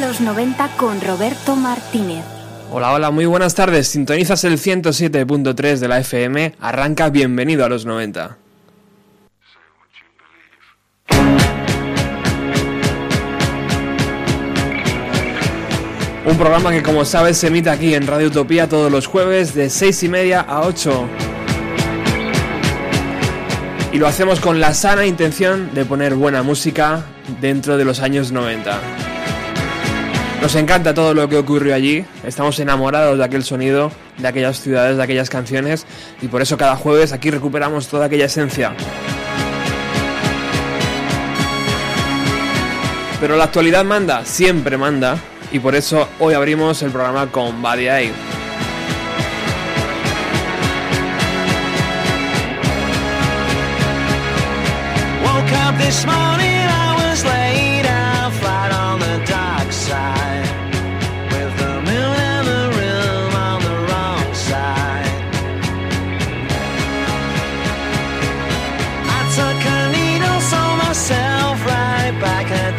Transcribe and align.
los 0.00 0.20
90 0.20 0.68
con 0.78 1.00
Roberto 1.00 1.56
Martínez. 1.56 2.24
Hola, 2.72 2.92
hola, 2.92 3.10
muy 3.10 3.26
buenas 3.26 3.54
tardes. 3.54 3.88
Sintonizas 3.88 4.44
el 4.44 4.58
107.3 4.58 5.76
de 5.76 5.88
la 5.88 5.98
FM. 5.98 6.54
Arranca 6.58 7.10
Bienvenido 7.10 7.66
a 7.66 7.68
los 7.68 7.84
90. 7.84 8.38
Un 16.24 16.36
programa 16.38 16.70
que 16.70 16.82
como 16.82 17.04
sabes 17.04 17.36
se 17.36 17.48
emite 17.48 17.68
aquí 17.68 17.94
en 17.94 18.06
Radio 18.06 18.28
Utopía 18.28 18.68
todos 18.68 18.90
los 18.90 19.06
jueves 19.06 19.54
de 19.54 19.68
6 19.68 20.02
y 20.04 20.08
media 20.08 20.40
a 20.40 20.62
8. 20.62 21.08
Y 23.92 23.98
lo 23.98 24.06
hacemos 24.06 24.40
con 24.40 24.60
la 24.60 24.72
sana 24.72 25.04
intención 25.04 25.74
de 25.74 25.84
poner 25.84 26.14
buena 26.14 26.42
música 26.42 27.04
dentro 27.40 27.76
de 27.76 27.84
los 27.84 28.00
años 28.00 28.32
90. 28.32 29.09
Nos 30.40 30.54
encanta 30.54 30.94
todo 30.94 31.12
lo 31.12 31.28
que 31.28 31.36
ocurrió 31.36 31.74
allí, 31.74 32.04
estamos 32.24 32.58
enamorados 32.60 33.18
de 33.18 33.24
aquel 33.24 33.44
sonido, 33.44 33.92
de 34.16 34.26
aquellas 34.26 34.58
ciudades, 34.60 34.96
de 34.96 35.02
aquellas 35.02 35.28
canciones 35.28 35.86
y 36.22 36.28
por 36.28 36.40
eso 36.40 36.56
cada 36.56 36.76
jueves 36.76 37.12
aquí 37.12 37.30
recuperamos 37.30 37.88
toda 37.88 38.06
aquella 38.06 38.24
esencia. 38.24 38.72
Pero 43.20 43.36
la 43.36 43.44
actualidad 43.44 43.84
manda, 43.84 44.24
siempre 44.24 44.78
manda, 44.78 45.18
y 45.52 45.58
por 45.58 45.74
eso 45.74 46.08
hoy 46.18 46.32
abrimos 46.32 46.82
el 46.82 46.90
programa 46.90 47.26
con 47.26 47.60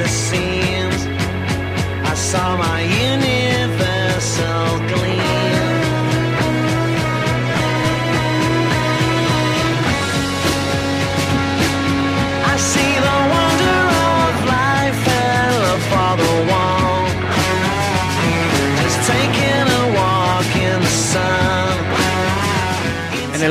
Buddy 0.02 0.10
Eye. 2.64 3.14
En 3.14 3.21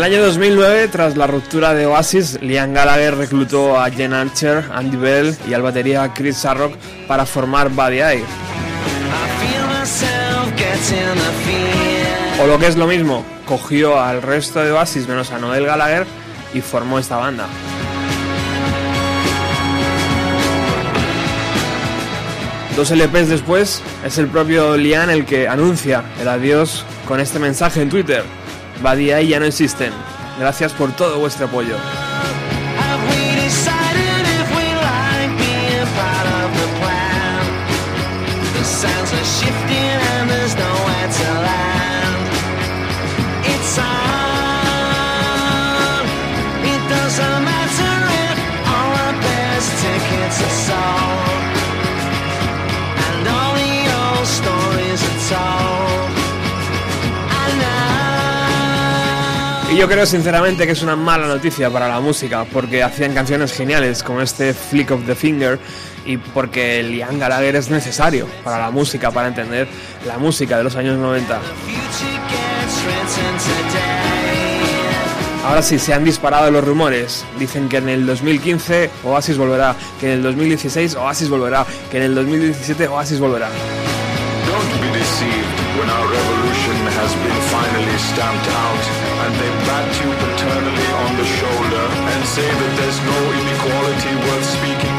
el 0.01 0.15
año 0.15 0.23
2009, 0.23 0.89
tras 0.89 1.15
la 1.19 1.27
ruptura 1.27 1.75
de 1.75 1.85
Oasis, 1.85 2.41
Liam 2.41 2.73
Gallagher 2.73 3.19
reclutó 3.19 3.79
a 3.79 3.91
Jen 3.91 4.15
Archer, 4.15 4.65
Andy 4.73 4.97
Bell 4.97 5.37
y 5.47 5.53
al 5.53 5.61
batería 5.61 6.11
Chris 6.15 6.39
Sarrock 6.39 6.75
para 7.07 7.27
formar 7.27 7.69
Buddy 7.69 8.01
Eye. 8.01 8.25
O 12.43 12.47
lo 12.47 12.59
que 12.59 12.67
es 12.67 12.77
lo 12.77 12.87
mismo, 12.87 13.27
cogió 13.45 14.01
al 14.01 14.23
resto 14.23 14.65
de 14.65 14.73
Oasis 14.73 15.07
menos 15.07 15.33
a 15.33 15.39
Noel 15.39 15.67
Gallagher 15.67 16.07
y 16.55 16.63
formó 16.63 16.99
esta 16.99 17.19
banda. 17.19 17.47
Dos 22.75 22.91
LPs 22.91 23.29
después, 23.29 23.83
es 24.03 24.17
el 24.17 24.29
propio 24.29 24.79
Liam 24.79 25.11
el 25.11 25.27
que 25.27 25.47
anuncia 25.47 26.05
el 26.23 26.29
adiós 26.29 26.87
con 27.07 27.21
este 27.21 27.39
mensaje 27.39 27.83
en 27.83 27.91
Twitter. 27.91 28.40
Badia 28.83 29.21
ya 29.23 29.39
no 29.39 29.47
existen. 29.47 29.93
Gracias 30.39 30.73
por 30.73 30.93
todo 30.93 31.19
vuestro 31.19 31.47
apoyo. 31.47 31.77
Yo 59.81 59.89
creo 59.89 60.05
sinceramente 60.05 60.67
que 60.67 60.73
es 60.73 60.83
una 60.83 60.95
mala 60.95 61.27
noticia 61.27 61.71
para 61.71 61.89
la 61.89 62.01
música, 62.01 62.45
porque 62.45 62.83
hacían 62.83 63.15
canciones 63.15 63.51
geniales 63.51 64.03
como 64.03 64.21
este 64.21 64.53
Flick 64.53 64.91
of 64.91 65.07
the 65.07 65.15
Finger 65.15 65.59
y 66.05 66.19
porque 66.19 66.83
Liam 66.83 67.19
Gallagher 67.19 67.57
es 67.57 67.71
necesario 67.71 68.27
para 68.45 68.59
la 68.59 68.71
música, 68.71 69.11
para 69.11 69.29
entender 69.29 69.67
la 70.07 70.19
música 70.19 70.59
de 70.59 70.65
los 70.65 70.77
años 70.77 70.99
90. 70.99 71.41
Ahora 75.47 75.63
sí, 75.63 75.79
se 75.79 75.95
han 75.95 76.05
disparado 76.05 76.51
los 76.51 76.63
rumores. 76.63 77.25
Dicen 77.39 77.71
que 77.71 77.79
en 77.79 77.89
el 77.89 78.05
2015 78.05 78.91
Oasis 79.05 79.39
volverá, 79.39 79.75
que 79.99 80.09
en 80.09 80.19
el 80.19 80.23
2016 80.23 80.95
Oasis 80.97 81.31
volverá, 81.31 81.65
que 81.91 81.97
en 81.97 82.03
el 82.03 82.15
2017 82.15 82.87
Oasis 82.87 83.19
volverá. 83.19 83.49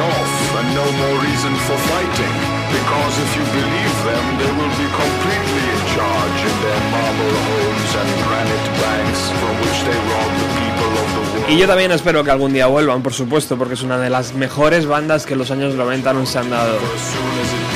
No 0.02 0.10
and 0.60 0.68
no 0.74 0.86
more 1.02 1.18
reason 1.22 1.54
for 1.68 1.78
fighting. 1.94 2.36
Because 2.78 3.14
if 3.26 3.30
you 3.38 3.46
believe 3.60 3.98
them, 4.10 4.26
they 4.40 4.52
will 4.58 4.76
be 4.84 4.88
completely 5.04 5.66
in 5.76 5.82
charge 5.96 6.40
their 6.64 6.82
marble 6.96 7.36
homes 7.48 7.92
and 8.02 8.10
granite 8.26 8.68
banks. 8.82 9.22
Y 11.50 11.58
yo 11.58 11.68
también 11.68 11.92
espero 11.92 12.24
que 12.24 12.32
algún 12.32 12.54
día 12.54 12.68
vuelvan, 12.68 13.04
por 13.04 13.14
supuesto, 13.14 13.58
porque 13.58 13.74
es 13.74 13.84
una 13.84 13.98
de 13.98 14.10
las 14.10 14.34
mejores 14.34 14.86
bandas 14.86 15.26
que 15.26 15.34
en 15.34 15.40
los 15.40 15.52
años 15.52 15.76
90 15.76 16.14
nos 16.14 16.36
han 16.36 16.50
dado. 16.50 16.78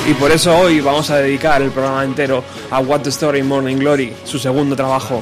Y 0.10 0.14
por 0.14 0.32
eso 0.32 0.58
hoy 0.58 0.80
vamos 0.80 1.10
a 1.10 1.18
dedicar 1.18 1.62
el 1.62 1.72
programa 1.72 2.04
entero 2.06 2.44
a 2.72 2.80
What 2.80 3.06
Story 3.08 3.44
Morning 3.44 3.78
Glory, 3.78 4.14
su 4.24 4.40
segundo 4.40 4.76
trabajo. 4.76 5.22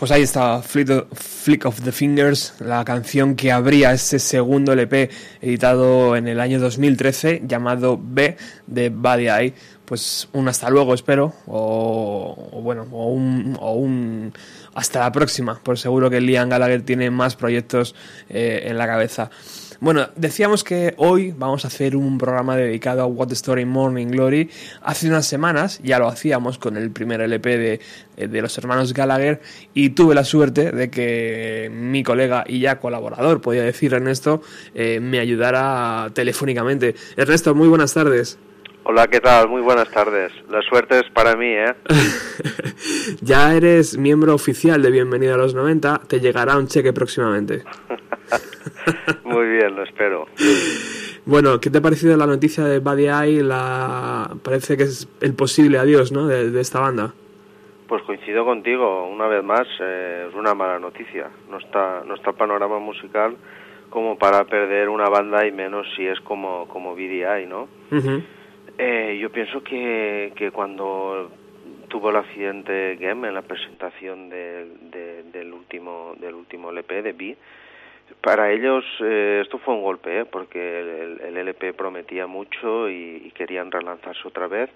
Pues 0.00 0.12
ahí 0.12 0.22
está, 0.22 0.62
Flick 0.62 1.66
of 1.66 1.82
the 1.82 1.92
Fingers, 1.92 2.54
la 2.58 2.82
canción 2.86 3.36
que 3.36 3.52
abría 3.52 3.92
ese 3.92 4.18
segundo 4.18 4.72
LP 4.72 5.10
editado 5.42 6.16
en 6.16 6.26
el 6.26 6.40
año 6.40 6.58
2013 6.58 7.42
llamado 7.44 8.00
B 8.02 8.38
de 8.66 8.88
Body 8.88 9.28
Eye. 9.28 9.54
Pues 9.84 10.26
un 10.32 10.48
hasta 10.48 10.70
luego, 10.70 10.94
espero, 10.94 11.34
o, 11.46 12.62
bueno, 12.62 12.86
o 12.92 13.08
un, 13.08 13.58
o 13.60 13.74
un, 13.74 14.32
hasta 14.72 15.00
la 15.00 15.12
próxima, 15.12 15.60
por 15.62 15.78
seguro 15.78 16.08
que 16.08 16.22
Liam 16.22 16.48
Gallagher 16.48 16.80
tiene 16.80 17.10
más 17.10 17.36
proyectos 17.36 17.94
eh, 18.30 18.62
en 18.68 18.78
la 18.78 18.86
cabeza. 18.86 19.30
Bueno, 19.80 20.10
decíamos 20.14 20.62
que 20.62 20.92
hoy 20.98 21.32
vamos 21.34 21.64
a 21.64 21.68
hacer 21.68 21.96
un 21.96 22.18
programa 22.18 22.54
dedicado 22.54 23.00
a 23.00 23.06
What 23.06 23.28
the 23.28 23.34
Story 23.34 23.64
Morning 23.64 24.08
Glory. 24.08 24.50
Hace 24.82 25.08
unas 25.08 25.24
semanas 25.24 25.80
ya 25.82 25.98
lo 25.98 26.06
hacíamos 26.06 26.58
con 26.58 26.76
el 26.76 26.90
primer 26.90 27.22
LP 27.22 27.56
de, 27.56 27.80
eh, 28.18 28.28
de 28.28 28.42
los 28.42 28.58
hermanos 28.58 28.92
Gallagher 28.92 29.40
y 29.72 29.90
tuve 29.90 30.14
la 30.14 30.24
suerte 30.24 30.70
de 30.70 30.90
que 30.90 31.70
mi 31.72 32.02
colega 32.02 32.44
y 32.46 32.60
ya 32.60 32.78
colaborador, 32.78 33.40
podía 33.40 33.62
decir 33.62 33.94
Ernesto, 33.94 34.42
eh, 34.74 35.00
me 35.00 35.18
ayudara 35.18 36.10
telefónicamente. 36.12 36.94
Ernesto, 37.16 37.54
muy 37.54 37.68
buenas 37.68 37.94
tardes. 37.94 38.38
Hola, 38.82 39.06
¿qué 39.08 39.20
tal? 39.20 39.48
Muy 39.48 39.60
buenas 39.60 39.90
tardes. 39.90 40.32
La 40.48 40.62
suerte 40.62 40.98
es 40.98 41.10
para 41.10 41.36
mí, 41.36 41.48
¿eh? 41.48 41.74
ya 43.20 43.54
eres 43.54 43.98
miembro 43.98 44.34
oficial 44.34 44.80
de 44.82 44.90
Bienvenido 44.90 45.34
a 45.34 45.36
los 45.36 45.54
90, 45.54 46.00
te 46.08 46.18
llegará 46.20 46.56
un 46.56 46.66
cheque 46.66 46.92
próximamente. 46.92 47.62
Muy 49.24 49.46
bien, 49.48 49.76
lo 49.76 49.82
espero. 49.82 50.26
Bueno, 51.26 51.60
¿qué 51.60 51.70
te 51.70 51.78
ha 51.78 51.80
parecido 51.82 52.16
la 52.16 52.26
noticia 52.26 52.64
de 52.64 52.78
Buddy 52.78 53.08
Eye? 53.08 53.42
La... 53.42 54.30
Parece 54.42 54.76
que 54.76 54.84
es 54.84 55.08
el 55.20 55.34
posible 55.34 55.78
adiós, 55.78 56.12
¿no? 56.12 56.26
De, 56.26 56.58
esta 56.60 56.80
banda. 56.80 57.12
Pues 57.86 58.02
coincido 58.02 58.44
contigo, 58.44 59.08
una 59.08 59.26
vez 59.26 59.42
más, 59.42 59.66
eh, 59.80 60.26
es 60.28 60.34
una 60.34 60.54
mala 60.54 60.78
noticia. 60.78 61.28
No 61.50 61.58
está, 61.58 62.02
no 62.06 62.14
está 62.14 62.30
el 62.30 62.36
panorama 62.36 62.78
musical 62.78 63.36
como 63.90 64.16
para 64.16 64.44
perder 64.44 64.88
una 64.88 65.08
banda 65.08 65.44
y 65.46 65.50
menos 65.50 65.86
si 65.96 66.06
es 66.06 66.20
como, 66.20 66.68
como 66.68 66.94
BDI, 66.94 67.46
¿no? 67.48 67.68
Eh, 68.82 69.18
yo 69.18 69.30
pienso 69.30 69.62
que, 69.62 70.32
que 70.34 70.50
cuando 70.50 71.30
tuvo 71.88 72.08
el 72.08 72.16
accidente 72.16 72.96
Gem 72.98 73.26
en 73.26 73.34
la 73.34 73.42
presentación 73.42 74.30
del 74.30 75.52
último 75.52 76.14
del 76.18 76.34
último 76.34 76.70
LP 76.70 77.02
de 77.02 77.12
B, 77.12 77.36
para 78.22 78.50
ellos 78.52 78.84
eh, 79.00 79.40
esto 79.42 79.58
fue 79.58 79.74
un 79.74 79.82
golpe, 79.82 80.20
¿eh? 80.20 80.24
porque 80.24 80.80
el, 80.80 81.36
LP 81.36 81.74
prometía 81.74 82.26
mucho 82.26 82.88
y, 82.88 83.30
querían 83.34 83.70
relanzarse 83.70 84.26
otra 84.26 84.46
vez, 84.46 84.70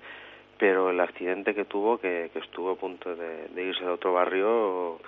pero 0.59 0.91
el 0.91 1.01
accidente 1.01 1.55
que 1.55 1.65
tuvo, 1.65 1.99
que, 1.99 2.31
estuvo 2.35 2.73
a 2.73 2.77
punto 2.77 3.15
de, 3.17 3.63
irse 3.63 3.85
a 3.85 3.93
otro 3.93 4.13
barrio, 4.13 5.01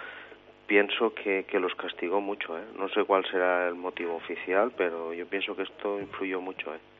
pienso 0.66 1.14
que, 1.14 1.44
que 1.44 1.60
los 1.60 1.74
castigó 1.74 2.20
mucho. 2.20 2.58
¿eh? 2.58 2.64
No 2.78 2.88
sé 2.88 3.04
cuál 3.04 3.24
será 3.30 3.68
el 3.68 3.74
motivo 3.74 4.16
oficial, 4.16 4.72
pero 4.76 5.14
yo 5.14 5.26
pienso 5.26 5.56
que 5.56 5.62
esto 5.62 6.00
influyó 6.00 6.40
mucho. 6.40 6.74
¿eh? 6.74 6.95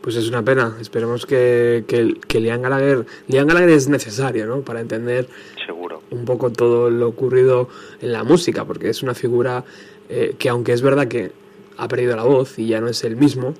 Pues 0.00 0.14
es 0.16 0.28
una 0.28 0.42
pena. 0.42 0.76
Esperemos 0.80 1.26
que, 1.26 1.84
que, 1.88 2.14
que 2.28 2.40
Liam 2.40 2.62
Gallagher, 2.62 3.06
Liam 3.26 3.46
Gallagher 3.46 3.70
es 3.70 3.88
necesario, 3.88 4.46
¿no? 4.46 4.60
Para 4.60 4.80
entender 4.80 5.26
Seguro. 5.64 6.02
un 6.10 6.24
poco 6.24 6.52
todo 6.52 6.90
lo 6.90 7.08
ocurrido 7.08 7.68
en 8.00 8.12
la 8.12 8.22
música, 8.22 8.64
porque 8.64 8.88
es 8.88 9.02
una 9.02 9.14
figura 9.14 9.64
eh, 10.08 10.36
que 10.38 10.48
aunque 10.48 10.72
es 10.72 10.82
verdad 10.82 11.08
que 11.08 11.32
ha 11.76 11.88
perdido 11.88 12.16
la 12.16 12.22
voz 12.22 12.58
y 12.58 12.68
ya 12.68 12.80
no 12.80 12.88
es 12.88 13.02
el 13.04 13.16
mismo, 13.16 13.54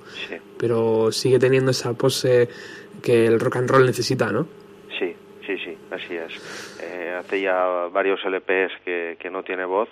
pero 0.57 1.11
sigue 1.13 1.39
teniendo 1.39 1.73
esa 1.73 1.93
pose 1.95 2.49
que 3.03 3.27
el 3.27 3.41
rock 3.41 3.57
and 3.57 3.69
roll 3.69 3.85
necesita, 3.85 4.31
¿no? 4.33 4.47
Sí, 4.99 5.15
sí, 5.47 5.59
sí, 5.59 5.77
así 5.91 6.15
es. 6.15 6.79
Eh, 6.81 7.15
hace 7.19 7.41
ya 7.43 7.89
varios 7.93 8.21
LPs 8.25 8.73
que, 8.85 9.17
que 9.19 9.31
no 9.31 9.43
tiene 9.43 9.65
voz, 9.65 9.89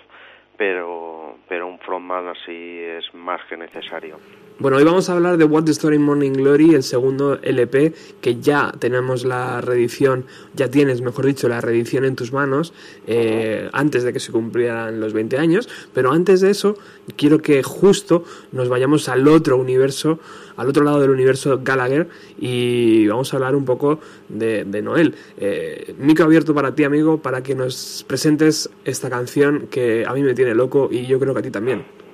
pero, 0.57 1.37
pero 1.47 1.67
un 1.67 1.79
frontman 1.79 2.29
así 2.29 2.79
es 2.79 3.13
más 3.13 3.41
que 3.47 3.57
necesario. 3.57 4.17
Bueno, 4.57 4.77
hoy 4.77 4.85
vamos 4.85 5.09
a 5.09 5.13
hablar 5.13 5.37
de 5.37 5.43
What 5.43 5.65
the 5.65 5.73
Story 5.73 5.99
Morning 5.99 6.31
Glory, 6.31 6.75
el 6.75 6.83
segundo 6.83 7.37
LP, 7.41 7.93
que 8.21 8.39
ya 8.39 8.71
tenemos 8.79 9.25
la 9.25 9.59
reedición, 9.59 10.23
ya 10.53 10.69
tienes, 10.71 11.01
mejor 11.01 11.25
dicho, 11.25 11.49
la 11.49 11.59
reedición 11.59 12.05
en 12.05 12.15
tus 12.15 12.31
manos, 12.31 12.71
eh, 13.05 13.69
antes 13.73 14.05
de 14.05 14.13
que 14.13 14.21
se 14.21 14.31
cumplieran 14.31 15.01
los 15.01 15.11
20 15.11 15.37
años, 15.39 15.67
pero 15.93 16.13
antes 16.13 16.39
de 16.39 16.51
eso, 16.51 16.77
quiero 17.17 17.41
que 17.41 17.63
justo 17.63 18.23
nos 18.53 18.69
vayamos 18.69 19.09
al 19.09 19.27
otro 19.27 19.57
universo, 19.57 20.19
al 20.55 20.69
otro 20.69 20.85
lado 20.85 21.01
del 21.01 21.09
universo 21.09 21.59
Gallagher, 21.61 22.07
y 22.39 23.07
vamos 23.07 23.33
a 23.33 23.35
hablar 23.35 23.57
un 23.57 23.65
poco 23.65 23.99
de, 24.29 24.63
Noel. 24.81 25.15
Eh, 25.35 25.95
micro 25.99 26.23
abierto 26.23 26.55
para 26.55 26.73
ti, 26.73 26.85
amigo, 26.85 27.21
para 27.21 27.43
que 27.43 27.55
nos 27.55 28.05
presentes 28.07 28.69
esta 28.85 29.09
canción 29.09 29.67
que 29.69 30.05
a 30.07 30.13
mí 30.13 30.23
me 30.23 30.33
tiene 30.33 30.55
loco 30.55 30.87
y 30.89 31.07
yo 31.07 31.19
creo 31.19 31.33
que 31.33 31.41
a 31.41 31.43
ti 31.43 31.51
también. 31.51 32.04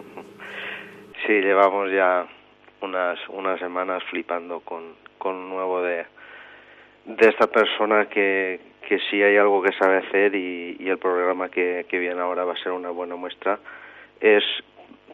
Sí, 1.26 1.34
llevamos 1.34 1.92
ya 1.92 2.26
unas, 2.82 3.20
unas 3.30 3.60
semanas 3.60 4.04
flipando 4.10 4.62
con, 4.62 4.96
con 5.20 5.50
nuevo 5.50 5.82
de, 5.84 6.06
de 7.06 7.30
esta 7.30 7.46
persona 7.48 8.08
que, 8.08 8.60
que 8.88 9.00
sí 9.10 9.22
hay 9.22 9.38
algo 9.38 9.62
que 9.62 9.72
sabe 9.74 9.98
hacer 9.98 10.34
y, 10.36 10.90
el 10.90 10.98
programa 10.98 11.50
que, 11.50 11.86
que 11.88 12.00
viene 12.00 12.20
ahora 12.20 12.44
va 12.44 12.54
a 12.54 12.64
ser 12.64 12.72
una 12.72 12.90
buena 12.90 13.16
muestra. 13.16 13.60
Es, 14.20 14.44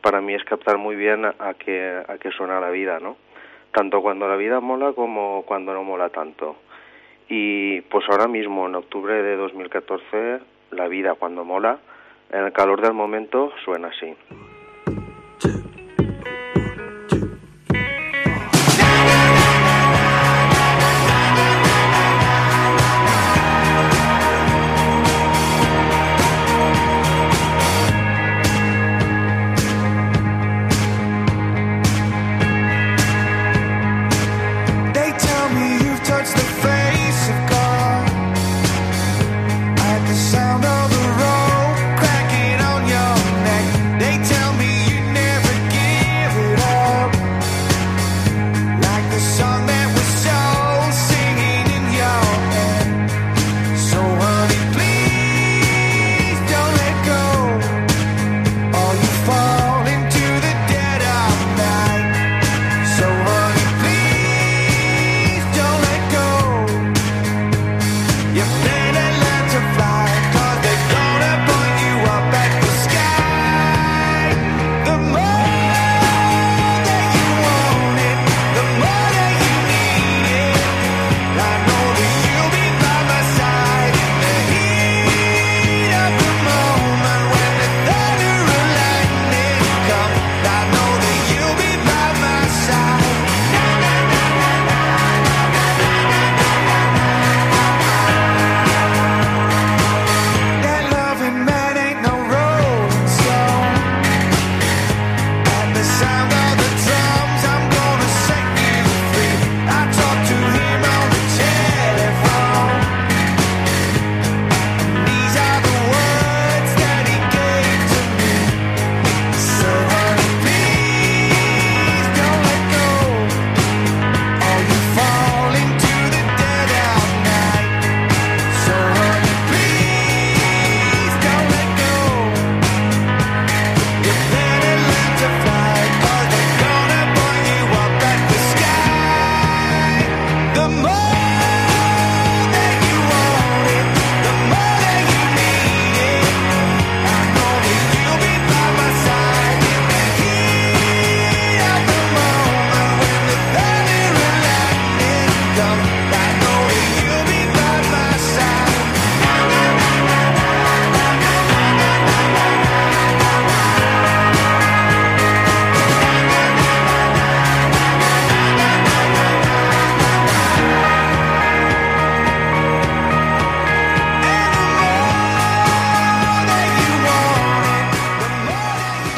para 0.02 0.22
mí 0.22 0.34
es 0.34 0.44
captar 0.46 0.78
muy 0.78 0.96
bien 0.96 1.26
a, 1.26 1.54
que, 1.54 2.02
a 2.08 2.18
que 2.18 2.32
suena 2.32 2.60
la 2.60 2.70
vida, 2.70 3.00
¿no? 3.00 3.18
Tanto 3.72 4.02
cuando 4.02 4.28
la 4.28 4.38
vida 4.38 4.60
mola 4.60 4.94
como 4.94 5.44
cuando 5.46 5.74
no 5.74 5.84
mola 5.84 6.10
tanto. 6.10 6.56
Y 7.30 7.82
pues 7.82 8.06
ahora 8.10 8.28
mismo, 8.28 8.66
en 8.66 8.76
octubre 8.76 9.22
de 9.22 9.36
2014, 9.36 10.40
la 10.72 10.88
vida 10.88 11.16
cuando 11.16 11.44
mola, 11.44 11.78
en 12.32 12.46
el 12.46 12.54
calor 12.54 12.82
del 12.82 12.94
momento, 12.94 13.52
suena 13.64 13.90
así. 13.90 14.16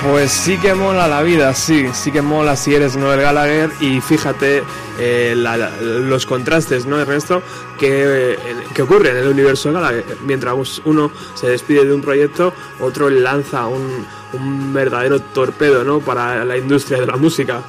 Pues 0.01 0.31
sí 0.31 0.57
que 0.57 0.73
mola 0.73 1.09
la 1.09 1.21
vida, 1.21 1.53
sí, 1.53 1.89
sí 1.93 2.09
que 2.11 2.21
mola 2.21 2.55
si 2.55 2.73
eres 2.73 2.95
Noel 2.95 3.19
Gallagher 3.19 3.69
y 3.81 3.99
fíjate 3.99 4.63
eh, 4.97 5.33
los 5.35 6.25
contrastes, 6.25 6.85
¿no, 6.85 7.01
Ernesto? 7.01 7.43
Que, 7.77 8.33
eh, 8.33 8.37
que 8.73 8.81
ocurre 8.81 9.09
en 9.09 9.17
el 9.17 9.27
universo 9.27 9.73
Gallagher. 9.73 10.05
Mientras 10.21 10.81
uno 10.85 11.11
se 11.35 11.49
despide 11.49 11.83
de 11.83 11.93
un 11.93 12.01
proyecto, 12.01 12.53
otro 12.79 13.09
lanza 13.09 13.67
un, 13.67 14.05
un 14.33 14.73
verdadero 14.73 15.19
torpedo, 15.19 15.83
¿no? 15.83 15.99
Para 15.99 16.45
la 16.45 16.57
industria 16.57 17.01
de 17.01 17.05
la 17.05 17.17
música. 17.17 17.61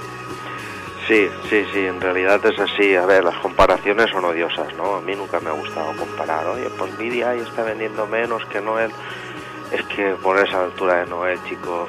Sí, 1.08 1.28
sí, 1.48 1.64
sí, 1.72 1.80
en 1.80 2.00
realidad 2.00 2.40
es 2.46 2.56
así. 2.60 2.94
A 2.94 3.04
ver, 3.06 3.24
las 3.24 3.36
comparaciones 3.38 4.08
son 4.10 4.24
odiosas, 4.24 4.72
¿no? 4.76 4.94
A 4.94 5.00
mí 5.00 5.16
nunca 5.16 5.40
me 5.40 5.48
ha 5.48 5.54
gustado 5.54 5.92
comparar. 5.96 6.46
Oye, 6.46 6.70
pues 6.78 6.96
Vidia 6.96 7.30
ahí 7.30 7.40
está 7.40 7.64
vendiendo 7.64 8.06
menos 8.06 8.44
que 8.46 8.60
Noel. 8.60 8.92
Es 9.72 9.82
que 9.86 10.14
por 10.22 10.38
esa 10.38 10.64
altura 10.64 11.00
de 11.00 11.06
Noel, 11.06 11.38
chico. 11.48 11.88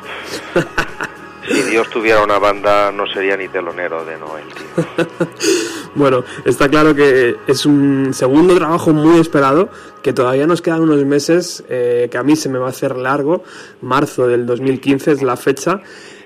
si 1.48 1.62
Dios 1.64 1.90
tuviera 1.90 2.24
una 2.24 2.38
banda, 2.38 2.92
no 2.92 3.08
sería 3.08 3.36
ni 3.36 3.48
telonero 3.48 4.06
de 4.06 4.18
Noel, 4.18 4.46
tío. 4.48 5.08
bueno, 5.96 6.24
está 6.46 6.70
claro 6.70 6.94
que 6.94 7.38
es 7.48 7.66
un 7.66 8.14
segundo 8.14 8.56
trabajo 8.56 8.92
muy 8.92 9.20
esperado, 9.20 9.70
que 10.04 10.14
todavía 10.14 10.46
nos 10.46 10.62
quedan 10.62 10.82
unos 10.82 11.04
meses, 11.06 11.64
eh, 11.70 12.08
que 12.12 12.18
a 12.18 12.24
mí 12.24 12.36
se 12.36 12.50
me 12.50 12.60
va 12.60 12.68
a 12.68 12.70
hacer 12.70 12.96
largo. 12.96 13.44
Marzo 13.82 14.28
del 14.28 14.46
2015 14.46 15.12
es 15.14 15.22
la 15.24 15.36
fecha. 15.36 15.82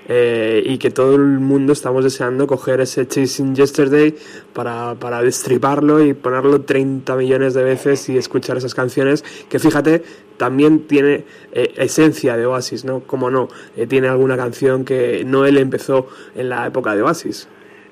Eh, 0.08 0.62
y 0.64 0.78
que 0.78 0.90
todo 0.90 1.16
el 1.16 1.40
mundo 1.40 1.72
estamos 1.72 2.04
deseando 2.04 2.46
coger 2.46 2.80
ese 2.80 3.08
Chasing 3.08 3.56
Yesterday 3.56 4.14
para, 4.52 4.94
para 4.94 5.20
destriparlo 5.20 6.04
y 6.04 6.14
ponerlo 6.14 6.60
30 6.60 7.16
millones 7.16 7.54
de 7.54 7.64
veces 7.64 8.08
y 8.08 8.16
escuchar 8.16 8.56
esas 8.56 8.74
canciones 8.74 9.24
que 9.48 9.58
fíjate 9.58 10.02
también 10.36 10.86
tiene 10.86 11.24
eh, 11.52 11.72
esencia 11.76 12.36
de 12.36 12.46
Oasis, 12.46 12.84
¿no? 12.84 13.00
Como 13.00 13.30
no, 13.30 13.48
eh, 13.76 13.86
tiene 13.86 14.06
alguna 14.08 14.36
canción 14.36 14.84
que 14.84 15.24
Noel 15.24 15.58
empezó 15.58 16.08
en 16.36 16.50
la 16.50 16.66
época 16.66 16.94
de 16.94 17.02
Oasis. 17.02 17.48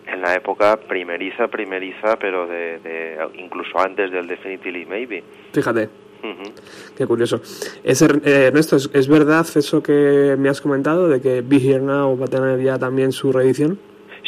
En 0.06 0.20
la 0.20 0.34
época 0.34 0.76
primeriza, 0.76 1.48
primeriza, 1.48 2.16
pero 2.20 2.46
de, 2.46 2.78
de 2.78 3.18
incluso 3.38 3.78
antes 3.80 4.12
del 4.12 4.28
Definitely 4.28 4.86
Maybe. 4.86 5.24
Fíjate. 5.52 6.03
Qué 6.96 7.06
curioso. 7.06 7.40
Es, 7.82 8.02
eh, 8.02 8.46
Ernesto, 8.46 8.76
¿es, 8.76 9.08
verdad 9.08 9.46
eso 9.54 9.82
que 9.82 10.36
me 10.38 10.48
has 10.48 10.60
comentado 10.60 11.08
de 11.08 11.20
que 11.20 11.42
Be 11.42 11.56
Here 11.56 11.80
Now 11.80 12.18
va 12.18 12.26
a 12.26 12.28
tener 12.28 12.60
ya 12.60 12.78
también 12.78 13.12
su 13.12 13.32
reedición? 13.32 13.78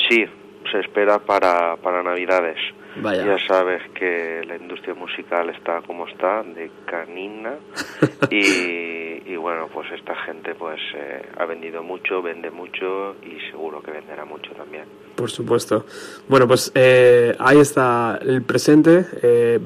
Sí, 0.08 0.24
se 0.70 0.80
espera 0.80 1.18
para, 1.18 1.76
para 1.76 2.02
Navidades. 2.02 2.58
Ya 3.02 3.38
sabes 3.46 3.82
que 3.94 4.42
la 4.46 4.56
industria 4.56 4.94
musical 4.94 5.50
está 5.50 5.82
como 5.82 6.06
está, 6.06 6.42
de 6.42 6.70
canina, 6.86 7.54
y, 8.30 9.36
bueno, 9.36 9.68
pues 9.72 9.86
esta 9.92 10.14
gente 10.24 10.54
pues 10.54 10.80
eh, 10.94 11.22
ha 11.36 11.44
vendido 11.44 11.82
mucho, 11.82 12.22
vende 12.22 12.50
mucho 12.50 13.16
y 13.22 13.38
seguro 13.50 13.82
que 13.82 13.90
venderá 13.90 14.24
mucho 14.24 14.50
también. 14.52 14.84
Por 15.14 15.30
supuesto. 15.30 15.84
Bueno, 16.28 16.48
pues 16.48 16.72
eh, 16.74 17.34
ahí 17.38 17.58
está 17.58 18.18
el 18.20 18.42
presente, 18.42 19.04
eh, 19.22 19.58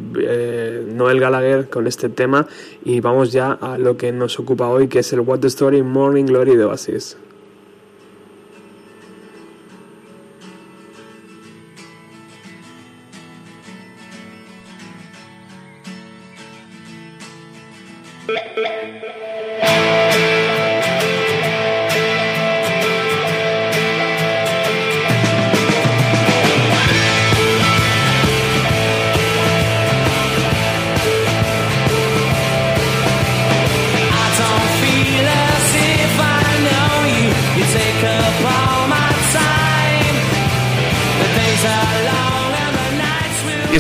Noel 0.92 1.20
Gallagher 1.20 1.70
con 1.70 1.86
este 1.86 2.08
tema 2.08 2.46
y 2.84 3.00
vamos 3.00 3.32
ya 3.32 3.52
a 3.52 3.78
lo 3.78 3.96
que 3.96 4.12
nos 4.12 4.38
ocupa 4.38 4.68
hoy, 4.68 4.88
que 4.88 4.98
es 4.98 5.12
el 5.12 5.20
What 5.20 5.40
the 5.40 5.46
Story 5.46 5.82
Morning 5.82 6.26
Glory 6.26 6.56
de 6.56 6.64
Oasis. 6.64 7.16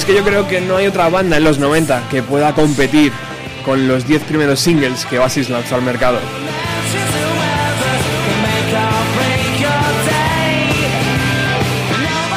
Es 0.00 0.06
que 0.06 0.14
yo 0.14 0.24
creo 0.24 0.48
que 0.48 0.62
no 0.62 0.78
hay 0.78 0.86
otra 0.86 1.10
banda 1.10 1.36
en 1.36 1.44
los 1.44 1.58
90 1.58 2.08
que 2.10 2.22
pueda 2.22 2.54
competir 2.54 3.12
con 3.66 3.86
los 3.86 4.06
10 4.06 4.22
primeros 4.22 4.58
singles 4.58 5.04
que 5.04 5.18
Oasis 5.18 5.50
lanzó 5.50 5.74
al 5.74 5.82
mercado. 5.82 6.18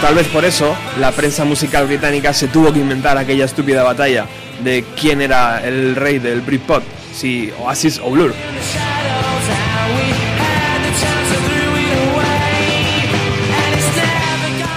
Tal 0.02 0.14
vez 0.14 0.28
por 0.28 0.44
eso 0.44 0.76
la 1.00 1.14
prensa 1.14 1.46
musical 1.46 1.88
británica 1.88 2.34
se 2.34 2.50
tuvo 2.50 2.74
que 2.74 2.80
inventar 2.80 3.18
aquella 3.18 3.46
estúpida 3.46 3.82
batalla 3.82 4.26
de 4.62 4.84
quién 5.00 5.22
era 5.22 5.66
el 5.66 5.96
rey 5.96 6.20
del 6.20 6.42
Britpop, 6.42 6.84
si 7.14 7.50
Oasis 7.60 8.02
o 8.04 8.10
Blur. 8.12 8.34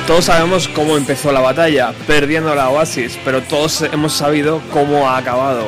Todos 0.07 0.27
sabemos 0.27 0.69
cómo 0.69 0.97
empezó 0.97 1.33
la 1.33 1.41
batalla, 1.41 1.93
perdiendo 2.07 2.55
la 2.55 2.71
Oasis, 2.71 3.19
pero 3.25 3.43
todos 3.43 3.83
hemos 3.83 4.13
sabido 4.13 4.63
cómo 4.73 5.09
ha 5.09 5.17
acabado. 5.17 5.67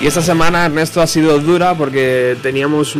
Y 0.00 0.06
esta 0.06 0.22
semana, 0.22 0.66
Ernesto, 0.66 1.00
ha 1.00 1.06
sido 1.08 1.38
dura 1.40 1.76
porque 1.76 2.36
teníamos, 2.40 2.96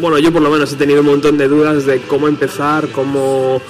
bueno, 0.00 0.18
yo 0.18 0.32
por 0.32 0.42
lo 0.42 0.50
menos 0.50 0.72
he 0.72 0.76
tenido 0.76 1.02
un 1.02 1.06
montón 1.06 1.38
de 1.38 1.46
dudas 1.46 1.86
de 1.86 2.00
cómo 2.00 2.26
empezar, 2.26 2.88
cómo, 2.88 3.60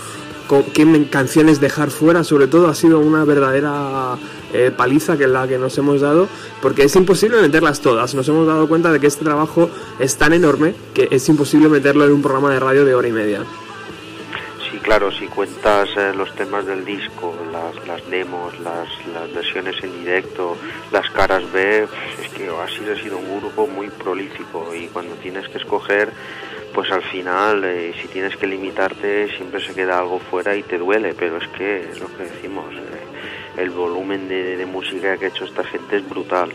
qué 0.72 1.06
canciones 1.10 1.60
dejar 1.60 1.90
fuera, 1.90 2.24
sobre 2.24 2.46
todo 2.46 2.68
ha 2.68 2.74
sido 2.74 2.98
una 3.00 3.24
verdadera 3.24 4.16
eh, 4.54 4.70
paliza 4.74 5.18
que 5.18 5.24
es 5.24 5.30
la 5.30 5.46
que 5.46 5.58
nos 5.58 5.76
hemos 5.76 6.00
dado, 6.00 6.28
porque 6.62 6.84
es 6.84 6.96
imposible 6.96 7.42
meterlas 7.42 7.80
todas. 7.80 8.14
Nos 8.14 8.26
hemos 8.28 8.46
dado 8.46 8.66
cuenta 8.68 8.90
de 8.90 9.00
que 9.00 9.06
este 9.06 9.24
trabajo 9.24 9.68
es 9.98 10.16
tan 10.16 10.32
enorme 10.32 10.74
que 10.94 11.08
es 11.10 11.28
imposible 11.28 11.68
meterlo 11.68 12.06
en 12.06 12.12
un 12.12 12.22
programa 12.22 12.50
de 12.50 12.60
radio 12.60 12.84
de 12.84 12.94
hora 12.94 13.08
y 13.08 13.12
media 13.12 13.40
claro, 14.84 15.10
si 15.10 15.26
cuentas 15.28 15.88
eh, 15.96 16.12
los 16.14 16.32
temas 16.34 16.66
del 16.66 16.84
disco, 16.84 17.34
las, 17.50 17.86
las 17.88 18.10
demos, 18.10 18.56
las, 18.60 18.86
las, 19.14 19.32
versiones 19.32 19.82
en 19.82 19.98
directo, 20.00 20.58
las 20.92 21.08
caras 21.10 21.50
B, 21.52 21.88
es 22.22 22.28
que 22.34 22.50
Oasis 22.50 22.88
ha 22.90 23.02
sido 23.02 23.16
un 23.16 23.40
grupo 23.40 23.66
muy 23.66 23.88
prolífico 23.88 24.74
y 24.74 24.88
cuando 24.88 25.14
tienes 25.16 25.48
que 25.48 25.56
escoger, 25.56 26.10
pues 26.74 26.92
al 26.92 27.02
final, 27.02 27.64
eh, 27.64 27.94
si 28.00 28.08
tienes 28.08 28.36
que 28.36 28.46
limitarte, 28.46 29.34
siempre 29.34 29.64
se 29.64 29.74
queda 29.74 29.98
algo 29.98 30.18
fuera 30.18 30.54
y 30.54 30.62
te 30.62 30.76
duele, 30.76 31.14
pero 31.18 31.38
es 31.38 31.48
que 31.48 31.88
es 31.90 31.98
lo 31.98 32.14
que 32.14 32.24
decimos, 32.24 32.74
eh, 32.74 33.03
el 33.56 33.70
volumen 33.70 34.28
de, 34.28 34.56
de 34.56 34.66
música 34.66 35.16
que 35.16 35.26
ha 35.26 35.28
hecho 35.28 35.44
esta 35.44 35.64
gente 35.64 35.96
es 35.96 36.08
brutal 36.08 36.50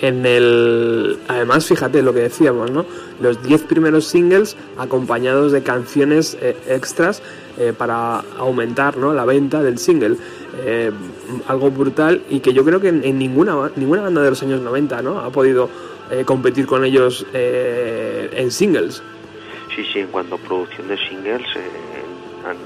en 0.00 0.24
el 0.24 1.18
además 1.28 1.66
fíjate 1.66 2.02
lo 2.02 2.14
que 2.14 2.20
decíamos 2.20 2.70
no 2.70 2.86
los 3.20 3.42
10 3.42 3.64
primeros 3.64 4.06
singles 4.06 4.56
acompañados 4.78 5.52
de 5.52 5.62
canciones 5.62 6.38
extras 6.66 7.22
eh, 7.60 7.74
para 7.76 8.20
aumentar 8.38 8.96
¿no? 8.96 9.12
la 9.12 9.26
venta 9.26 9.62
del 9.62 9.76
single. 9.76 10.16
Eh, 10.64 10.90
algo 11.46 11.70
brutal 11.70 12.22
y 12.30 12.40
que 12.40 12.54
yo 12.54 12.64
creo 12.64 12.80
que 12.80 12.88
en, 12.88 13.18
ninguna, 13.18 13.70
ninguna 13.76 14.00
banda 14.00 14.22
de 14.22 14.30
los 14.30 14.42
años 14.42 14.62
90 14.62 15.02
¿no? 15.02 15.18
ha 15.18 15.30
podido 15.30 15.68
eh, 16.10 16.24
competir 16.24 16.64
con 16.64 16.86
ellos 16.86 17.26
en 17.34 18.50
singles. 18.50 19.02
Sí, 19.76 19.84
sí, 19.92 19.98
en 19.98 20.06
cuanto 20.06 20.36
a 20.36 20.38
producción 20.38 20.88
de 20.88 20.96
singles, 21.06 21.42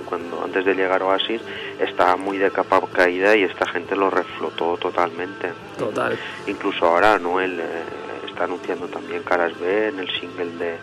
cuando 0.07 0.43
antes 0.45 0.64
de 0.64 0.75
llegar 0.75 1.02
a 1.02 1.07
Oasis 1.07 1.40
estaba 1.78 2.16
muy 2.16 2.38
de 2.38 2.50
capa 2.50 2.81
caída 2.93 3.37
y 3.37 3.43
esta 3.43 3.66
gente 3.66 3.97
lo 3.97 4.11
reflotó 4.11 4.76
totalmente. 4.76 5.52
Total. 5.78 6.19
Incluso 6.47 6.87
ahora 6.87 7.19
Noel 7.19 7.61
está 8.26 8.45
anunciando 8.45 8.87
también 8.88 9.23
Caras 9.23 9.59
B 9.59 9.88
en 9.88 9.99
el 10.00 10.11
single 10.21 10.52
de, 10.59 10.76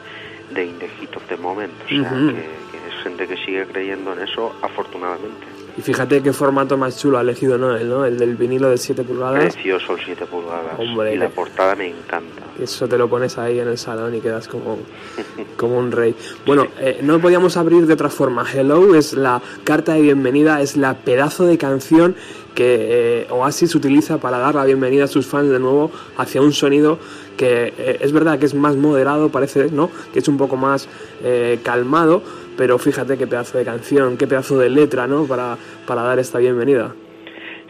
de 0.54 0.66
In 0.66 0.80
the 0.80 0.88
Heat 0.88 1.16
of 1.16 1.24
the 1.28 1.38
Moment. 1.38 1.74
O 1.86 1.88
sea 1.88 2.10
que 2.10 2.72
gente 3.02 3.28
que 3.28 3.38
sigue 3.38 3.66
creyendo 3.66 4.14
en 4.14 4.20
eso, 4.20 4.56
afortunadamente. 4.62 5.46
Y 5.78 5.82
fíjate 5.82 6.22
qué 6.22 6.34
formato 6.34 6.78
más 6.78 6.98
chulo 6.98 7.18
ha 7.18 7.22
elegido 7.22 7.58
Noel, 7.58 7.88
¿no? 7.88 8.06
El 8.06 8.18
del 8.18 8.36
vinilo 8.36 8.70
de 8.70 8.78
7 8.78 9.04
pulgadas. 9.04 9.54
Precioso 9.54 9.94
el 9.94 10.04
7 10.04 10.26
pulgadas. 10.26 10.78
y 10.80 11.18
la 11.18 11.30
portada 11.30 11.76
me 11.76 11.88
encanta. 11.88 12.42
Eso 12.60 12.88
te 12.88 12.98
lo 12.98 13.10
pones 13.10 13.38
ahí 13.38 13.60
en 13.60 13.70
el 13.70 13.78
salón 13.78 14.14
y 14.14 14.20
quedas 14.20 14.48
como, 14.48 14.80
como 15.58 15.78
un 15.78 15.92
rey. 15.92 16.14
Bueno, 16.46 16.68
eh, 16.80 17.00
no 17.02 17.20
podíamos 17.20 17.56
abrir 17.56 17.88
de 17.88 17.94
otra 17.94 18.10
forma. 18.10 18.46
Hello 18.52 18.96
es 18.96 19.14
la 19.14 19.42
carta 19.64 19.94
de 19.94 20.02
bienvenida, 20.02 20.62
es 20.62 20.76
la 20.76 20.96
pedazo 20.96 21.46
de 21.46 21.58
canción 21.58 22.16
que 22.54 23.22
eh, 23.22 23.28
Oasis 23.30 23.74
utiliza 23.74 24.18
para 24.18 24.38
dar 24.38 24.56
la 24.56 24.66
bienvenida 24.66 25.06
a 25.06 25.08
sus 25.08 25.26
fans 25.26 25.50
de 25.50 25.60
nuevo 25.60 25.90
hacia 26.18 26.42
un 26.42 26.52
sonido 26.52 27.00
que 27.38 27.74
eh, 27.78 27.98
es 28.02 28.12
verdad 28.12 28.38
que 28.40 28.46
es 28.46 28.54
más 28.54 28.76
moderado, 28.76 29.30
parece, 29.30 29.72
¿no? 29.72 29.90
Que 30.12 30.20
es 30.20 30.28
un 30.28 30.38
poco 30.38 30.58
más 30.58 30.90
calmado, 31.64 32.24
pero 32.58 32.78
fíjate 32.78 33.18
qué 33.18 33.28
pedazo 33.28 33.58
de 33.58 33.66
canción, 33.66 34.18
qué 34.18 34.28
pedazo 34.28 34.58
de 34.58 34.70
letra, 34.70 35.08
¿no? 35.08 35.26
Para, 35.26 35.58
para 35.86 36.04
dar 36.04 36.20
esta 36.20 36.40
bienvenida. 36.40 36.94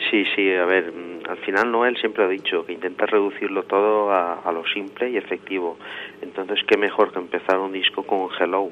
Sí, 0.10 0.26
sí, 0.36 0.54
a 0.54 0.66
ver, 0.66 0.92
mm, 0.92 1.30
al 1.30 1.38
final 1.38 1.72
Noel 1.72 1.98
siempre 1.98 2.24
ha 2.24 2.28
dicho 2.28 2.66
que 2.66 2.74
intenta 2.74 3.06
reducirlo 3.06 3.64
todo 3.64 4.12
a, 4.12 4.42
a 4.42 4.52
lo 4.52 4.64
simple 4.74 5.10
y 5.10 5.18
efectivo. 5.18 5.78
Entonces, 6.22 6.60
qué 6.68 6.78
mejor 6.78 7.12
que 7.12 7.20
empezar 7.20 7.60
un 7.60 7.72
disco 7.72 8.04
con 8.04 8.30
Hello 8.40 8.72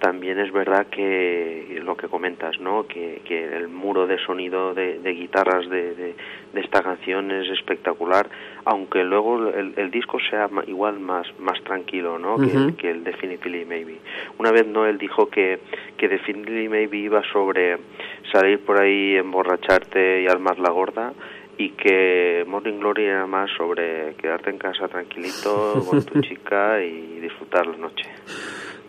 también 0.00 0.38
es 0.38 0.52
verdad 0.52 0.86
que 0.86 1.80
lo 1.82 1.96
que 1.96 2.08
comentas, 2.08 2.58
¿no? 2.60 2.86
Que, 2.86 3.20
que 3.24 3.44
el 3.56 3.68
muro 3.68 4.06
de 4.06 4.18
sonido 4.18 4.74
de, 4.74 4.98
de 4.98 5.10
guitarras 5.12 5.68
de, 5.68 5.94
de, 5.94 6.14
de, 6.52 6.60
esta 6.60 6.82
canción 6.82 7.30
es 7.30 7.48
espectacular, 7.50 8.28
aunque 8.64 9.02
luego 9.04 9.48
el, 9.48 9.74
el 9.76 9.90
disco 9.90 10.18
sea 10.30 10.48
igual 10.66 11.00
más, 11.00 11.26
más 11.38 11.62
tranquilo, 11.64 12.18
¿no? 12.18 12.34
Uh 12.36 12.38
-huh. 12.38 12.76
que, 12.76 12.82
que, 12.82 12.90
el 12.90 13.04
Definitely 13.04 13.64
Maybe. 13.64 13.98
Una 14.38 14.50
vez 14.50 14.66
Noel 14.66 14.98
dijo 14.98 15.28
que, 15.28 15.58
que 15.96 16.08
Definitely 16.08 16.68
Maybe 16.68 16.98
iba 16.98 17.22
sobre 17.32 17.78
salir 18.32 18.60
por 18.64 18.80
ahí, 18.80 19.16
emborracharte 19.16 20.22
y 20.22 20.26
armar 20.26 20.58
la 20.58 20.70
gorda, 20.70 21.12
y 21.56 21.70
que 21.70 22.44
Morning 22.46 22.78
Glory 22.80 23.04
era 23.04 23.26
más 23.26 23.50
sobre 23.56 24.14
quedarte 24.16 24.50
en 24.50 24.58
casa 24.58 24.88
tranquilito 24.88 25.84
con 25.88 26.04
tu 26.04 26.20
chica 26.20 26.82
y 26.82 27.20
disfrutar 27.20 27.66
la 27.66 27.76
noche. 27.76 28.10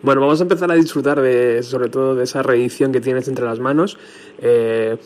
Bueno, 0.02 0.20
vamos 0.20 0.40
a 0.40 0.42
empezar 0.42 0.70
a 0.70 0.74
disfrutar 0.74 1.20
de, 1.20 1.62
sobre 1.62 1.88
todo 1.88 2.14
de 2.14 2.24
esa 2.24 2.42
reedición 2.42 2.92
que 2.92 3.00
tienes 3.00 3.28
entre 3.28 3.46
las 3.46 3.60
manos. 3.60 3.96
Eh, 4.38 4.98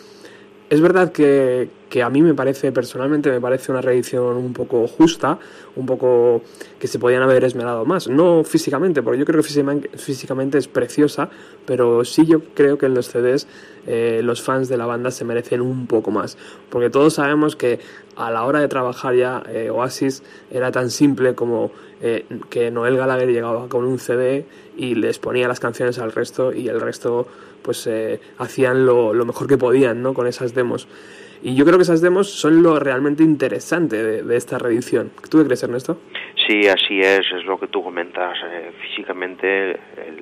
es 0.68 0.80
verdad 0.80 1.12
que, 1.12 1.68
que, 1.88 2.02
a 2.02 2.10
mí 2.10 2.22
me 2.22 2.34
parece, 2.34 2.72
personalmente, 2.72 3.30
me 3.30 3.40
parece 3.40 3.70
una 3.70 3.80
reedición 3.80 4.36
un 4.36 4.52
poco 4.52 4.86
justa, 4.88 5.38
un 5.76 5.86
poco 5.86 6.42
que 6.78 6.88
se 6.88 6.98
podían 6.98 7.22
haber 7.22 7.44
esmerado 7.44 7.84
más. 7.84 8.08
No 8.08 8.42
físicamente, 8.44 9.02
porque 9.02 9.18
yo 9.18 9.24
creo 9.24 9.42
que 9.42 9.48
físicamente, 9.96 10.58
es 10.58 10.68
preciosa, 10.68 11.28
pero 11.66 12.04
sí 12.04 12.26
yo 12.26 12.40
creo 12.54 12.76
que 12.76 12.86
en 12.86 12.94
los 12.94 13.06
CDs 13.06 13.46
eh, 13.86 14.20
los 14.24 14.42
fans 14.42 14.68
de 14.68 14.76
la 14.76 14.86
banda 14.86 15.12
se 15.12 15.24
merecen 15.24 15.60
un 15.60 15.86
poco 15.86 16.10
más. 16.10 16.36
Porque 16.68 16.90
todos 16.90 17.14
sabemos 17.14 17.54
que 17.54 17.78
a 18.16 18.30
la 18.30 18.44
hora 18.44 18.60
de 18.60 18.68
trabajar 18.68 19.14
ya 19.14 19.42
eh, 19.48 19.70
Oasis 19.70 20.22
era 20.50 20.72
tan 20.72 20.90
simple 20.90 21.34
como 21.34 21.70
que 22.48 22.70
Noel 22.70 22.96
Gallagher 22.96 23.28
llegaba 23.28 23.68
con 23.68 23.84
un 23.84 23.98
CD 23.98 24.46
y 24.80 24.94
les 24.94 25.18
ponía 25.18 25.46
las 25.46 25.60
canciones 25.60 25.98
al 25.98 26.10
resto 26.10 26.54
y 26.54 26.68
el 26.68 26.80
resto 26.80 27.28
pues 27.60 27.86
eh, 27.86 28.18
hacían 28.38 28.86
lo, 28.86 29.12
lo, 29.12 29.26
mejor 29.26 29.46
que 29.46 29.58
podían 29.58 30.02
¿no? 30.02 30.14
con 30.14 30.26
esas 30.26 30.54
demos. 30.54 30.88
Y 31.42 31.54
yo 31.54 31.66
creo 31.66 31.76
que 31.76 31.82
esas 31.82 32.00
demos 32.00 32.30
son 32.30 32.62
lo 32.62 32.78
realmente 32.78 33.22
interesante 33.22 34.02
de, 34.02 34.22
de 34.22 34.36
esta 34.36 34.58
reedición. 34.58 35.10
¿Tú 35.28 35.36
qué 35.38 35.44
crees, 35.44 35.62
Ernesto? 35.62 35.98
Sí, 36.46 36.66
así 36.68 37.00
es, 37.00 37.20
es 37.32 37.44
lo 37.44 37.58
que 37.58 37.66
tú 37.66 37.82
comentas. 37.82 38.38
Eh, 38.44 38.72
físicamente 38.80 39.72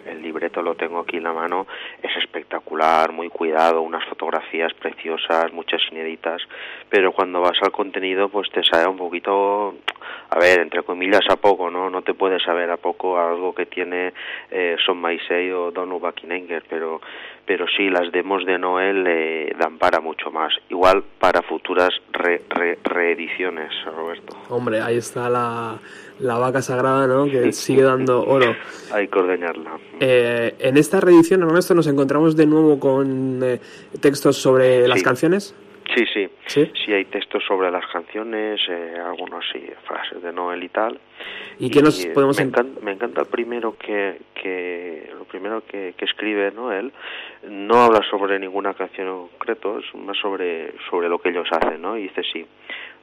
el, 0.07 0.23
libreto 0.23 0.61
lo 0.61 0.75
tengo 0.75 0.99
aquí 0.99 1.17
en 1.17 1.23
la 1.23 1.33
mano, 1.33 1.67
es 2.03 2.15
espectacular, 2.17 3.13
muy 3.13 3.29
cuidado, 3.29 3.81
unas 3.81 4.05
fotografías 4.05 4.75
preciosas, 4.75 5.53
muchas 5.53 5.81
inéditas, 5.91 6.43
pero 6.91 7.13
cuando 7.13 7.41
vas 7.41 7.57
al 7.63 7.71
contenido 7.71 8.29
pues 8.29 8.51
te 8.51 8.63
sale 8.63 8.89
un 8.89 8.99
poquito, 8.99 9.77
a 10.29 10.39
ver, 10.39 10.61
entre 10.61 10.83
comillas 10.83 11.23
a 11.31 11.37
poco, 11.37 11.71
¿no? 11.71 11.89
No 11.89 12.03
te 12.03 12.15
puedes 12.15 12.43
saber 12.43 12.71
a 12.71 12.77
poco 12.77 13.19
algo 13.19 13.55
que 13.55 13.67
tiene 13.67 14.13
eh, 14.51 14.77
Son 14.85 14.99
Maisei 14.99 15.51
o 15.53 15.71
Don 15.71 15.89
Buckingham, 15.99 16.63
pero 16.69 17.01
pero 17.49 17.65
sí, 17.75 17.89
las 17.89 18.13
demos 18.13 18.45
de 18.45 18.59
Noel 18.59 19.07
eh, 19.09 19.57
dan 19.59 19.79
para 19.79 20.01
mucho 20.01 20.31
más. 20.31 20.53
Igual 20.69 21.03
para 21.19 21.41
futuras 21.41 21.89
re, 22.13 22.43
re, 22.51 22.79
reediciones, 22.85 23.73
Roberto. 23.87 24.37
Hombre, 24.51 24.83
ahí 24.83 24.99
está 24.99 25.31
la, 25.31 25.79
la 26.19 26.37
vaca 26.37 26.61
sagrada, 26.61 27.07
¿no? 27.07 27.25
Que 27.25 27.51
sigue 27.55 27.83
dando 27.83 28.23
oro. 28.23 28.55
Hay 28.93 29.09
que 29.09 29.19
ordeñarla. 29.19 29.79
Eh, 29.99 30.57
en 30.59 30.77
esta 30.77 31.01
reedición, 31.01 31.43
Ernesto, 31.43 31.75
nos 31.75 31.87
encontramos 31.87 32.37
de 32.37 32.45
nuevo 32.45 32.79
con 32.79 33.41
eh, 33.43 33.61
textos 33.99 34.37
sobre 34.37 34.83
sí. 34.83 34.89
las 34.89 35.03
canciones. 35.03 35.55
Sí, 35.95 36.05
sí, 36.13 36.29
sí. 36.47 36.71
Sí, 36.85 36.93
hay 36.93 37.07
textos 37.07 37.43
sobre 37.47 37.71
las 37.71 37.87
canciones, 37.87 38.61
eh, 38.69 38.95
algunos 39.03 39.45
sí, 39.53 39.63
frases 39.87 40.23
de 40.23 40.33
Noel 40.33 40.63
y 40.63 40.69
tal. 40.69 41.01
¿Y 41.59 41.71
qué 41.71 41.83
nos 41.83 42.05
podemos 42.07 42.37
me 42.39 42.45
encanta, 42.45 42.81
me 42.83 42.93
encanta 42.93 43.23
el 43.23 43.27
primero 43.27 43.77
que, 43.77 44.21
que 44.35 45.11
lo 45.17 45.25
primero 45.25 45.63
que, 45.67 45.95
que 45.97 46.05
escribe 46.05 46.53
Noel 46.53 46.93
no 47.49 47.83
habla 47.83 48.03
sobre 48.11 48.39
ninguna 48.39 48.75
canción 48.75 49.09
en 49.09 49.29
concreto, 49.29 49.79
es 49.79 49.95
más 49.95 50.17
sobre 50.19 50.75
sobre 50.91 51.09
lo 51.09 51.19
que 51.19 51.31
ellos 51.31 51.49
hacen, 51.51 51.81
¿no? 51.81 51.97
Y 51.97 52.03
dice 52.03 52.23
sí, 52.33 52.47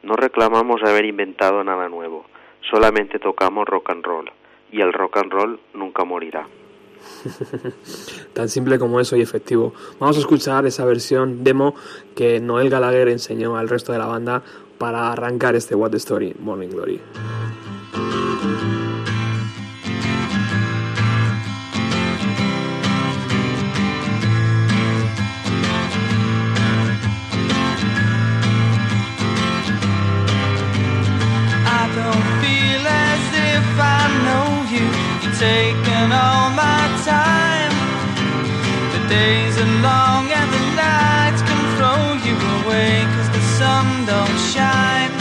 no 0.04 0.16
reclamamos 0.16 0.82
haber 0.84 1.06
inventado 1.06 1.64
nada 1.64 1.90
nuevo, 1.90 2.26
solamente 2.70 3.20
tocamos 3.20 3.68
rock 3.68 3.90
and 3.90 4.06
roll 4.06 4.32
y 4.72 4.82
el 4.82 4.94
rock 4.94 5.18
and 5.18 5.32
roll 5.32 5.60
nunca 5.74 6.04
morirá. 6.04 6.48
Tan 8.34 8.50
simple 8.50 8.80
como 8.80 9.00
eso 9.00 9.16
y 9.16 9.22
efectivo. 9.22 9.74
Vamos 10.00 10.18
a 10.18 10.20
escuchar 10.20 10.66
esa 10.66 10.86
versión 10.86 11.44
demo 11.44 11.76
que 12.16 12.40
Noel 12.40 12.70
Gallagher 12.70 13.10
enseñó 13.10 13.58
al 13.58 13.70
resto 13.70 13.92
de 13.92 14.00
la 14.00 14.06
banda 14.06 14.44
para 14.78 15.12
arrancar 15.12 15.56
este 15.56 15.76
What 15.76 15.92
the 15.92 15.98
Story 15.98 16.36
Morning 16.40 16.70
Glory. 16.70 17.02
Long 39.86 40.26
and 40.40 40.50
the 40.56 40.64
nights 40.74 41.42
can 41.48 41.62
throw 41.78 42.02
you 42.28 42.36
away 42.58 43.06
cause 43.14 43.30
the 43.38 43.44
sun 43.58 43.86
don't 44.12 44.40
shine. 44.54 45.14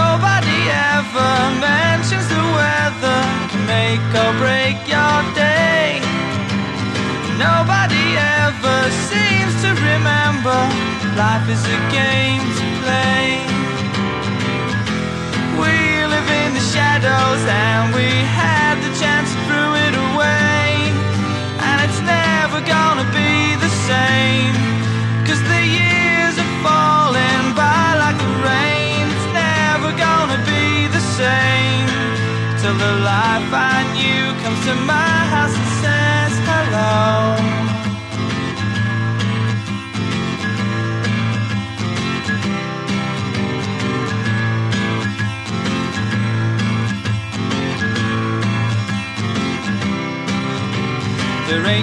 Nobody 0.00 0.58
ever 0.96 1.32
mentions 1.68 2.26
the 2.34 2.44
weather 2.58 3.20
can 3.50 3.62
make 3.76 4.06
or 4.22 4.32
break 4.42 4.78
your 4.94 5.18
day. 5.36 6.00
Nobody 7.46 8.06
ever 8.42 8.78
seems 9.08 9.52
to 9.64 9.70
remember 9.90 10.60
life 11.22 11.46
is 11.54 11.62
a 11.76 11.80
game 12.00 12.44
to 12.58 12.64
play. 12.82 13.24
We 15.62 15.74
live 16.14 16.28
in 16.42 16.50
the 16.58 16.64
shadows 16.74 17.42
and 17.66 17.94
we 17.98 18.08
had 18.40 18.74
the 18.84 18.92
chance 19.02 19.41
never 22.52 22.66
gonna 22.66 23.04
be 23.12 23.56
the 23.56 23.68
same. 23.68 24.71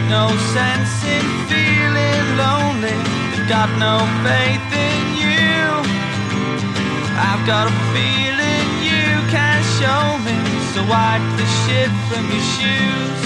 No 0.10 0.26
sense 0.58 1.06
in 1.06 1.26
feeling 1.46 2.26
lonely. 2.34 2.98
They've 3.30 3.48
got 3.48 3.70
no 3.78 4.02
faith 4.26 4.70
in 4.74 5.06
you. 5.22 5.62
I've 7.14 7.46
got 7.46 7.70
a 7.70 7.76
feeling 7.94 8.68
you 8.82 9.10
can 9.30 9.62
show 9.78 10.18
me. 10.26 10.34
So 10.74 10.82
wipe 10.90 11.22
the 11.38 11.46
shit 11.62 11.94
from 12.10 12.26
your 12.26 12.46
shoes. 12.58 13.20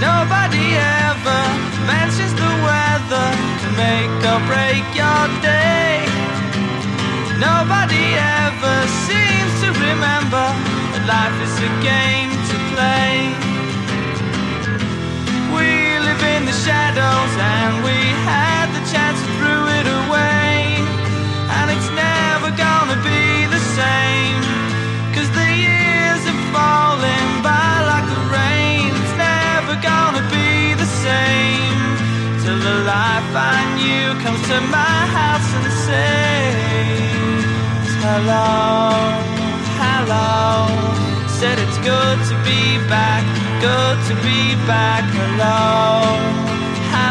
Nobody 0.00 0.72
ever 1.04 1.42
mentions 1.84 2.32
the 2.32 2.52
weather 2.64 3.28
to 3.62 3.68
make 3.76 4.16
or 4.32 4.40
break 4.48 4.84
your 4.96 5.24
day. 5.44 6.00
Nobody 7.36 8.16
ever 8.40 8.76
seems 9.04 9.52
to 9.60 9.68
remember 9.68 10.46
that 10.96 11.04
life 11.04 11.36
is 11.44 11.54
a 11.60 11.72
game 11.84 12.32
to 12.48 12.56
play. 12.72 13.51
Shadows 16.62 17.34
and 17.42 17.82
we 17.82 17.98
had 18.22 18.70
the 18.70 18.82
chance 18.86 19.18
to 19.18 19.30
throw 19.38 19.62
it 19.78 19.86
away. 20.00 20.78
And 21.58 21.66
it's 21.74 21.90
never 21.90 22.54
gonna 22.54 22.98
be 23.02 23.50
the 23.50 23.62
same. 23.74 24.38
Cause 25.10 25.26
the 25.34 25.48
years 25.66 26.22
are 26.30 26.42
falling 26.54 27.30
by 27.42 27.70
like 27.90 28.06
the 28.14 28.22
rain. 28.30 28.94
It's 28.94 29.16
never 29.18 29.74
gonna 29.82 30.22
be 30.30 30.78
the 30.78 30.90
same. 31.02 31.82
Till 32.46 32.58
the 32.68 32.78
life 32.86 33.30
I 33.34 33.58
knew 33.78 34.06
comes 34.22 34.42
to 34.50 34.58
my 34.78 34.98
house 35.18 35.48
and 35.58 35.68
says, 35.86 37.10
Hello, 38.06 38.46
hello. 39.82 40.70
Said 41.26 41.58
it's 41.58 41.78
good 41.82 42.18
to 42.30 42.34
be 42.46 42.78
back 42.86 43.42
good 43.62 43.98
to 44.08 44.14
be 44.26 44.56
back. 44.66 45.04
Hello, 45.14 46.51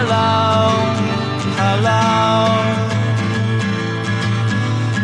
hello, 0.02 0.72
hello. 1.62 2.02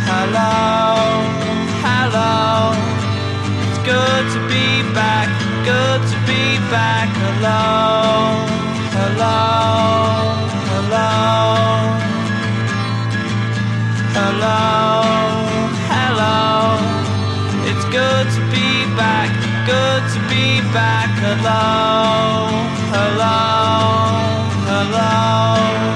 hello, 0.10 0.50
hello. 1.86 2.74
It's 3.64 3.80
good 3.86 4.24
to 4.34 4.40
be 4.50 4.66
back, 4.98 5.30
good 5.64 6.02
to 6.12 6.18
be 6.26 6.58
back. 6.74 7.10
Hello, 7.24 7.62
hello, 8.98 9.38
hello, 10.72 11.10
hello, 14.18 14.58
hello. 15.94 16.42
It's 17.70 17.86
good 17.98 18.26
to 18.36 18.42
be 18.54 18.70
back, 18.98 19.30
good 19.70 20.04
to 20.14 20.20
be 20.32 20.62
back. 20.74 21.10
Hello, 21.22 22.50
hello, 22.94 23.57
hello. 24.80 25.87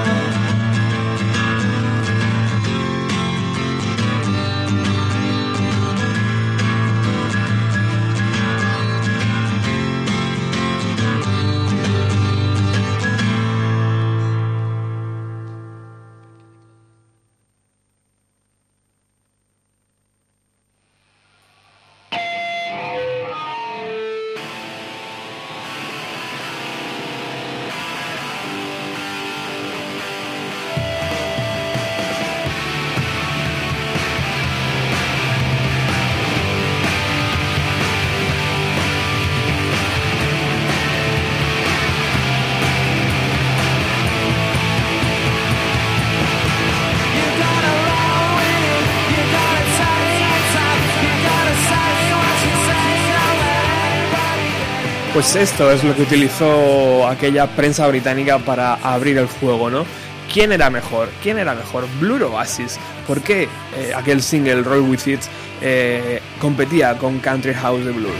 Pues 55.12 55.36
esto 55.36 55.70
es 55.70 55.84
lo 55.84 55.94
que 55.94 56.02
utilizó 56.02 57.06
aquella 57.06 57.46
prensa 57.46 57.86
británica 57.86 58.38
para 58.38 58.76
abrir 58.76 59.18
el 59.18 59.26
juego, 59.26 59.68
¿no? 59.68 59.84
¿Quién 60.32 60.52
era 60.52 60.70
mejor? 60.70 61.10
¿Quién 61.22 61.38
era 61.38 61.54
mejor? 61.54 61.84
¿Blur 62.00 62.22
Oasis? 62.22 62.78
¿Por 63.06 63.20
qué 63.20 63.42
eh, 63.76 63.92
aquel 63.94 64.22
single 64.22 64.62
Roll 64.62 64.80
With 64.80 65.06
It 65.06 65.20
eh, 65.60 66.22
competía 66.40 66.96
con 66.96 67.18
Country 67.18 67.52
House 67.52 67.84
de 67.84 67.92
Blur? 67.92 68.14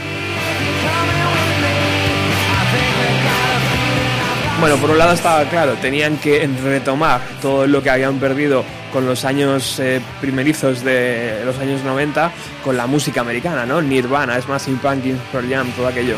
Bueno, 4.59 4.77
por 4.77 4.91
un 4.91 4.99
lado 4.99 5.13
estaba 5.13 5.43
claro, 5.45 5.73
tenían 5.81 6.17
que 6.17 6.47
retomar 6.63 7.21
todo 7.41 7.65
lo 7.65 7.81
que 7.81 7.89
habían 7.89 8.19
perdido 8.19 8.63
con 8.93 9.07
los 9.07 9.25
años 9.25 9.79
eh, 9.79 9.99
primerizos 10.21 10.83
de 10.83 11.41
los 11.43 11.57
años 11.57 11.83
90 11.83 12.31
con 12.63 12.77
la 12.77 12.85
música 12.85 13.21
americana, 13.21 13.65
¿no? 13.65 13.81
Nirvana, 13.81 14.39
Smashing 14.39 14.77
Pumpkins, 14.77 15.19
Pearl 15.31 15.49
Jam, 15.49 15.71
todo 15.71 15.87
aquello. 15.87 16.17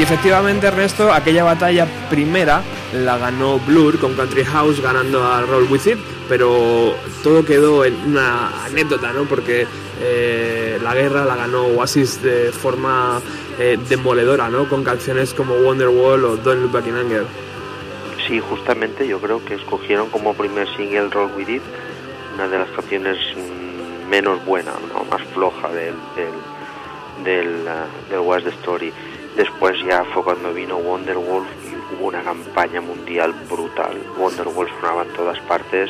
Y 0.00 0.02
efectivamente, 0.02 0.66
Ernesto, 0.66 1.12
aquella 1.12 1.44
batalla 1.44 1.86
primera 2.08 2.62
la 2.94 3.18
ganó 3.18 3.58
Blur 3.58 3.98
con 3.98 4.14
Country 4.14 4.44
House 4.44 4.80
ganando 4.80 5.22
a 5.22 5.42
Roll 5.42 5.70
With 5.70 5.86
It, 5.86 5.98
pero 6.26 6.94
todo 7.22 7.44
quedó 7.44 7.84
en 7.84 7.94
una 8.06 8.64
anécdota, 8.64 9.12
¿no? 9.12 9.24
Porque 9.24 9.66
eh, 10.00 10.78
la 10.82 10.94
guerra 10.94 11.26
la 11.26 11.36
ganó 11.36 11.66
Oasis 11.66 12.22
de 12.22 12.50
forma 12.50 13.20
eh, 13.58 13.78
demoledora, 13.90 14.48
¿no? 14.48 14.70
Con 14.70 14.84
canciones 14.84 15.34
como 15.34 15.52
Wonderwall 15.56 16.24
o 16.24 16.36
Don't 16.38 16.62
Look 16.62 16.72
Back 16.72 16.86
in 16.86 16.94
Anger. 16.94 17.26
Sí, 18.26 18.40
justamente 18.40 19.06
yo 19.06 19.20
creo 19.20 19.44
que 19.44 19.52
escogieron 19.52 20.08
como 20.08 20.32
primer 20.32 20.66
single 20.78 21.10
Roll 21.10 21.30
With 21.36 21.50
It, 21.50 21.62
una 22.36 22.48
de 22.48 22.58
las 22.58 22.70
canciones 22.70 23.18
mm, 23.36 24.08
menos 24.08 24.42
buena, 24.46 24.72
¿no? 24.94 25.04
más 25.04 25.20
floja 25.34 25.68
del, 25.68 25.94
del, 26.16 27.22
del, 27.22 27.68
ah, 27.68 27.84
del 28.08 28.44
the 28.44 28.48
Story. 28.60 28.94
Después 29.40 29.74
ya 29.88 30.04
fue 30.04 30.22
cuando 30.22 30.52
vino 30.52 30.76
Wonderwolf 30.76 31.48
y 31.64 31.94
hubo 31.94 32.08
una 32.08 32.22
campaña 32.22 32.82
mundial 32.82 33.32
brutal. 33.48 33.96
Wonderwolf 34.18 34.70
sonaba 34.78 35.04
en 35.04 35.08
todas 35.14 35.40
partes 35.40 35.88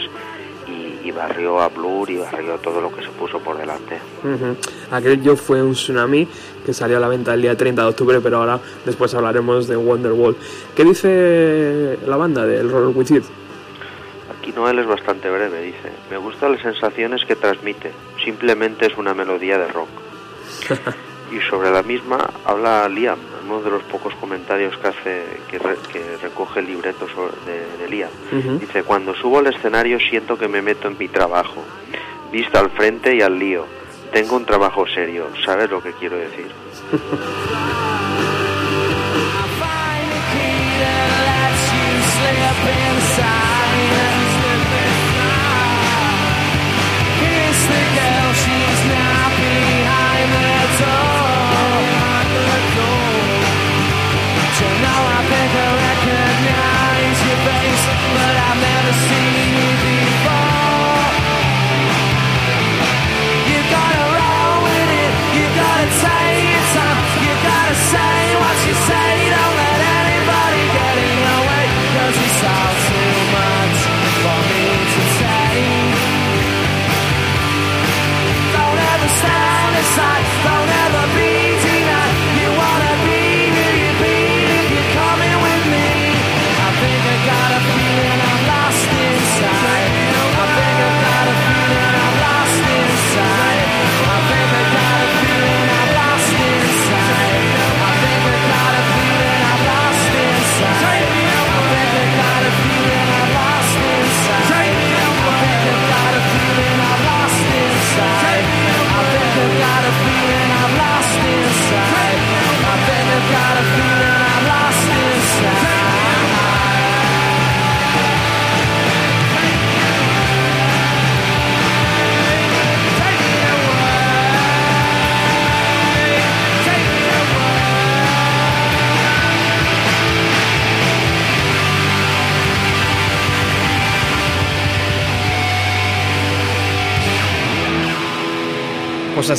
y, 0.69 1.09
y 1.09 1.11
barrió 1.11 1.61
a 1.61 1.69
Blur 1.69 2.09
y 2.11 2.19
barrió 2.19 2.59
todo 2.59 2.81
lo 2.81 2.95
que 2.95 3.03
se 3.03 3.09
puso 3.09 3.41
por 3.41 3.59
delante. 3.59 3.99
Ujú. 4.23 4.57
Aquello 4.93 5.35
fue 5.35 5.61
un 5.65 5.73
tsunami 5.73 6.29
que 6.65 6.73
salió 6.73 6.99
a 6.99 7.01
la 7.01 7.09
venta 7.09 7.35
el 7.35 7.43
día 7.43 7.57
30 7.57 7.83
de 7.83 7.89
octubre, 7.89 8.21
pero 8.21 8.37
ahora 8.37 8.61
después 8.87 9.13
hablaremos 9.17 9.67
de 9.67 9.77
Wonderwall. 9.77 10.37
¿Qué 10.77 10.85
dice 10.85 11.99
la 12.07 12.17
banda 12.17 12.47
del 12.47 12.71
Roll 12.71 12.93
With 12.95 13.11
It? 13.11 13.25
Aquí 14.39 14.53
Noel 14.53 14.79
es 14.79 14.87
bastante 14.87 15.29
breve, 15.29 15.61
dice. 15.61 15.91
Me 16.09 16.19
gustan 16.19 16.53
las 16.53 16.63
sensaciones 16.63 17.25
que 17.25 17.35
transmite. 17.35 17.91
Simplemente 18.25 18.87
es 18.87 18.97
una 18.97 19.13
melodía 19.13 19.59
de 19.59 19.67
rock. 19.67 19.89
y 21.33 21.41
sobre 21.51 21.73
la 21.73 21.83
misma 21.83 22.31
habla 22.45 22.89
Liam, 22.89 23.19
uno 23.51 23.63
de 23.63 23.71
los 23.71 23.83
pocos 23.85 24.15
comentarios 24.17 24.77
que 24.79 24.89
hace, 24.89 25.23
que, 25.51 25.59
re- 25.59 25.77
que 25.93 26.17
recoge 26.23 26.61
el 26.61 26.67
libreto 26.67 27.07
sobre- 27.09 27.35
de, 27.47 27.77
de 27.83 27.89
Liam. 27.91 28.11
Ujú. 28.33 28.59
Dice, 28.59 28.83
cuando 28.85 29.15
subo 29.15 29.39
al 29.39 29.47
escenario 29.49 29.99
siento 29.99 30.39
que 30.39 30.49
me 30.49 30.63
meto 30.63 30.89
en 30.89 30.97
mi 30.99 31.09
trabajo. 31.09 31.63
Vista 32.33 32.61
al 32.61 32.71
frente 32.71 33.15
y 33.17 33.23
al 33.23 33.39
lío. 33.39 33.67
Tengo 34.13 34.37
un 34.37 34.45
trabajo 34.45 34.87
serio. 34.87 35.27
¿Sabes 35.45 35.69
lo 35.71 35.83
que 35.83 35.93
quiero 35.93 36.17
decir? 36.17 36.47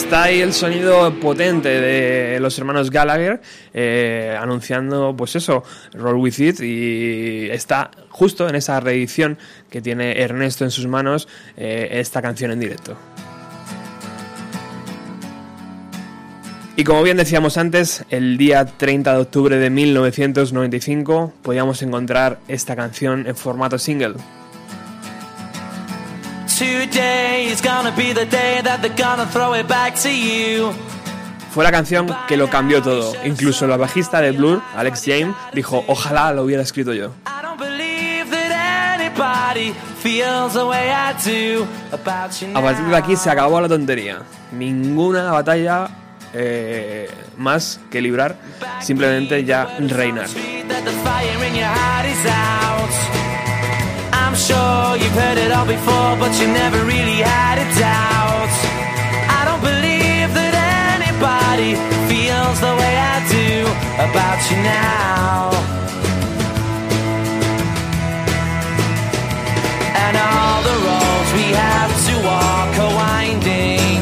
Hasta 0.04 0.24
ahí 0.24 0.42
el 0.42 0.52
sonido 0.52 1.14
potente 1.20 1.70
de 1.70 2.40
los 2.40 2.58
hermanos 2.58 2.90
Gallagher 2.90 3.40
eh, 3.72 4.36
anunciando, 4.38 5.16
pues 5.16 5.36
eso, 5.36 5.64
Roll 5.94 6.16
With 6.16 6.40
It 6.40 6.60
y 6.60 7.50
está 7.52 7.92
justo 8.10 8.50
en 8.50 8.56
esa 8.56 8.80
reedición 8.80 9.38
que 9.70 9.80
tiene 9.80 10.20
Ernesto 10.20 10.66
en 10.66 10.72
sus 10.72 10.88
manos 10.88 11.28
eh, 11.56 11.88
esta 11.92 12.22
canción 12.22 12.52
en 12.52 12.60
directo. 12.60 12.98
Y 16.76 16.84
como 16.84 17.04
bien 17.04 17.16
decíamos 17.16 17.58
antes, 17.58 18.04
el 18.10 18.38
día 18.38 18.66
30 18.66 19.14
de 19.14 19.22
octubre 19.22 19.58
de 19.58 19.70
1995 19.70 21.32
podíamos 21.44 21.84
encontrar 21.84 22.40
esta 22.48 22.76
canción 22.76 23.28
en 23.28 23.36
formato 23.36 23.78
single. 23.78 24.16
Fue 31.56 31.64
la 31.64 31.72
canción 31.72 32.16
que 32.28 32.38
lo 32.38 32.52
cambió 32.52 32.84
todo. 32.84 33.14
Incluso 33.26 33.66
la 33.66 33.78
bajista 33.78 34.22
de 34.22 34.32
Blur, 34.32 34.62
Alex 34.76 35.04
James, 35.04 35.36
dijo, 35.54 35.84
ojalá 35.88 36.32
lo 36.32 36.44
hubiera 36.44 36.62
escrito 36.62 36.94
yo. 36.94 37.14
A 42.56 42.62
partir 42.62 42.86
de 42.86 42.96
aquí 42.96 43.16
se 43.16 43.32
acabó 43.32 43.60
la 43.60 43.68
tontería. 43.68 44.22
Ninguna 44.52 45.32
batalla 45.32 45.90
eh, 46.32 47.10
más 47.38 47.80
que 47.90 48.02
librar, 48.02 48.36
simplemente 48.82 49.44
ya 49.44 49.66
reinar. 49.80 50.28
I'm 54.32 54.38
sure 54.38 54.96
you've 54.96 55.12
heard 55.12 55.38
it 55.38 55.52
all 55.52 55.66
before, 55.66 56.16
but 56.16 56.32
you 56.40 56.48
never 56.48 56.80
really 56.86 57.20
had 57.20 57.58
a 57.60 57.68
doubt. 57.78 58.54
I 59.28 59.42
don't 59.44 59.60
believe 59.60 60.30
that 60.40 60.56
anybody 60.96 61.76
feels 62.08 62.58
the 62.64 62.74
way 62.80 62.94
I 62.96 63.18
do 63.28 63.68
about 64.08 64.40
you 64.48 64.58
now. 64.64 65.52
And 70.00 70.16
all 70.16 70.60
the 70.64 70.78
roads 70.88 71.30
we 71.36 71.48
have 71.52 71.94
to 72.08 72.14
walk 72.24 72.72
are 72.86 72.94
winding. 73.04 74.00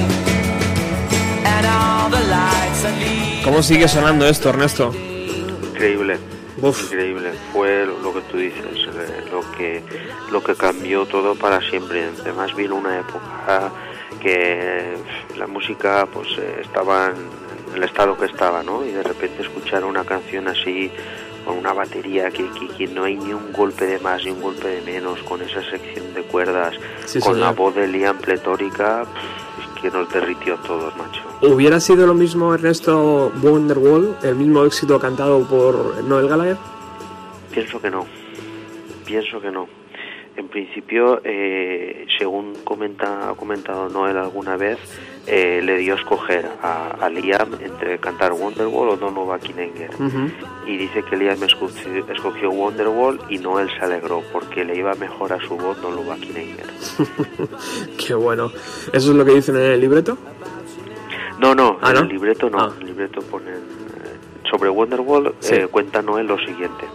And 1.42 1.64
all 1.66 2.08
the 2.12 2.22
lights 2.30 2.84
that 2.84 2.94
lead. 3.02 3.44
¿Cómo 3.44 3.64
sigue 3.64 3.88
sonando 3.88 4.28
esto, 4.28 4.50
Ernesto? 4.50 4.94
Increíble. 4.94 6.20
Uf. 6.62 6.84
Increíble, 6.84 7.32
fue 7.52 7.88
lo 7.88 8.14
que 8.14 8.22
tú 8.30 8.38
dices, 8.38 8.66
eh, 8.94 9.19
que 9.60 9.84
lo 10.32 10.42
que 10.42 10.56
cambió 10.56 11.06
todo 11.06 11.36
para 11.36 11.62
siempre. 11.70 12.10
Además 12.22 12.56
vino 12.56 12.76
una 12.76 13.00
época 13.00 13.72
que 14.22 14.96
la 15.38 15.48
música 15.48 16.08
pues 16.12 16.30
eh, 16.38 16.62
estaba 16.62 17.08
en 17.08 17.76
el 17.76 17.84
estado 17.84 18.18
que 18.18 18.26
estaba, 18.26 18.64
¿no? 18.64 18.86
Y 18.86 18.92
de 18.92 19.04
repente 19.04 19.44
escuchar 19.44 19.84
una 19.84 20.04
canción 20.04 20.48
así 20.48 20.92
con 21.46 21.58
una 21.58 21.74
batería 21.74 22.32
que, 22.32 22.50
que, 22.52 22.68
que 22.70 22.88
no 22.88 23.04
hay 23.04 23.16
ni 23.16 23.34
un 23.34 23.52
golpe 23.54 23.86
de 23.86 24.00
más 24.00 24.24
ni 24.24 24.32
un 24.32 24.42
golpe 24.42 24.68
de 24.68 24.82
menos, 24.82 25.22
con 25.24 25.42
esa 25.42 25.62
sección 25.70 26.14
de 26.14 26.24
cuerdas, 26.24 26.76
Sí, 27.06 27.20
con 27.20 27.40
la 27.40 27.52
voz 27.52 27.76
de 27.76 27.88
Liam 27.88 28.18
pletórica, 28.18 29.06
que 29.82 29.90
nos 29.90 30.12
derritió 30.12 30.56
a 30.56 30.58
todos, 30.64 30.96
macho. 30.98 31.22
¿Hubiera 31.42 31.80
sido 31.80 32.06
lo 32.06 32.14
mismo 32.14 32.54
Ernesto 32.54 33.32
Wonderwall, 33.42 34.18
el 34.24 34.36
mismo 34.36 34.64
éxito 34.66 35.00
cantado 35.00 35.42
por 35.44 36.04
Noel 36.04 36.28
Gallagher? 36.28 36.58
Pienso 37.52 37.80
que 37.82 37.90
no. 37.90 38.06
Pienso 39.10 39.42
que 39.42 39.50
no. 39.52 39.68
En 40.38 40.48
principio, 40.48 41.20
eh, 41.26 42.06
según 42.18 42.54
comenta, 42.64 43.30
ha 43.30 43.34
comentado 43.34 43.90
Noel 43.90 44.16
alguna 44.18 44.56
vez, 44.56 44.78
eh, 45.28 45.60
le 45.62 45.78
dio 45.80 45.96
a 45.96 45.98
escoger 45.98 46.46
a, 46.62 46.92
a 46.92 47.10
Liam 47.10 47.56
entre 47.62 47.98
cantar 47.98 48.32
Wonderwall 48.34 48.90
o 48.90 48.96
Don't 48.96 49.14
Know 49.14 49.26
Buckingham. 49.26 50.32
Y 50.66 50.78
dice 50.78 51.04
que 51.04 51.18
Liam 51.18 51.44
escogió, 51.44 52.06
escogió 52.14 52.52
Wonderwall 52.52 53.20
y 53.30 53.40
Noel 53.40 53.70
se 53.72 53.80
alegró 53.84 54.22
porque 54.32 54.64
le 54.64 54.78
iba 54.78 54.94
mejor 54.94 55.34
a 55.34 55.40
su 55.42 55.58
voz 55.58 55.82
Don't 55.82 56.06
Buckingham. 56.06 56.46
Qué 57.98 58.14
bueno. 58.14 58.52
¿Eso 58.94 59.12
es 59.12 59.16
lo 59.18 59.26
que 59.26 59.34
dicen 59.34 59.56
en 59.58 59.64
el 59.74 59.82
libreto? 59.82 60.18
No, 61.40 61.54
no, 61.56 61.80
¿Ah, 61.82 61.90
en 61.90 61.96
no? 61.96 62.02
el 62.02 62.08
libreto 62.10 62.50
no. 62.50 62.60
Ah. 62.60 62.72
En 62.76 62.82
el 62.82 62.88
libreto 62.88 63.22
ponen. 63.24 63.56
eh, 63.56 64.48
sobre 64.50 64.70
Wonderwall 64.70 65.34
Sí. 65.40 65.56
eh, 65.56 65.68
cuenta 65.68 66.02
Noel 66.02 66.28
lo 66.28 66.38
siguiente. 66.38 66.86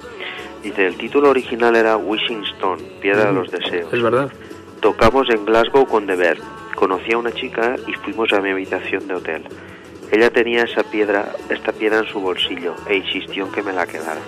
Dice: 0.65 0.87
el 0.87 0.97
título 0.97 1.29
original 1.29 1.77
era 1.77 1.99
Wishing 1.99 2.43
Stone, 2.55 2.83
Piedra 3.03 3.27
de 3.27 3.33
los 3.35 3.51
Deseos. 3.51 3.93
Es 3.93 4.03
verdad. 4.03 4.33
Tocamos 4.81 5.29
en 5.29 5.45
Glasgow 5.45 5.87
con 5.87 6.07
The 6.07 6.17
Verve. 6.17 6.43
Conocí 6.75 7.13
a 7.13 7.19
una 7.19 7.33
chica 7.33 7.77
y 7.87 7.93
fuimos 7.93 8.33
a 8.33 8.41
mi 8.41 8.49
habitación 8.49 9.07
de 9.07 9.15
hotel. 9.15 9.43
Ella 10.11 10.31
tenía 10.31 10.63
esa 10.63 10.83
piedra, 10.83 11.33
esta 11.51 11.73
piedra 11.73 11.99
en 11.99 12.07
su 12.07 12.19
bolsillo 12.19 12.75
e 12.89 12.97
insistió 12.97 13.45
en 13.45 13.53
que 13.53 13.63
me 13.63 13.75
la 13.75 13.87
quedara. 13.87 14.23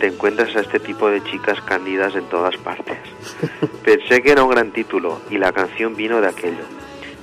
Te 0.00 0.08
encuentras 0.08 0.56
a 0.56 0.60
este 0.60 0.80
tipo 0.80 1.08
de 1.08 1.22
chicas 1.22 1.60
cándidas 1.60 2.16
en 2.16 2.24
todas 2.24 2.56
partes. 2.56 2.98
Pensé 3.84 4.22
que 4.22 4.32
era 4.32 4.42
un 4.42 4.50
gran 4.50 4.72
título 4.72 5.20
y 5.30 5.38
la 5.38 5.52
canción 5.52 5.94
vino 5.94 6.20
de 6.20 6.28
aquello. 6.28 6.64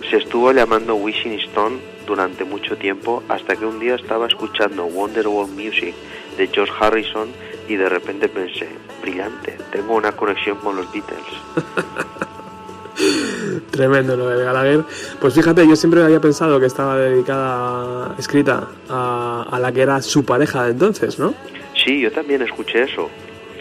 Se 0.10 0.18
estuvo 0.18 0.54
llamando 0.54 0.96
Wishing 0.96 1.34
Stone 1.34 1.80
durante 2.06 2.46
mucho 2.46 2.78
tiempo 2.78 3.24
hasta 3.28 3.58
que 3.58 3.66
un 3.66 3.80
día 3.80 3.96
estaba 3.96 4.28
escuchando 4.28 4.86
Wonderwall 4.86 5.50
Music 5.50 5.94
de 6.38 6.48
George 6.48 6.72
Harrison 6.80 7.28
y 7.68 7.76
de 7.76 7.90
repente 7.90 8.30
pensé, 8.30 8.68
brillante, 9.02 9.58
tengo 9.72 9.96
una 9.96 10.12
conexión 10.12 10.58
con 10.58 10.76
los 10.76 10.92
Beatles. 10.92 11.24
Tremendo 13.72 14.18
lo 14.18 14.28
de 14.30 14.44
Gallagher. 14.44 14.84
Pues 15.20 15.36
fíjate, 15.36 15.68
yo 15.68 15.76
siempre 15.76 16.04
había 16.04 16.20
pensado 16.20 16.60
que 16.60 16.66
estaba 16.66 16.98
dedicada, 16.98 18.16
escrita 18.18 18.68
a, 18.90 19.46
a 19.52 19.60
la 19.60 19.72
que 19.72 19.82
era 19.82 20.02
su 20.02 20.26
pareja 20.26 20.64
de 20.66 20.72
entonces, 20.72 21.20
¿no? 21.20 21.34
Sí, 21.76 22.02
yo 22.02 22.12
también 22.12 22.42
escuché 22.42 22.84
eso. 22.84 23.10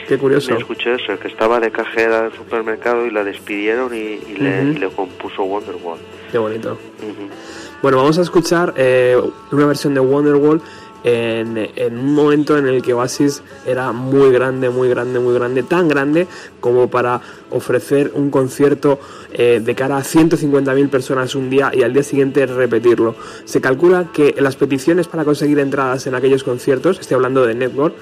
Qué 0.09 0.17
curioso. 0.17 0.53
Me 0.53 0.59
escuché 0.59 0.95
eso, 0.95 1.19
que 1.19 1.29
estaba 1.29 1.61
de 1.61 1.71
cajera 1.71 2.23
del 2.23 2.33
supermercado 2.33 3.05
y 3.07 3.11
la 3.11 3.25
despidieron 3.25 3.95
y, 3.95 3.99
y 3.99 4.37
le, 4.39 4.63
y 4.63 4.75
le 4.79 4.89
compuso 4.89 5.43
Wonderwall. 5.43 5.99
Qué 6.31 6.39
bonito. 6.39 6.79
Bueno, 7.83 7.99
vamos 7.99 8.19
a 8.19 8.23
escuchar 8.23 8.73
eh, 8.77 9.21
una 9.51 9.67
versión 9.67 9.95
de 9.95 10.01
Wonderwall 10.01 10.63
en, 11.05 11.71
en 11.77 11.99
un 11.99 12.15
momento 12.15 12.57
en 12.57 12.67
el 12.67 12.83
que 12.83 12.95
Oasis 12.95 13.43
era 13.67 13.93
muy 13.93 14.31
grande, 14.33 14.71
muy 14.71 14.89
grande, 14.89 15.19
muy 15.19 15.35
grande, 15.35 15.63
tan 15.63 15.89
grande 15.89 16.27
como 16.61 16.89
para 16.89 17.21
ofrecer 17.51 18.13
un 18.15 18.31
concierto 18.31 18.99
eh, 19.33 19.61
de 19.63 19.75
cara 19.75 19.99
a 19.99 20.03
150.000 20.03 20.89
personas 20.89 21.35
un 21.35 21.51
día 21.51 21.71
y 21.75 21.83
al 21.83 21.93
día 21.93 22.03
siguiente 22.03 22.47
repetirlo. 22.47 23.15
Se 23.45 23.61
calcula 23.61 24.11
que 24.13 24.35
las 24.39 24.57
peticiones 24.57 25.09
para 25.09 25.25
conseguir 25.25 25.59
entradas 25.59 26.07
en 26.07 26.15
aquellos 26.15 26.43
conciertos, 26.43 26.99
estoy 26.99 27.17
hablando 27.17 27.47
de 27.47 27.55
Network, 27.55 27.95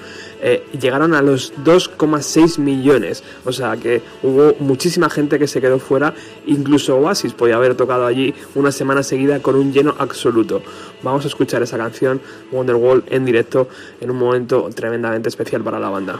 eh, 0.47 0.63
llegaron 0.79 1.15
a 1.15 1.23
los 1.23 1.55
2,6 1.63 2.59
millones. 2.59 3.23
O 3.45 3.51
sea 3.51 3.75
que 3.77 4.03
hubo 4.21 4.53
muchísima 4.59 5.09
gente 5.09 5.39
que 5.39 5.47
se 5.47 5.59
quedó 5.59 5.79
fuera, 5.79 6.13
incluso 6.45 6.97
Oasis 6.97 7.33
podía 7.33 7.55
haber 7.55 7.73
tocado 7.73 8.05
allí 8.05 8.31
una 8.53 8.71
semana 8.71 9.01
seguida 9.01 9.41
con 9.41 9.55
un 9.55 9.73
lleno 9.73 9.95
absoluto. 9.97 10.61
Vamos 11.01 11.25
a 11.25 11.29
escuchar 11.29 11.63
esa 11.63 11.79
canción, 11.79 12.21
Wonderwall, 12.51 13.03
en 13.07 13.25
directo, 13.25 13.67
en 13.99 14.11
un 14.11 14.17
momento 14.17 14.69
tremendamente 14.71 15.29
especial 15.29 15.63
para 15.63 15.79
la 15.79 15.89
banda. 15.89 16.19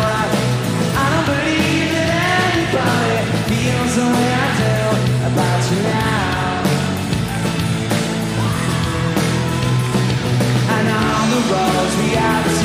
Roads 11.51 11.97
we 11.97 12.09
have 12.15 12.60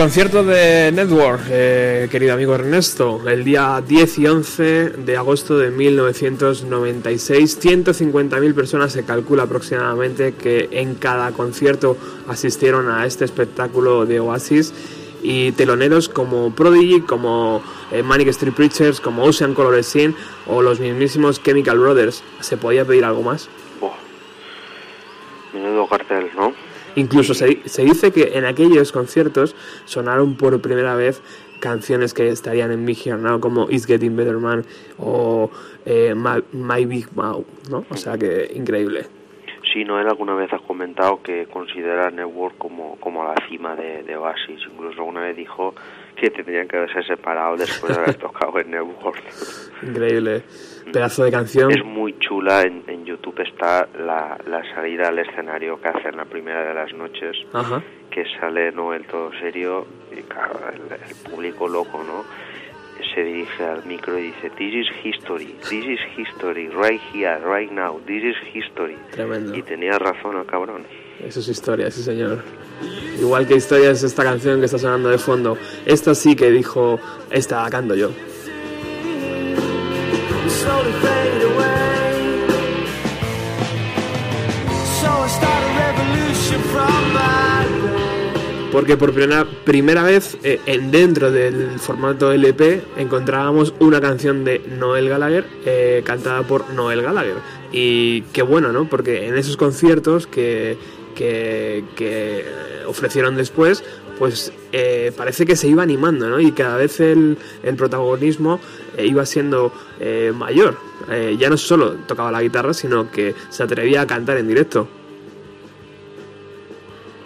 conciertos 0.00 0.46
de 0.46 0.90
Network, 0.92 1.42
eh, 1.50 2.08
querido 2.10 2.32
amigo 2.32 2.54
Ernesto, 2.54 3.20
el 3.28 3.44
día 3.44 3.82
10 3.86 4.18
y 4.20 4.26
11 4.28 4.64
de 4.96 5.16
agosto 5.18 5.58
de 5.58 5.70
1996, 5.70 7.60
150.000 7.60 8.54
personas 8.54 8.92
se 8.92 9.04
calcula 9.04 9.42
aproximadamente 9.42 10.32
que 10.32 10.70
en 10.72 10.94
cada 10.94 11.32
concierto 11.32 11.98
asistieron 12.28 12.90
a 12.90 13.04
este 13.04 13.26
espectáculo 13.26 14.06
de 14.06 14.20
Oasis 14.20 14.72
y 15.22 15.52
teloneros 15.52 16.08
como 16.08 16.50
Prodigy, 16.54 17.02
como 17.02 17.62
eh, 17.92 18.02
Manic 18.02 18.28
Street 18.28 18.54
Preachers, 18.54 19.02
como 19.02 19.24
Ocean 19.24 19.52
Color 19.52 19.84
Scene 19.84 20.14
o 20.46 20.62
los 20.62 20.80
mismísimos 20.80 21.42
Chemical 21.42 21.78
Brothers. 21.78 22.24
¿Se 22.40 22.56
podía 22.56 22.86
pedir 22.86 23.04
algo 23.04 23.22
más? 23.22 23.50
Menudo 25.52 25.86
cartel, 25.86 26.30
¿no? 26.34 26.69
Incluso 26.96 27.34
se, 27.34 27.60
se 27.68 27.82
dice 27.84 28.12
que 28.12 28.38
en 28.38 28.44
aquellos 28.44 28.92
conciertos 28.92 29.54
sonaron 29.84 30.36
por 30.36 30.60
primera 30.60 30.94
vez 30.94 31.22
canciones 31.60 32.14
que 32.14 32.28
estarían 32.28 32.72
en 32.72 32.84
Big 32.84 32.98
Here 33.06 33.18
como 33.40 33.70
It's 33.70 33.86
Getting 33.86 34.16
Better 34.16 34.38
Man 34.38 34.64
o 34.98 35.50
eh, 35.86 36.14
My, 36.16 36.42
My 36.52 36.84
Big 36.84 37.06
Mouth, 37.14 37.46
¿no? 37.70 37.84
O 37.90 37.96
sea 37.96 38.18
que 38.18 38.50
increíble. 38.54 39.06
Sí, 39.72 39.84
Noel 39.84 40.08
alguna 40.08 40.34
vez 40.34 40.52
has 40.52 40.62
comentado 40.62 41.22
que 41.22 41.46
considera 41.46 42.10
Network 42.10 42.58
como, 42.58 42.96
como 42.96 43.22
la 43.22 43.34
cima 43.48 43.76
de, 43.76 44.02
de 44.02 44.16
Oasis. 44.16 44.60
Incluso 44.72 44.98
alguna 44.98 45.20
vez 45.20 45.36
dijo 45.36 45.74
que 46.20 46.30
tendrían 46.30 46.68
que 46.68 46.76
haberse 46.76 47.02
separado 47.04 47.56
después 47.56 47.94
de 47.96 48.02
haber 48.02 48.14
tocado 48.18 48.58
en 48.60 48.70
Network. 48.70 49.22
Increíble. 49.82 50.42
Pedazo 50.92 51.24
de 51.24 51.30
canción. 51.30 51.70
Es 51.70 51.84
muy 51.84 52.18
chula. 52.18 52.62
En, 52.62 52.82
en 52.86 53.06
YouTube 53.06 53.40
está 53.40 53.88
la, 53.98 54.36
la 54.46 54.62
salida 54.74 55.08
al 55.08 55.18
escenario 55.18 55.80
que 55.80 55.88
hacen 55.88 56.16
la 56.16 56.26
primera 56.26 56.62
de 56.64 56.74
las 56.74 56.92
noches. 56.92 57.36
Ajá. 57.52 57.82
que 58.10 58.24
sale 58.40 58.72
Noel 58.72 59.06
todo 59.06 59.30
serio 59.40 59.86
y 60.10 60.20
claro, 60.22 60.58
el, 60.72 60.80
el 60.92 61.30
público 61.30 61.68
loco, 61.68 62.02
¿no? 62.04 62.24
Se 63.14 63.22
dirige 63.22 63.64
al 63.64 63.84
micro 63.86 64.18
y 64.18 64.24
dice, 64.24 64.50
This 64.50 64.74
is 64.74 64.88
history, 65.04 65.54
this 65.70 65.84
is 65.86 66.00
history, 66.18 66.68
right 66.68 67.00
here, 67.12 67.38
right 67.38 67.70
now, 67.70 67.98
this 68.06 68.22
is 68.22 68.36
history. 68.52 68.96
Tremendo. 69.12 69.56
Y 69.56 69.62
tenía 69.62 69.98
razón 69.98 70.36
el 70.36 70.44
cabrón. 70.46 70.84
Eso 71.24 71.40
es 71.40 71.48
historia, 71.48 71.90
sí 71.90 72.02
señor. 72.02 72.42
Igual 73.20 73.46
que 73.46 73.54
historia 73.54 73.90
es 73.90 74.02
esta 74.02 74.24
canción 74.24 74.60
que 74.60 74.66
está 74.66 74.78
sonando 74.78 75.10
de 75.10 75.18
fondo. 75.18 75.56
Esta 75.84 76.14
sí 76.14 76.34
que 76.34 76.50
dijo, 76.50 76.98
esta 77.30 77.68
canto 77.70 77.94
yo. 77.94 78.10
Porque 88.72 88.96
por 88.96 89.12
primera, 89.12 89.44
primera 89.64 90.02
vez 90.04 90.38
eh, 90.44 90.60
en 90.66 90.90
dentro 90.90 91.32
del 91.32 91.78
formato 91.80 92.32
LP 92.32 92.82
encontrábamos 92.96 93.74
una 93.80 94.00
canción 94.00 94.44
de 94.44 94.60
Noel 94.78 95.08
Gallagher 95.08 95.44
eh, 95.66 96.02
cantada 96.04 96.42
por 96.44 96.72
Noel 96.72 97.02
Gallagher. 97.02 97.34
Y 97.72 98.22
qué 98.32 98.42
bueno, 98.42 98.72
¿no? 98.72 98.88
Porque 98.88 99.26
en 99.26 99.36
esos 99.36 99.56
conciertos 99.56 100.28
que, 100.28 100.78
que, 101.14 101.84
que 101.96 102.44
ofrecieron 102.86 103.36
después, 103.36 103.84
pues 104.18 104.52
eh, 104.72 105.12
parece 105.16 105.46
que 105.46 105.56
se 105.56 105.66
iba 105.66 105.82
animando, 105.82 106.28
¿no? 106.28 106.40
Y 106.40 106.52
cada 106.52 106.76
vez 106.76 107.00
el, 107.00 107.38
el 107.62 107.76
protagonismo 107.76 108.60
eh, 108.96 109.06
iba 109.06 109.24
siendo 109.24 109.72
eh, 109.98 110.32
mayor. 110.34 110.76
Eh, 111.10 111.36
ya 111.38 111.48
no 111.48 111.56
solo 111.56 111.94
tocaba 112.06 112.30
la 112.30 112.42
guitarra, 112.42 112.74
sino 112.74 113.10
que 113.10 113.34
se 113.48 113.62
atrevía 113.62 114.02
a 114.02 114.06
cantar 114.06 114.36
en 114.36 114.48
directo. 114.48 114.88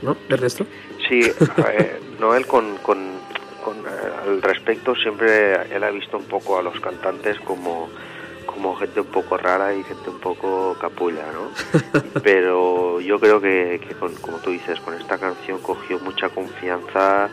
¿No, 0.03 0.17
Ernesto? 0.29 0.67
Sí, 1.09 1.23
Noel 2.21 2.47
con, 2.47 2.77
con, 2.77 2.99
con, 3.65 3.77
al 4.27 4.41
respecto 4.43 4.95
siempre 4.95 5.55
él 5.75 5.83
ha 5.83 5.91
visto 5.91 6.17
un 6.17 6.25
poco 6.25 6.59
a 6.59 6.63
los 6.63 6.79
cantantes 6.79 7.41
como, 7.41 7.89
como 8.55 8.75
gente 8.77 9.01
un 9.01 9.07
poco 9.09 9.37
rara 9.37 9.75
y 9.75 9.83
gente 9.83 10.09
un 10.11 10.19
poco 10.21 10.77
capulla, 10.81 11.25
¿no? 11.33 11.51
Pero 12.23 13.01
yo 13.01 13.19
creo 13.21 13.41
que, 13.41 13.81
que 13.87 13.95
con- 13.95 14.15
como 14.17 14.39
tú 14.39 14.51
dices, 14.51 14.81
con 14.81 14.95
esta 14.95 15.19
canción 15.19 15.59
cogió 15.61 15.99
mucha 16.01 16.29
confianza 16.29 17.29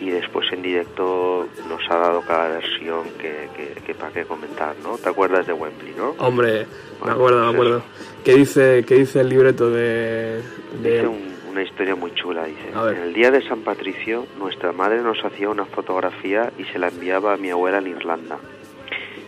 y 0.00 0.10
después 0.10 0.46
en 0.52 0.62
directo 0.62 1.46
nos 1.68 1.80
ha 1.90 1.96
dado 1.96 2.20
cada 2.22 2.48
versión 2.48 3.04
que, 3.18 3.48
que, 3.56 3.80
que 3.86 3.94
para 3.94 4.12
qué 4.12 4.24
comentar, 4.24 4.74
¿no? 4.82 4.98
¿Te 4.98 5.08
acuerdas 5.08 5.46
de 5.46 5.52
Wembley, 5.52 5.94
no? 5.96 6.10
Hombre, 6.18 6.66
me 7.04 7.12
acuerdo, 7.12 7.44
me 7.46 7.52
acuerdo. 7.52 7.82
¿Qué 8.24 8.34
dice, 8.34 8.84
qué 8.86 8.96
dice 8.96 9.20
el 9.20 9.28
libreto 9.28 9.70
de...? 9.70 10.42
de- 10.82 10.90
Dice 10.96 11.06
un- 11.06 11.34
una 11.50 11.62
historia 11.62 11.94
muy 11.94 12.12
chula, 12.14 12.46
dice. 12.46 12.70
En 12.96 13.02
el 13.04 13.14
día 13.14 13.30
de 13.30 13.46
San 13.46 13.60
Patricio, 13.60 14.26
nuestra 14.40 14.72
madre 14.72 15.00
nos 15.02 15.24
hacía 15.24 15.48
una 15.48 15.64
fotografía 15.66 16.52
y 16.58 16.64
se 16.64 16.80
la 16.80 16.88
enviaba 16.88 17.34
a 17.34 17.36
mi 17.36 17.50
abuela 17.50 17.78
en 17.78 17.86
Irlanda. 17.86 18.38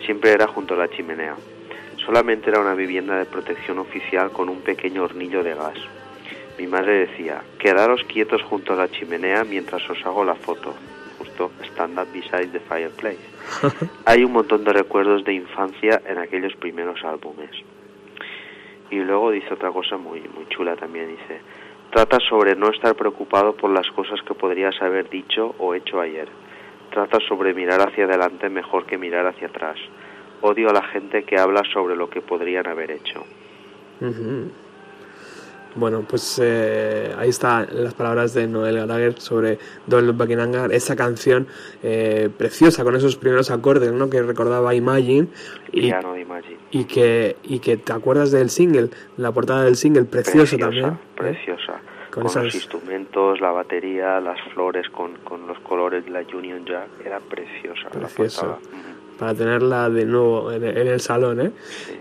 Siempre 0.06 0.30
era 0.30 0.46
junto 0.46 0.74
a 0.74 0.76
la 0.76 0.88
chimenea. 0.88 1.34
Solamente 1.96 2.48
era 2.48 2.60
una 2.60 2.74
vivienda 2.74 3.18
de 3.18 3.24
protección 3.24 3.80
oficial 3.80 4.30
con 4.30 4.48
un 4.48 4.60
pequeño 4.60 5.02
hornillo 5.02 5.42
de 5.42 5.54
gas. 5.54 5.76
Mi 6.56 6.68
madre 6.68 7.08
decía, 7.08 7.42
quedaros 7.58 8.04
quietos 8.04 8.40
junto 8.44 8.72
a 8.72 8.76
la 8.76 8.88
chimenea 8.88 9.42
mientras 9.42 9.82
os 9.90 10.06
hago 10.06 10.24
la 10.24 10.36
foto. 10.36 10.74
Justo, 11.18 11.50
stand 11.72 11.98
up 11.98 12.06
beside 12.12 12.46
the 12.52 12.60
fireplace. 12.60 13.18
Hay 14.04 14.22
un 14.22 14.32
montón 14.32 14.62
de 14.62 14.72
recuerdos 14.72 15.24
de 15.24 15.34
infancia 15.34 16.00
en 16.06 16.18
aquellos 16.18 16.54
primeros 16.54 17.04
álbumes. 17.04 17.50
Y 18.90 19.00
luego 19.00 19.32
dice 19.32 19.54
otra 19.54 19.72
cosa 19.72 19.96
muy, 19.96 20.20
muy 20.20 20.46
chula 20.50 20.76
también, 20.76 21.08
dice, 21.08 21.40
trata 21.90 22.20
sobre 22.20 22.54
no 22.54 22.70
estar 22.70 22.94
preocupado 22.94 23.56
por 23.56 23.70
las 23.70 23.88
cosas 23.90 24.22
que 24.22 24.34
podrías 24.34 24.80
haber 24.80 25.10
dicho 25.10 25.56
o 25.58 25.74
hecho 25.74 26.00
ayer. 26.00 26.28
Trata 26.96 27.18
sobre 27.28 27.52
mirar 27.52 27.86
hacia 27.86 28.06
adelante 28.06 28.48
mejor 28.48 28.86
que 28.86 28.96
mirar 28.96 29.26
hacia 29.26 29.48
atrás. 29.48 29.76
Odio 30.40 30.70
a 30.70 30.72
la 30.72 30.82
gente 30.82 31.24
que 31.24 31.38
habla 31.38 31.60
sobre 31.70 31.94
lo 31.94 32.08
que 32.08 32.22
podrían 32.22 32.66
haber 32.66 32.90
hecho. 32.90 33.22
Bueno, 35.74 36.06
pues 36.08 36.40
eh, 36.42 37.14
ahí 37.18 37.28
están 37.28 37.66
las 37.70 37.92
palabras 37.92 38.32
de 38.32 38.46
Noel 38.46 38.78
Gallagher 38.78 39.20
sobre 39.20 39.58
in 39.90 40.40
Anger, 40.40 40.72
esa 40.72 40.96
canción 40.96 41.46
eh, 41.82 42.30
preciosa 42.34 42.82
con 42.82 42.96
esos 42.96 43.16
primeros 43.16 43.50
acordes 43.50 43.92
¿no? 43.92 44.08
que 44.08 44.22
recordaba 44.22 44.74
Imagine 44.74 45.28
y, 45.72 45.88
Imagine. 45.88 46.86
que 46.88 47.36
y 47.42 47.58
que 47.58 47.76
te 47.76 47.92
acuerdas 47.92 48.30
del 48.32 48.48
single, 48.48 48.88
la 49.18 49.32
portada 49.32 49.64
del 49.64 49.76
single, 49.76 50.04
Preciosa, 50.06 50.56
también. 50.56 50.86
¿eh? 50.86 51.36
Con 52.22 52.44
los 52.44 52.54
instrumentos, 52.54 53.40
la 53.40 53.50
batería, 53.50 54.20
las 54.20 54.40
flores 54.54 54.88
con, 54.90 55.14
con 55.24 55.46
los 55.46 55.58
colores 55.60 56.04
de 56.04 56.10
la 56.10 56.20
Union 56.34 56.64
Jack, 56.64 56.88
era 57.04 57.20
preciosa 57.20 57.88
la 58.00 58.08
portada. 58.08 58.58
Para 59.18 59.34
tenerla 59.34 59.88
de 59.90 60.04
nuevo 60.04 60.50
en, 60.52 60.64
en 60.64 60.86
el 60.88 61.00
salón, 61.00 61.40
¿eh? 61.40 61.50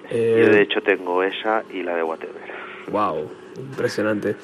Eh, 0.10 0.44
Yo 0.46 0.52
de 0.54 0.62
hecho 0.62 0.82
tengo 0.82 1.22
esa 1.24 1.64
y 1.74 1.82
la 1.84 1.96
de 1.96 2.04
Whatever. 2.04 2.42
Wow, 2.92 3.30
impresionante. 3.58 4.36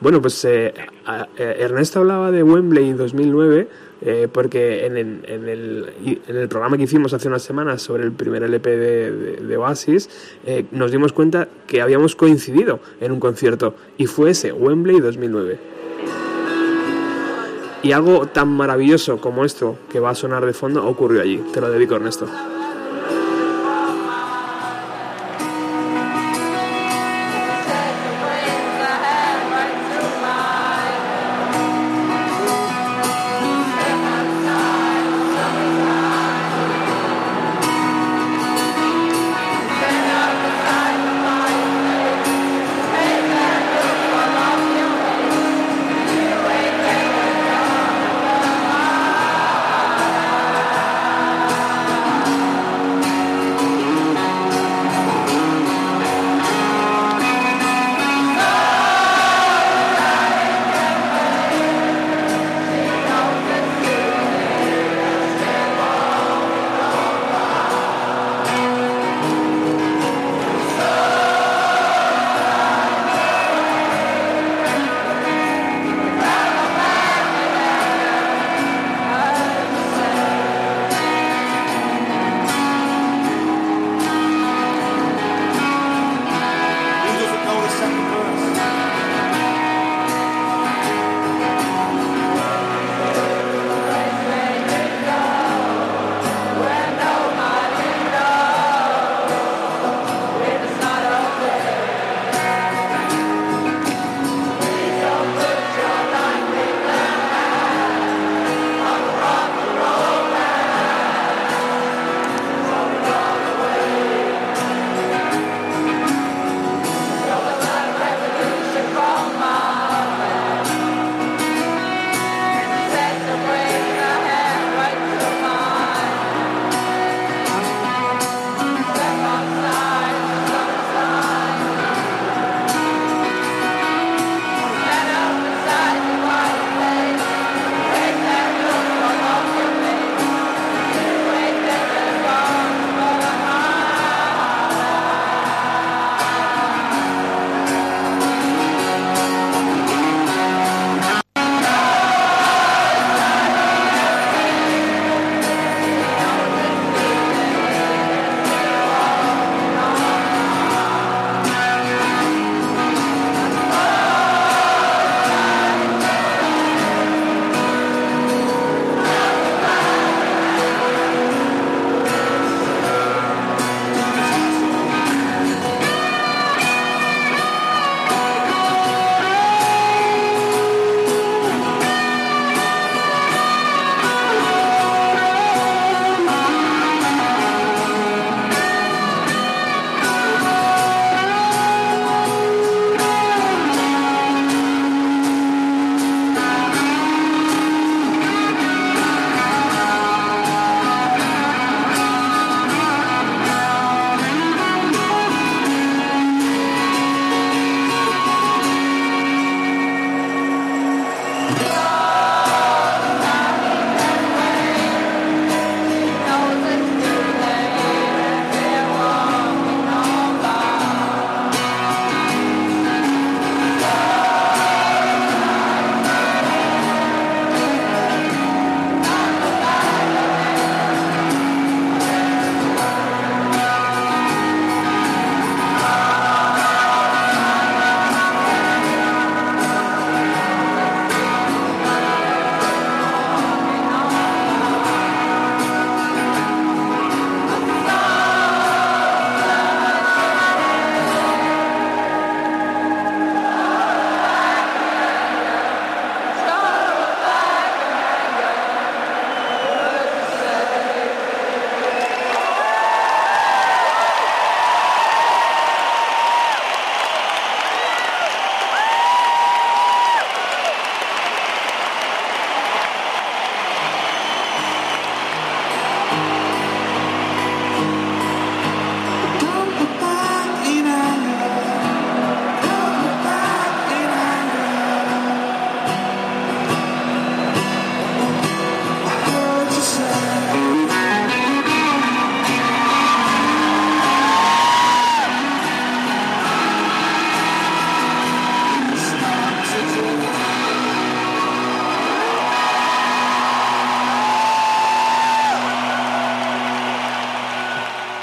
Bueno, 0.00 0.20
pues 0.20 0.44
eh, 0.44 0.72
a- 1.06 1.26
eh, 1.36 1.56
Ernesto 1.58 1.98
hablaba 2.00 2.30
de 2.30 2.42
Wembley 2.42 2.92
2009 2.92 3.68
eh, 4.02 4.28
porque 4.30 4.86
en 4.86 4.96
el, 4.96 5.20
en, 5.24 5.48
el, 5.48 5.92
en 6.26 6.36
el 6.36 6.48
programa 6.48 6.76
que 6.76 6.84
hicimos 6.84 7.12
hace 7.14 7.28
unas 7.28 7.42
semanas 7.42 7.82
sobre 7.82 8.04
el 8.04 8.12
primer 8.12 8.42
LP 8.44 8.76
de, 8.76 9.10
de- 9.12 9.36
de 9.46 9.56
Oasis 9.56 10.08
eh, 10.46 10.64
nos 10.70 10.92
dimos 10.92 11.12
cuenta 11.12 11.48
que 11.66 11.80
habíamos 11.82 12.14
coincidido 12.14 12.80
en 13.00 13.12
un 13.12 13.20
concierto 13.20 13.74
y 13.96 14.06
fue 14.06 14.30
ese, 14.30 14.52
Wembley 14.52 15.00
2009. 15.00 15.58
Y 17.82 17.92
algo 17.92 18.26
tan 18.26 18.48
maravilloso 18.48 19.20
como 19.20 19.44
esto 19.44 19.76
que 19.90 20.00
va 20.00 20.10
a 20.10 20.14
sonar 20.14 20.44
de 20.44 20.52
fondo 20.52 20.84
ocurrió 20.86 21.22
allí. 21.22 21.40
Te 21.52 21.60
lo 21.60 21.70
dedico, 21.70 21.94
Ernesto. 21.94 22.26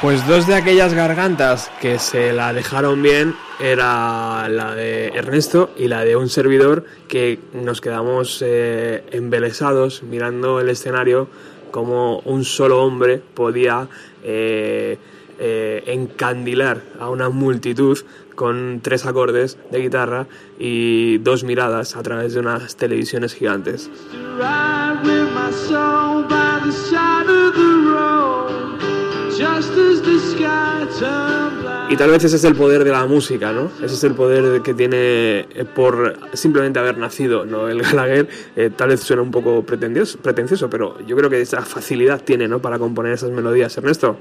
Pues 0.05 0.27
dos 0.27 0.45
de 0.45 0.53
aquellas 0.53 0.93
gargantas 0.93 1.71
que 1.81 1.97
se 1.97 2.31
la 2.31 2.53
dejaron 2.53 3.01
bien 3.01 3.33
era 3.59 4.47
la 4.49 4.75
de 4.75 5.07
Ernesto 5.07 5.71
y 5.79 5.87
la 5.87 6.05
de 6.05 6.15
un 6.15 6.29
servidor 6.29 6.85
que 7.07 7.39
nos 7.53 7.81
quedamos 7.81 8.43
eh, 8.45 9.03
embelesados 9.09 10.03
mirando 10.03 10.59
el 10.59 10.69
escenario 10.69 11.27
como 11.71 12.19
un 12.19 12.45
solo 12.45 12.83
hombre 12.83 13.19
podía 13.33 13.87
eh, 14.23 14.99
eh, 15.39 15.83
encandilar 15.87 16.83
a 16.99 17.09
una 17.09 17.29
multitud 17.29 17.97
con 18.35 18.81
tres 18.83 19.07
acordes 19.07 19.57
de 19.71 19.79
guitarra 19.79 20.27
y 20.59 21.17
dos 21.17 21.43
miradas 21.43 21.95
a 21.95 22.03
través 22.03 22.35
de 22.35 22.41
unas 22.41 22.75
televisiones 22.75 23.33
gigantes. 23.33 23.89
Y 31.95 31.97
tal 31.97 32.09
vez 32.09 32.25
ese 32.25 32.35
es 32.35 32.43
el 32.43 32.55
poder 32.55 32.83
de 32.83 32.91
la 32.91 33.05
música, 33.05 33.53
¿no? 33.53 33.71
Ese 33.81 33.95
es 33.95 34.03
el 34.03 34.15
poder 34.15 34.61
que 34.61 34.73
tiene 34.73 34.97
eh, 35.49 35.63
por 35.63 36.17
simplemente 36.33 36.77
haber 36.77 36.97
nacido, 36.97 37.45
¿no? 37.45 37.69
El 37.69 37.81
Gallagher 37.83 38.27
eh, 38.57 38.69
tal 38.75 38.89
vez 38.89 38.99
suena 38.99 39.21
un 39.21 39.31
poco 39.31 39.63
pretencioso, 39.65 40.17
pretencioso, 40.17 40.69
pero 40.69 40.99
yo 41.07 41.15
creo 41.15 41.29
que 41.29 41.39
esa 41.39 41.61
facilidad 41.61 42.21
tiene, 42.21 42.49
¿no? 42.49 42.59
Para 42.59 42.79
componer 42.79 43.13
esas 43.13 43.31
melodías, 43.31 43.77
Ernesto. 43.77 44.17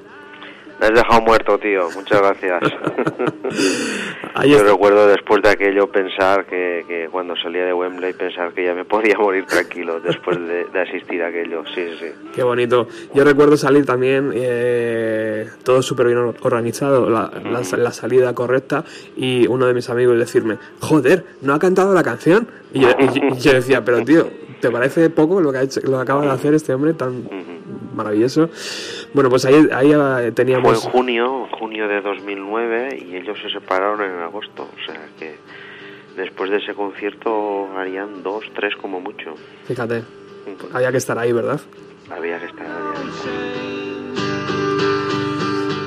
Me 0.80 0.86
has 0.86 0.92
dejado 0.94 1.20
muerto, 1.22 1.58
tío. 1.58 1.88
Muchas 1.94 2.20
gracias. 2.20 2.62
Yo 4.46 4.62
recuerdo 4.64 5.06
después 5.06 5.40
de 5.42 5.50
aquello 5.50 5.86
pensar 5.86 6.44
que, 6.46 6.84
que 6.88 7.08
cuando 7.10 7.36
salía 7.36 7.64
de 7.64 7.72
Wembley 7.72 8.12
pensar 8.14 8.52
que 8.52 8.64
ya 8.64 8.74
me 8.74 8.84
podía 8.84 9.16
morir 9.16 9.46
tranquilo 9.46 10.00
después 10.00 10.36
de, 10.40 10.64
de 10.64 10.80
asistir 10.80 11.22
a 11.22 11.28
aquello. 11.28 11.62
Sí, 11.74 11.86
sí. 12.00 12.06
Qué 12.34 12.42
bonito. 12.42 12.88
Yo 13.14 13.24
recuerdo 13.24 13.56
salir 13.56 13.86
también 13.86 14.32
eh, 14.34 15.48
todo 15.62 15.80
súper 15.82 16.06
bien 16.06 16.18
or- 16.18 16.34
organizado, 16.42 17.08
la, 17.08 17.30
la- 17.44 17.76
la 17.78 17.92
salida 17.92 18.34
correcta 18.34 18.84
y 19.16 19.46
uno 19.46 19.66
de 19.66 19.74
mis 19.74 19.88
amigos 19.88 20.18
decirme, 20.18 20.58
joder, 20.80 21.24
¿no 21.42 21.54
ha 21.54 21.58
cantado 21.60 21.94
la 21.94 22.02
canción? 22.02 22.48
Y 22.72 22.80
yo, 22.80 22.88
y- 22.98 23.34
y 23.34 23.38
yo 23.38 23.52
decía, 23.52 23.84
pero 23.84 24.04
tío, 24.04 24.28
¿te 24.64 24.70
parece 24.70 25.10
poco 25.10 25.40
lo 25.42 25.52
que, 25.52 25.58
ha 25.58 25.62
hecho, 25.62 25.80
lo 25.84 25.90
que 25.98 26.02
acaba 26.02 26.22
de 26.22 26.30
hacer 26.30 26.54
este 26.54 26.72
hombre 26.72 26.94
tan 26.94 27.28
maravilloso? 27.94 28.48
Bueno, 29.12 29.28
pues 29.28 29.44
ahí, 29.44 29.68
ahí 29.72 29.92
eh, 29.92 29.96
Fue 29.96 30.26
en 30.28 30.34
teníamos... 30.34 30.78
junio, 30.78 31.46
junio 31.58 31.86
de 31.86 32.00
2009 32.00 33.04
y 33.10 33.16
ellos 33.16 33.36
se 33.42 33.50
separaron 33.50 34.00
en 34.02 34.18
agosto. 34.20 34.62
O 34.62 34.86
sea 34.86 35.00
que 35.18 35.36
después 36.16 36.50
de 36.50 36.56
ese 36.56 36.72
concierto 36.74 37.68
harían 37.76 38.22
dos, 38.22 38.44
tres 38.54 38.74
como 38.76 39.00
mucho. 39.00 39.34
Fíjate, 39.66 40.02
había 40.72 40.90
que 40.90 40.96
estar 40.98 41.18
ahí, 41.18 41.32
¿verdad? 41.32 41.60
Había 42.10 42.38
que 42.38 42.46
estar 42.46 42.66
ahí. 42.66 43.84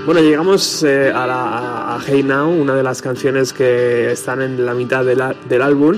Bueno, 0.06 0.22
llegamos 0.22 0.84
eh, 0.84 1.12
a, 1.14 1.28
la, 1.28 1.96
a- 1.96 2.00
Hey 2.06 2.24
Now, 2.24 2.50
una 2.50 2.76
de 2.76 2.84
las 2.84 3.02
canciones 3.02 3.52
que 3.52 4.12
están 4.12 4.42
en 4.42 4.66
la 4.66 4.74
mitad 4.74 5.04
del, 5.04 5.20
a- 5.22 5.34
del 5.50 5.62
álbum 5.62 5.98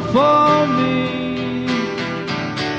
for 0.00 0.66
me? 0.78 1.66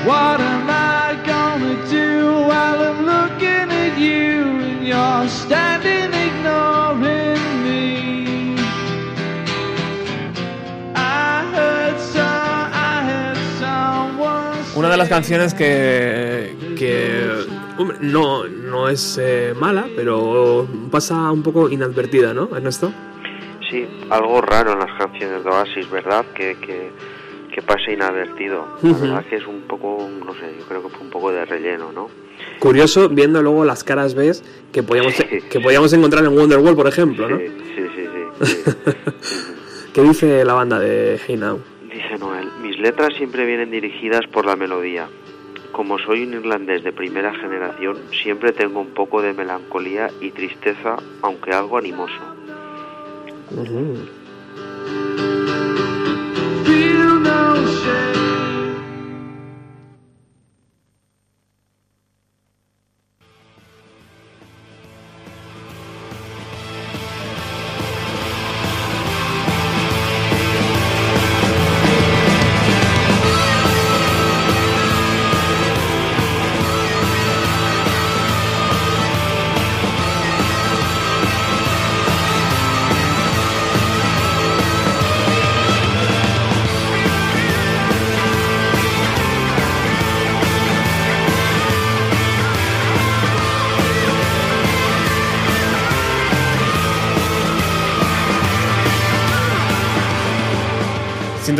What 0.06 0.40
am 0.40 0.68
I 0.68 1.16
gonna 1.26 1.76
do 1.88 2.32
while 2.48 2.80
I'm 2.88 3.00
looking 3.04 3.66
at 3.84 3.98
you 3.98 4.42
and 4.68 4.86
you're 4.86 5.28
standing 5.28 6.10
ignoring 6.28 7.44
me? 7.64 8.56
I 10.94 11.44
heard 11.54 11.98
some, 12.00 12.70
I 12.72 12.96
heard 13.10 13.38
someone 13.60 14.76
Una 14.76 14.88
de 14.88 14.96
las 14.96 15.08
canciones 15.08 15.52
que, 15.54 16.56
que 16.78 17.46
hombre, 17.78 17.98
no, 18.00 18.44
no 18.48 18.88
es 18.88 19.18
eh, 19.20 19.54
mala, 19.58 19.86
pero 19.96 20.66
pasa 20.90 21.30
un 21.30 21.42
poco 21.42 21.68
inadvertida, 21.68 22.32
¿no, 22.32 22.48
Ernesto? 22.56 22.92
Sí, 23.70 23.86
algo 24.10 24.40
raro 24.40 24.72
en 24.72 24.80
las 24.80 24.92
canciones 24.98 25.44
de 25.44 25.50
Oasis, 25.50 25.88
¿verdad? 25.90 26.24
Que, 26.34 26.56
que, 26.56 26.90
que 27.50 27.62
pase 27.62 27.92
inadvertido. 27.92 28.66
La 28.82 28.92
verdad 28.92 29.24
que 29.26 29.36
es 29.36 29.46
un 29.46 29.62
poco, 29.62 30.08
no 30.24 30.32
sé, 30.34 30.54
yo 30.58 30.66
creo 30.66 30.82
que 30.82 30.88
fue 30.88 31.00
un 31.00 31.10
poco 31.10 31.32
de 31.32 31.44
relleno, 31.44 31.92
¿no? 31.92 32.08
Curioso 32.58 33.08
viendo 33.08 33.42
luego 33.42 33.64
las 33.64 33.84
caras 33.84 34.14
B 34.14 34.32
que 34.72 34.82
podíamos, 34.82 35.14
que 35.14 35.60
podíamos 35.60 35.92
encontrar 35.92 36.24
en 36.24 36.36
Wonderwall, 36.36 36.76
por 36.76 36.86
ejemplo, 36.86 37.28
¿no? 37.28 37.38
Sí, 37.38 37.46
sí, 37.76 38.06
sí. 38.06 38.62
¿Qué 39.94 40.02
dice 40.02 40.44
la 40.44 40.54
banda 40.54 40.78
de 40.78 41.18
Hey 41.26 41.36
Now? 41.36 41.60
Dice 41.82 42.16
Noel, 42.18 42.48
mis 42.62 42.78
letras 42.78 43.14
siempre 43.16 43.44
vienen 43.44 43.70
dirigidas 43.70 44.26
por 44.28 44.46
la 44.46 44.54
melodía. 44.56 45.08
Como 45.72 45.98
soy 45.98 46.24
un 46.24 46.34
irlandés 46.34 46.84
de 46.84 46.92
primera 46.92 47.34
generación, 47.34 47.96
siempre 48.22 48.52
tengo 48.52 48.80
un 48.80 48.94
poco 48.94 49.22
de 49.22 49.32
melancolía 49.32 50.08
y 50.20 50.30
tristeza, 50.30 50.96
aunque 51.22 51.52
algo 51.52 51.78
animoso. 51.78 52.20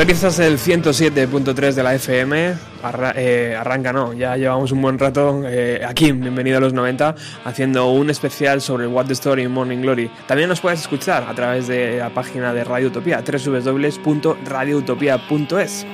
Sintonizas 0.00 0.38
el 0.38 0.56
107.3 0.56 1.74
de 1.74 1.82
la 1.82 1.94
FM. 1.94 2.54
Eh, 3.16 3.54
arranca, 3.54 3.92
no, 3.92 4.14
ya 4.14 4.34
llevamos 4.34 4.72
un 4.72 4.80
buen 4.80 4.98
rato 4.98 5.42
eh, 5.44 5.82
aquí, 5.86 6.06
en 6.06 6.22
bienvenido 6.22 6.56
a 6.56 6.60
los 6.60 6.72
90, 6.72 7.14
haciendo 7.44 7.90
un 7.90 8.08
especial 8.08 8.62
sobre 8.62 8.86
What 8.86 9.08
the 9.08 9.12
Story 9.12 9.42
in 9.42 9.50
Morning 9.50 9.82
Glory. 9.82 10.10
También 10.26 10.48
nos 10.48 10.62
puedes 10.62 10.80
escuchar 10.80 11.26
a 11.28 11.34
través 11.34 11.68
de 11.68 11.98
la 11.98 12.08
página 12.08 12.54
de 12.54 12.64
Radio 12.64 12.88
Utopía, 12.88 13.22
www.radioutopia.es. 13.22 15.86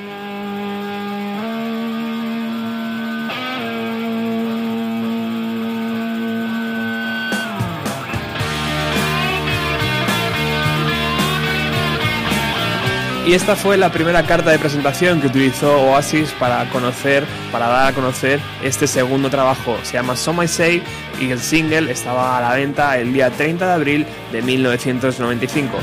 Y 13.27 13.35
esta 13.35 13.57
fue 13.57 13.77
la 13.77 13.91
primera 13.91 14.25
carta 14.25 14.53
de 14.53 14.59
presentación 14.61 15.21
que 15.21 15.27
utilizó 15.27 15.81
Oasis 15.81 16.31
para 16.39 16.71
conocer, 16.71 17.25
para 17.51 17.67
dar 17.67 17.89
a 17.89 17.93
conocer 17.93 18.39
este 18.63 18.87
segundo 18.87 19.29
trabajo. 19.31 19.77
Se 19.83 19.95
llama 19.95 20.15
Some 20.15 20.45
I 20.45 20.49
Say 20.49 20.83
y 21.21 21.33
el 21.33 21.41
single 21.41 21.91
estaba 21.91 22.39
a 22.39 22.41
la 22.41 22.55
venta 22.55 22.97
el 22.99 23.13
día 23.13 23.29
30 23.31 23.67
de 23.67 23.73
abril 23.73 24.07
de 24.31 24.43
1995. 24.43 25.77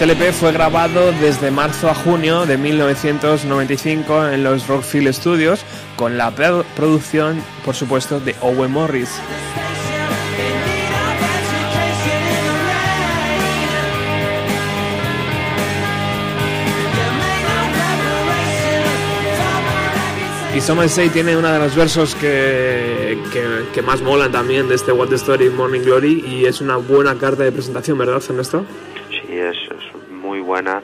Este 0.00 0.12
LP 0.14 0.32
fue 0.32 0.52
grabado 0.52 1.12
desde 1.12 1.50
marzo 1.50 1.90
a 1.90 1.94
junio 1.94 2.46
de 2.46 2.56
1995 2.56 4.28
en 4.28 4.42
los 4.42 4.66
Rockfield 4.66 5.12
Studios 5.12 5.62
con 5.94 6.16
la 6.16 6.30
producción, 6.74 7.42
por 7.66 7.74
supuesto, 7.74 8.18
de 8.18 8.34
Owen 8.40 8.70
Morris. 8.70 9.20
Y 20.56 20.60
Some 20.62 20.88
Say 20.88 21.10
tiene 21.10 21.36
uno 21.36 21.52
de 21.52 21.58
los 21.58 21.76
versos 21.76 22.14
que, 22.14 23.18
que, 23.74 23.82
más 23.82 24.00
molan 24.00 24.32
también 24.32 24.66
de 24.66 24.76
este 24.76 24.92
What 24.92 25.08
the 25.08 25.16
Story 25.16 25.50
Morning 25.50 25.82
Glory 25.82 26.24
y 26.26 26.46
es 26.46 26.62
una 26.62 26.76
buena 26.76 27.18
carta 27.18 27.42
de 27.42 27.52
presentación, 27.52 27.98
¿verdad, 27.98 28.22
Ernesto? 28.26 28.64
Sí, 29.10 29.36
es, 29.36 29.69
buena. 30.50 30.82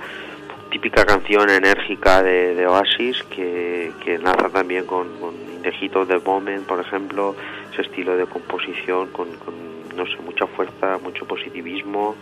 Típica 0.70 1.04
canción 1.04 1.50
enérgica 1.50 2.22
de, 2.22 2.66
Oasis 2.66 3.22
que, 3.24 3.92
que 4.04 4.18
narra 4.18 4.48
también 4.48 4.84
con, 4.86 5.08
con 5.18 5.34
de 5.62 6.18
Moment, 6.24 6.64
por 6.64 6.80
ejemplo, 6.80 7.34
ese 7.72 7.82
estilo 7.82 8.16
de 8.16 8.26
composición 8.26 9.08
con, 9.08 9.28
con, 9.38 9.54
no 9.96 10.06
sé, 10.06 10.16
mucha 10.24 10.46
fuerza, 10.46 10.98
mucho 11.02 11.26
positivismo 11.26 12.14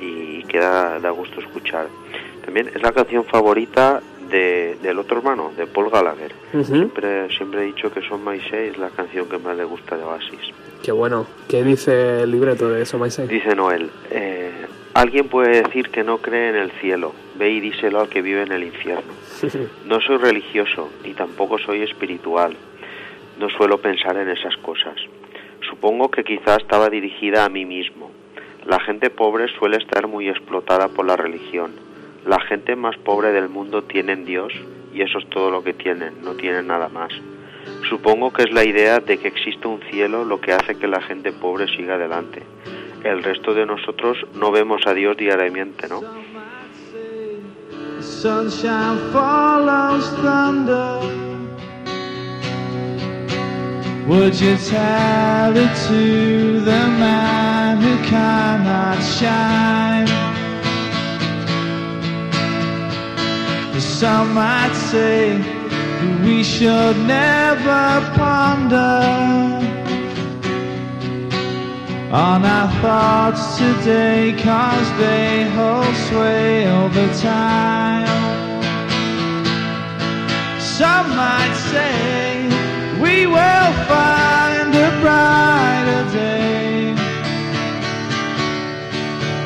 y, 0.00 0.42
queda 0.44 0.98
da 0.98 1.10
gusto 1.10 1.40
escuchar. 1.40 1.86
También 2.44 2.68
es 2.74 2.82
la 2.82 2.92
canción 2.92 3.24
favorita 3.24 4.02
del 4.30 4.98
otro 4.98 5.18
hermano, 5.18 5.52
de 5.56 5.66
Paul 5.66 5.90
Gallagher. 5.90 6.32
siempre, 6.64 7.28
siempre 7.36 7.62
he 7.62 7.66
dicho 7.66 7.90
que 7.90 8.00
Son 8.02 8.24
My 8.24 8.38
Say 8.40 8.68
es 8.68 8.78
la 8.78 8.90
canción 8.90 9.28
que 9.28 9.38
más 9.38 9.56
le 9.56 9.64
gusta 9.64 9.96
de 9.96 10.04
Oasis. 10.04 10.52
Qué 10.82 10.92
bueno. 10.92 11.26
¿Qué 11.48 11.62
dice 11.64 12.22
el 12.22 12.30
libreto 12.30 12.68
de 12.68 12.84
Son 12.84 13.00
My 13.00 13.10
Say? 13.10 13.26
Dice 13.26 13.54
Noel, 13.54 13.90
eh, 14.10 14.66
alguien 14.94 15.28
puede 15.28 15.62
decir 15.62 15.90
que 15.90 16.04
no 16.04 16.18
cree 16.18 16.50
en 16.50 16.56
el 16.56 16.70
cielo, 16.72 17.14
ve 17.36 17.50
y 17.50 17.60
díselo 17.60 18.00
al 18.00 18.08
que 18.08 18.22
vive 18.22 18.42
en 18.42 18.52
el 18.52 18.64
infierno. 18.64 19.12
No 19.86 20.00
soy 20.00 20.18
religioso, 20.18 20.90
ni 21.02 21.14
tampoco 21.14 21.58
soy 21.58 21.82
espiritual. 21.82 22.56
No 23.38 23.48
suelo 23.48 23.78
pensar 23.78 24.16
en 24.16 24.28
esas 24.28 24.56
cosas. 24.58 24.96
Supongo 25.68 26.10
que 26.10 26.24
quizá 26.24 26.56
estaba 26.56 26.90
dirigida 26.90 27.44
a 27.44 27.48
mí 27.48 27.64
mismo. 27.64 28.10
La 28.66 28.80
gente 28.80 29.10
pobre 29.10 29.48
suele 29.58 29.78
estar 29.78 30.06
muy 30.06 30.28
explotada 30.28 30.88
por 30.88 31.06
la 31.06 31.16
religión 31.16 31.72
la 32.26 32.38
gente 32.40 32.76
más 32.76 32.96
pobre 32.98 33.32
del 33.32 33.48
mundo 33.48 33.82
tiene 33.82 34.14
Dios 34.16 34.52
y 34.92 35.02
eso 35.02 35.18
es 35.18 35.28
todo 35.30 35.50
lo 35.50 35.64
que 35.64 35.72
tienen, 35.72 36.22
no 36.22 36.34
tienen 36.34 36.66
nada 36.66 36.88
más. 36.88 37.12
Supongo 37.88 38.32
que 38.32 38.42
es 38.42 38.52
la 38.52 38.64
idea 38.64 39.00
de 39.00 39.18
que 39.18 39.28
existe 39.28 39.66
un 39.66 39.80
cielo 39.90 40.24
lo 40.24 40.40
que 40.40 40.52
hace 40.52 40.76
que 40.76 40.86
la 40.86 41.00
gente 41.00 41.32
pobre 41.32 41.66
siga 41.74 41.94
adelante. 41.94 42.42
El 43.04 43.22
resto 43.22 43.54
de 43.54 43.66
nosotros 43.66 44.18
no 44.34 44.50
vemos 44.50 44.82
a 44.86 44.92
Dios 44.92 45.16
diariamente, 45.16 45.88
¿no? 45.88 46.00
Would 54.08 54.34
you 54.40 54.56
tell 54.56 55.56
it 55.56 55.70
to 55.86 56.60
the 56.60 56.86
man 56.98 57.80
who 57.80 57.96
cannot 58.08 58.98
shine? 59.02 60.08
Some 63.78 64.34
might 64.34 64.74
say 64.74 65.38
we 66.24 66.42
should 66.42 66.96
never 67.06 68.00
ponder 68.16 69.60
on 72.12 72.44
our 72.44 72.68
thoughts 72.82 73.56
today, 73.56 74.34
cause 74.42 74.98
they 74.98 75.48
hold 75.50 75.94
sway 76.08 76.66
over 76.66 77.06
time. 77.14 78.04
Some 80.60 81.10
might 81.10 81.54
say 81.70 82.46
we 83.00 83.26
will 83.26 83.72
find 83.86 84.74
a 84.74 84.90
brighter 85.00 86.04
day. 86.10 86.96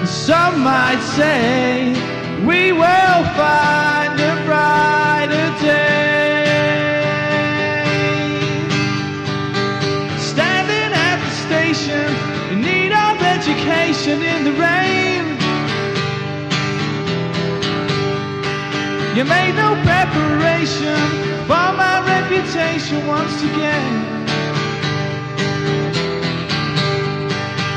Some 0.07 0.61
might 0.61 1.03
say 1.17 1.93
we 2.47 2.73
will 2.73 3.25
find 3.37 4.19
a 4.21 4.34
education 13.85 14.23
in 14.23 14.45
the 14.45 14.53
rain. 14.53 15.25
You 19.17 19.25
made 19.25 19.55
no 19.55 19.75
preparation 19.85 20.97
for 21.47 21.69
my 21.83 22.03
reputation 22.07 23.07
once 23.07 23.43
again. 23.43 24.27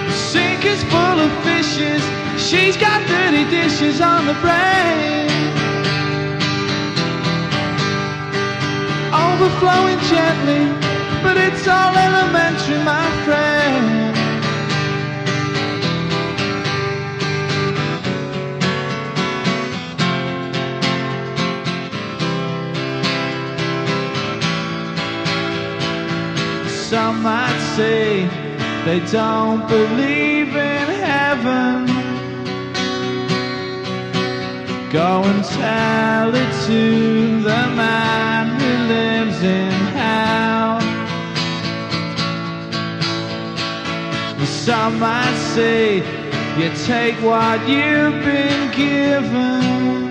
The 0.08 0.14
sink 0.14 0.66
is 0.66 0.84
full 0.86 1.20
of 1.26 1.32
fishes 1.44 2.04
She's 2.38 2.78
got 2.78 3.06
dirty 3.08 3.44
dishes 3.50 4.00
on 4.00 4.26
the 4.26 4.34
brain. 4.36 5.28
Overflowing 9.12 10.00
gently, 10.08 10.64
but 11.24 11.36
it's 11.36 11.68
all 11.68 11.96
elementary, 11.98 12.78
my 12.84 13.06
friend. 13.26 14.07
Some 26.90 27.22
might 27.22 27.60
say 27.76 28.26
they 28.86 29.02
don't 29.12 29.68
believe 29.68 30.56
in 30.56 30.88
heaven. 31.04 31.86
Go 34.90 35.22
and 35.26 35.44
tell 35.44 36.34
it 36.34 36.66
to 36.68 37.42
the 37.42 37.64
man 37.76 38.58
who 38.58 38.72
lives 38.88 39.44
in 39.44 39.72
hell. 40.00 40.80
Some 44.46 44.98
might 44.98 45.38
say 45.56 45.98
you 46.58 46.72
take 46.86 47.16
what 47.16 47.68
you've 47.68 48.24
been 48.24 48.72
given. 48.72 50.07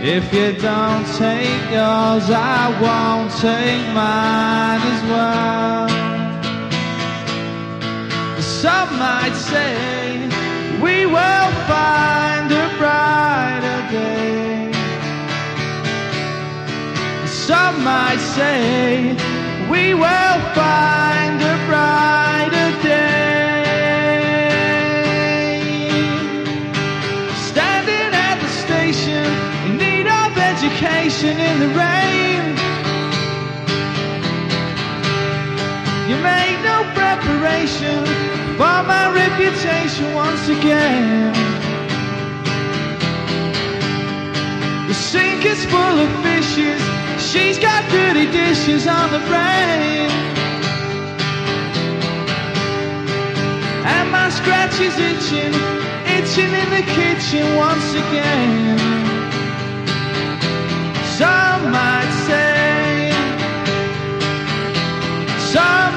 If 0.00 0.32
you 0.32 0.52
don't 0.52 1.04
take 1.16 1.70
yours, 1.72 2.30
I 2.30 2.70
won't 2.80 3.32
take 3.32 3.84
mine 3.92 4.80
as 4.94 5.02
well. 5.10 5.88
Some 8.40 8.96
might 8.96 9.34
say 9.34 9.74
we 10.80 11.04
will 11.04 11.50
find 11.66 12.46
a 12.52 12.66
brighter 12.78 13.80
day. 13.90 14.70
Some 17.26 17.82
might 17.82 18.20
say 18.36 19.16
we 19.68 19.94
will 19.94 20.40
find 20.54 21.27
in 31.58 31.68
the 31.68 31.74
rain. 31.76 32.44
You 36.08 36.16
made 36.22 36.58
no 36.62 36.78
preparation 36.94 38.04
for 38.56 38.78
my 38.92 39.10
reputation 39.12 40.14
once 40.14 40.48
again. 40.48 41.32
The 44.86 44.94
sink 44.94 45.44
is 45.44 45.64
full 45.66 45.96
of 46.04 46.10
fishes, 46.22 46.80
she's 47.18 47.58
got 47.58 47.82
dirty 47.90 48.30
dishes 48.30 48.86
on 48.86 49.10
the 49.10 49.22
brain. 49.30 50.10
And 53.94 54.10
my 54.10 54.30
scratch 54.30 54.78
is 54.80 54.96
itching, 55.10 55.54
itching 56.16 56.52
in 56.62 56.68
the 56.70 56.84
kitchen 56.94 57.56
once 57.56 57.94
again. 57.94 59.07
Some 61.18 61.72
might 61.72 62.12
say, 62.28 63.10
some 65.52 65.87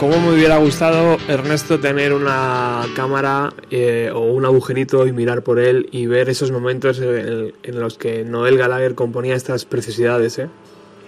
¿Cómo 0.00 0.18
me 0.18 0.32
hubiera 0.32 0.56
gustado, 0.56 1.18
Ernesto, 1.28 1.78
tener 1.78 2.14
una 2.14 2.86
cámara 2.96 3.52
eh, 3.70 4.10
o 4.14 4.20
un 4.20 4.46
agujerito 4.46 5.06
y 5.06 5.12
mirar 5.12 5.42
por 5.42 5.58
él 5.58 5.90
y 5.92 6.06
ver 6.06 6.30
esos 6.30 6.50
momentos 6.50 6.98
en, 7.00 7.52
en 7.62 7.80
los 7.80 7.98
que 7.98 8.24
Noel 8.24 8.56
Gallagher 8.56 8.94
componía 8.94 9.34
estas 9.34 9.66
preciosidades, 9.66 10.38
¿eh? 10.38 10.48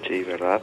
Sí, 0.07 0.23
¿verdad? 0.25 0.61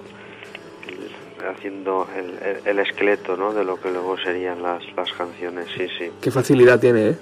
Haciendo 1.55 2.07
el, 2.15 2.47
el- 2.47 2.67
el 2.67 2.79
esqueleto, 2.87 3.35
¿no? 3.35 3.51
De 3.51 3.63
lo 3.63 3.81
que 3.81 3.89
luego 3.89 4.15
serían 4.19 4.61
las, 4.61 4.83
las 4.95 5.11
canciones, 5.13 5.65
sí, 5.75 5.87
sí. 5.97 6.11
Qué 6.21 6.29
facilidad 6.29 6.79
tiene, 6.79 7.09
¿eh? 7.09 7.15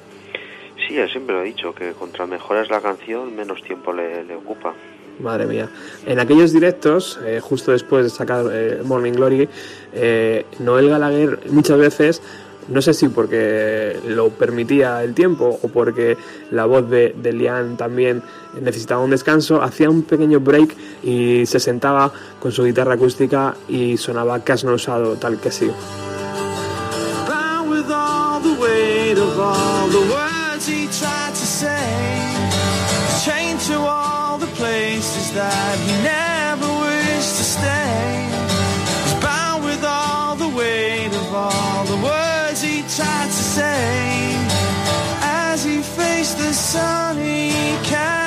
Sí, 0.90 0.98
él 0.98 1.10
siempre 1.10 1.36
lo 1.36 1.42
he 1.42 1.46
dicho, 1.46 1.74
que 1.74 1.92
contra 1.94 2.26
mejor 2.28 2.58
es 2.58 2.70
la 2.70 2.82
canción, 2.82 3.34
menos 3.34 3.64
tiempo 3.64 3.94
le, 3.94 4.26
le 4.26 4.36
ocupa. 4.36 4.74
Madre 5.20 5.46
mía. 5.46 5.70
En 6.06 6.20
aquellos 6.20 6.52
directos, 6.52 7.20
eh, 7.26 7.40
justo 7.42 7.72
después 7.72 8.04
de 8.04 8.10
sacar 8.10 8.46
eh, 8.52 8.82
Morning 8.84 9.14
Glory, 9.14 9.50
eh, 9.94 10.46
Noel 10.60 10.90
Gallagher 10.90 11.40
muchas 11.50 11.78
veces, 11.78 12.22
no 12.68 12.82
sé 12.82 12.94
si 12.94 13.08
porque 13.08 13.98
lo 14.08 14.30
permitía 14.30 15.04
el 15.04 15.14
tiempo 15.14 15.58
o 15.62 15.68
porque 15.70 16.18
la 16.52 16.66
voz 16.66 16.90
de, 16.90 17.16
de 17.18 17.34
Liam 17.34 17.78
también 17.78 18.22
necesitaba 18.62 19.02
un 19.02 19.12
descanso, 19.12 19.62
hacía 19.62 19.90
un 19.90 20.04
pequeño 20.04 20.40
break 20.40 20.76
y 21.04 21.46
se 21.46 21.60
sentaba 21.60 22.12
con 22.40 22.52
su 22.52 22.66
guitarra 22.66 22.96
acústica 22.96 23.56
y 23.70 23.98
sonaba 23.98 24.44
Cash 24.44 24.66
No 24.66 24.74
Usado, 24.74 25.16
tal 25.16 25.40
que 25.40 25.52
sí. 25.52 25.72
To 33.68 33.80
all 33.80 34.38
the 34.38 34.48
places 34.56 35.34
that 35.34 35.78
he 35.80 35.92
never 36.02 36.70
wished 36.86 37.36
to 37.36 37.44
stay. 37.44 38.30
He's 39.04 39.22
bound 39.22 39.66
with 39.66 39.84
all 39.84 40.38
the 40.38 40.48
weight 40.48 41.12
of 41.14 41.36
all 41.36 41.84
the 41.84 41.98
words 41.98 42.62
he 42.62 42.84
tried 42.84 43.28
to 43.28 43.44
say. 43.58 44.38
As 45.22 45.66
he 45.66 45.82
faced 45.82 46.38
the 46.38 46.54
sun, 46.54 47.18
he 47.18 47.52
cast 47.84 48.27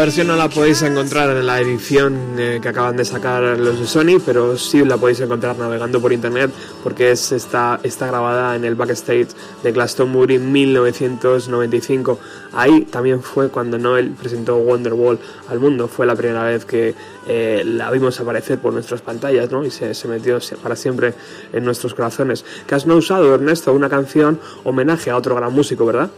versión 0.00 0.28
no 0.28 0.36
la 0.36 0.48
podéis 0.48 0.80
encontrar 0.82 1.28
en 1.30 1.46
la 1.46 1.60
edición 1.60 2.36
eh, 2.38 2.58
que 2.62 2.68
acaban 2.68 2.96
de 2.96 3.04
sacar 3.04 3.42
los 3.58 3.78
de 3.78 3.86
Sony, 3.86 4.18
pero 4.24 4.56
sí 4.56 4.82
la 4.84 4.96
podéis 4.96 5.20
encontrar 5.20 5.58
navegando 5.58 6.00
por 6.00 6.12
internet 6.12 6.50
porque 6.82 7.10
es 7.10 7.32
está, 7.32 7.78
está 7.82 8.06
grabada 8.06 8.56
en 8.56 8.64
el 8.64 8.76
backstage 8.76 9.28
de 9.62 9.72
Glastonbury 9.72 10.36
en 10.36 10.52
1995. 10.52 12.18
Ahí 12.52 12.86
también 12.86 13.22
fue 13.22 13.50
cuando 13.50 13.76
Noel 13.78 14.12
presentó 14.12 14.56
Wonderwall 14.56 15.18
al 15.48 15.60
mundo. 15.60 15.86
Fue 15.86 16.06
la 16.06 16.16
primera 16.16 16.44
vez 16.44 16.64
que 16.64 16.94
eh, 17.26 17.62
la 17.66 17.90
vimos 17.90 18.18
aparecer 18.20 18.58
por 18.58 18.72
nuestras 18.72 19.02
pantallas 19.02 19.50
¿no? 19.50 19.64
y 19.66 19.70
se, 19.70 19.92
metió 20.08 20.38
para 20.62 20.76
siempre 20.76 21.12
en 21.52 21.62
nuestros 21.62 21.94
corazones. 21.94 22.44
Que 22.66 22.74
has 22.74 22.86
no 22.86 22.96
usado, 22.96 23.34
Ernesto, 23.34 23.74
una 23.74 23.90
canción 23.90 24.40
homenaje 24.64 25.10
a 25.10 25.16
otro 25.16 25.34
gran 25.34 25.52
músico, 25.52 25.84
¿verdad? 25.84 26.10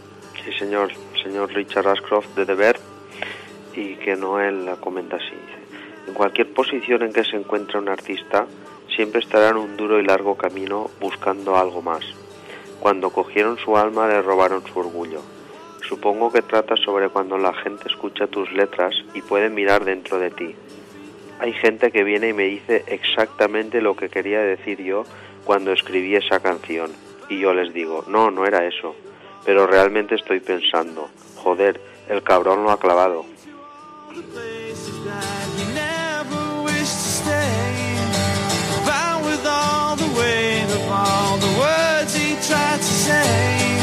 Sí, 0.45 0.51
señor, 0.57 0.91
señor 1.21 1.51
Richard 1.53 1.87
Ashcroft 1.87 2.35
de 2.35 2.45
The 2.45 2.55
Verve, 2.55 2.92
y 3.75 3.95
que 3.95 4.15
Noel 4.15 4.65
la 4.65 4.75
comenta 4.75 5.17
así. 5.17 5.35
En 6.07 6.13
cualquier 6.13 6.53
posición 6.53 7.03
en 7.03 7.13
que 7.13 7.23
se 7.23 7.35
encuentre 7.35 7.79
un 7.79 7.89
artista, 7.89 8.45
siempre 8.95 9.21
estará 9.21 9.49
en 9.49 9.57
un 9.57 9.77
duro 9.77 9.99
y 9.99 10.03
largo 10.03 10.35
camino 10.35 10.89
buscando 10.99 11.57
algo 11.57 11.81
más. 11.81 12.03
Cuando 12.79 13.09
cogieron 13.11 13.57
su 13.57 13.77
alma 13.77 14.07
le 14.07 14.21
robaron 14.21 14.63
su 14.65 14.79
orgullo. 14.79 15.21
Supongo 15.87 16.31
que 16.31 16.41
trata 16.41 16.75
sobre 16.77 17.09
cuando 17.09 17.37
la 17.37 17.53
gente 17.53 17.87
escucha 17.87 18.27
tus 18.27 18.51
letras 18.51 18.95
y 19.13 19.21
puede 19.21 19.49
mirar 19.49 19.85
dentro 19.85 20.19
de 20.19 20.31
ti. 20.31 20.55
Hay 21.39 21.53
gente 21.53 21.91
que 21.91 22.03
viene 22.03 22.29
y 22.29 22.33
me 22.33 22.43
dice 22.43 22.83
exactamente 22.87 23.81
lo 23.81 23.95
que 23.95 24.09
quería 24.09 24.41
decir 24.41 24.81
yo 24.81 25.03
cuando 25.43 25.71
escribí 25.71 26.15
esa 26.15 26.39
canción. 26.39 26.91
Y 27.29 27.39
yo 27.39 27.53
les 27.53 27.73
digo, 27.73 28.03
no, 28.07 28.31
no 28.31 28.45
era 28.45 28.65
eso. 28.65 28.95
Pero 29.45 29.67
realmente 29.67 30.15
estoy 30.15 30.39
pensando, 30.39 31.09
joder, 31.35 31.81
el 32.09 32.23
cabrón 32.23 32.63
lo 32.63 32.71
ha 32.71 32.79
clavado. 32.79 33.25
Places 34.21 35.03
that 35.05 35.45
he 35.57 35.65
never 35.73 36.63
wished 36.63 36.99
to 37.03 37.09
stay. 37.21 37.97
Bound 38.85 39.25
with 39.25 39.43
all 39.45 39.95
the 39.95 40.07
weight 40.19 40.69
of 40.77 40.83
all 40.91 41.37
the 41.37 41.53
words 41.57 42.13
he 42.13 42.35
tried 42.47 42.77
to 42.77 42.93
say. 43.07 43.79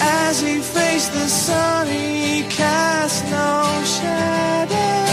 As 0.00 0.40
he 0.40 0.58
faced 0.60 1.12
the 1.12 1.28
sun, 1.28 1.86
he 1.86 2.42
cast 2.48 3.24
no 3.26 3.82
shadow. 3.84 5.05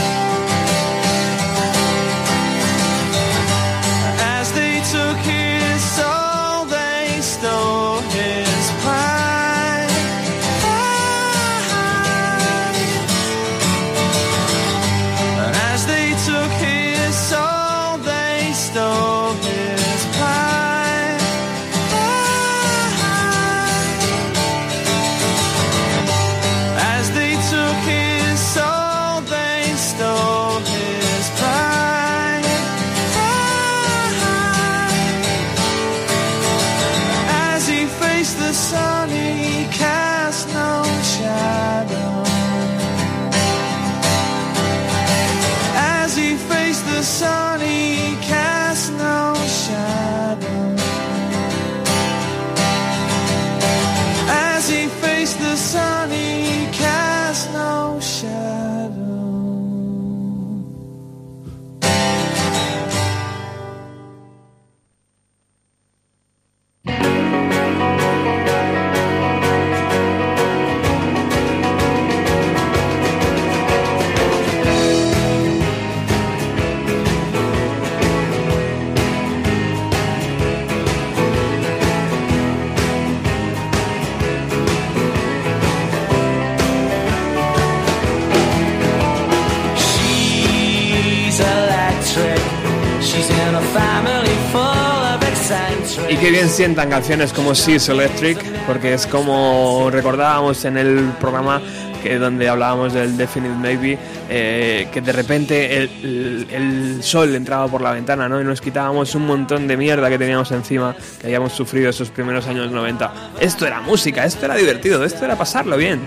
Sientan 96.53 96.89
canciones 96.89 97.33
como 97.33 97.53
She's 97.53 97.89
Electric, 97.89 98.37
porque 98.67 98.93
es 98.93 99.07
como 99.07 99.89
recordábamos 99.91 100.63
en 100.65 100.77
el 100.77 101.09
programa 101.19 101.59
que 102.03 102.19
donde 102.19 102.47
hablábamos 102.49 102.93
del 102.93 103.17
Definite 103.17 103.55
Maybe, 103.55 103.97
eh, 104.29 104.87
que 104.91 105.01
de 105.01 105.11
repente 105.13 105.77
el, 105.77 105.89
el- 106.03 106.47
el 106.51 107.03
sol 107.03 107.33
entraba 107.33 107.67
por 107.67 107.81
la 107.81 107.91
ventana 107.93 108.27
¿no? 108.29 108.39
y 108.39 108.43
nos 108.43 108.61
quitábamos 108.61 109.15
un 109.15 109.25
montón 109.25 109.67
de 109.67 109.77
mierda 109.77 110.09
que 110.09 110.17
teníamos 110.19 110.51
encima, 110.51 110.95
que 111.19 111.27
habíamos 111.27 111.53
sufrido 111.53 111.89
esos 111.89 112.09
primeros 112.09 112.45
años 112.47 112.69
90. 112.71 113.11
Esto 113.39 113.65
era 113.65 113.81
música, 113.81 114.23
esto 114.25 114.45
era 114.45 114.55
divertido, 114.55 115.03
esto 115.03 115.25
era 115.25 115.35
pasarlo 115.35 115.75
bien. 115.77 116.01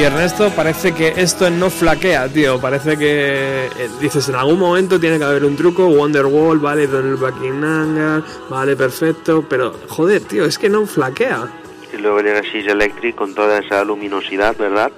Y 0.00 0.02
Ernesto, 0.02 0.48
parece 0.56 0.94
que 0.94 1.08
esto 1.08 1.50
no 1.50 1.68
flaquea, 1.68 2.26
tío. 2.26 2.58
Parece 2.58 2.96
que 2.96 3.66
eh, 3.66 3.88
dices 4.00 4.30
en 4.30 4.34
algún 4.34 4.58
momento 4.58 4.98
tiene 4.98 5.18
que 5.18 5.24
haber 5.24 5.44
un 5.44 5.56
truco. 5.56 5.88
Wonderwall, 5.88 6.58
vale, 6.58 6.86
Donald 6.86 7.20
Buckingham, 7.20 8.22
vale, 8.48 8.76
perfecto. 8.76 9.44
Pero 9.46 9.74
joder, 9.88 10.22
tío, 10.22 10.46
es 10.46 10.58
que 10.58 10.70
no 10.70 10.86
flaquea. 10.86 11.50
Y 11.92 11.98
luego 11.98 12.22
llega 12.22 12.40
She's 12.40 12.66
Electric 12.66 13.14
con 13.14 13.34
toda 13.34 13.58
esa 13.58 13.84
luminosidad, 13.84 14.56
¿verdad? 14.56 14.90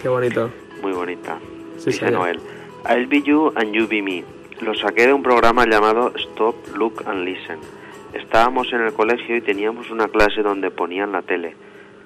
Qué 0.00 0.08
bonito. 0.08 0.50
Muy 0.80 0.92
bonita. 0.92 1.38
Sí, 1.76 1.90
Dice. 1.90 2.10
Noel. 2.10 2.40
I'll 2.88 3.06
be 3.06 3.20
you 3.20 3.52
and 3.54 3.74
you 3.74 3.86
be 3.86 4.00
me. 4.00 4.24
Lo 4.62 4.74
saqué 4.74 5.08
de 5.08 5.12
un 5.12 5.22
programa 5.22 5.66
llamado 5.66 6.14
Stop, 6.16 6.74
Look 6.74 7.04
and 7.04 7.26
Listen. 7.26 7.58
Estábamos 8.14 8.72
en 8.72 8.80
el 8.80 8.94
colegio 8.94 9.36
y 9.36 9.42
teníamos 9.42 9.90
una 9.90 10.08
clase 10.08 10.40
donde 10.40 10.70
ponían 10.70 11.12
la 11.12 11.20
tele. 11.20 11.54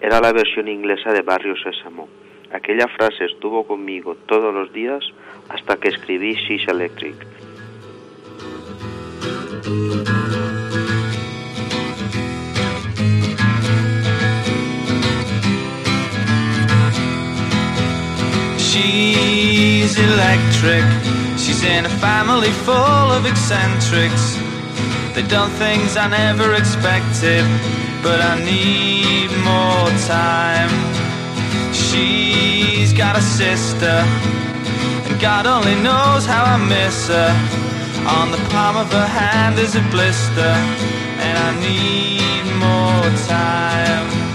Era 0.00 0.20
la 0.20 0.32
versión 0.32 0.66
inglesa 0.66 1.12
de 1.12 1.22
Barrio 1.22 1.54
Sésamo. 1.62 2.08
Aquella 2.52 2.86
frase 2.86 3.24
estuvo 3.24 3.66
conmigo 3.66 4.14
todos 4.26 4.52
los 4.54 4.72
días 4.72 5.02
hasta 5.48 5.76
que 5.76 5.88
escribí 5.88 6.34
She's 6.34 6.68
Electric. 6.68 7.16
She's 18.58 19.98
electric. 19.98 20.84
She's 21.38 21.64
in 21.64 21.86
a 21.86 21.88
family 22.00 22.50
full 22.64 22.74
of 22.74 23.26
eccentrics. 23.26 24.38
They've 25.14 25.28
done 25.28 25.50
things 25.52 25.96
I 25.96 26.08
never 26.08 26.54
expected, 26.54 27.44
but 28.02 28.20
I 28.20 28.38
need 28.44 29.30
more 29.42 29.90
time. 30.06 31.21
She's 31.92 32.94
got 32.94 33.18
a 33.18 33.20
sister, 33.20 33.96
and 35.06 35.20
God 35.20 35.44
only 35.46 35.74
knows 35.74 36.24
how 36.24 36.42
I 36.42 36.56
miss 36.56 37.08
her. 37.08 37.30
On 38.18 38.30
the 38.30 38.38
palm 38.48 38.76
of 38.78 38.90
her 38.90 39.06
hand 39.06 39.58
is 39.58 39.76
a 39.76 39.82
blister, 39.90 40.52
and 41.26 41.36
I 41.38 41.50
need 41.60 42.44
more 42.56 43.26
time. 43.28 44.31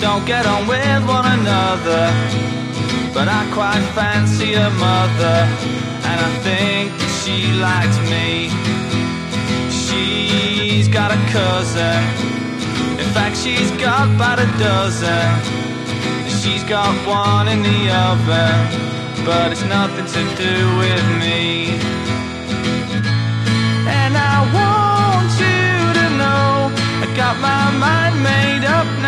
Don't 0.00 0.24
get 0.24 0.46
on 0.46 0.66
with 0.66 1.02
one 1.06 1.26
another. 1.26 2.08
But 3.12 3.28
I 3.28 3.44
quite 3.52 3.84
fancy 3.92 4.54
her 4.54 4.70
mother. 4.70 5.38
And 6.08 6.18
I 6.28 6.30
think 6.40 6.90
that 6.96 7.12
she 7.20 7.52
likes 7.60 7.98
me. 8.08 8.48
She's 9.68 10.88
got 10.88 11.10
a 11.12 11.20
cousin. 11.36 12.00
In 12.98 13.08
fact, 13.12 13.36
she's 13.36 13.70
got 13.72 14.08
about 14.08 14.38
a 14.40 14.48
dozen. 14.58 15.28
She's 16.40 16.64
got 16.64 16.92
one 17.06 17.48
in 17.48 17.62
the 17.62 17.80
oven. 18.08 18.56
But 19.26 19.52
it's 19.52 19.64
nothing 19.64 20.06
to 20.16 20.22
do 20.40 20.56
with 20.80 21.06
me. 21.20 21.76
And 24.00 24.16
I 24.16 24.36
want 24.56 25.30
you 25.44 25.68
to 25.98 26.06
know 26.16 26.72
I 27.04 27.06
got 27.14 27.36
my 27.38 27.68
mind 27.76 28.16
made 28.22 28.64
up 28.64 28.99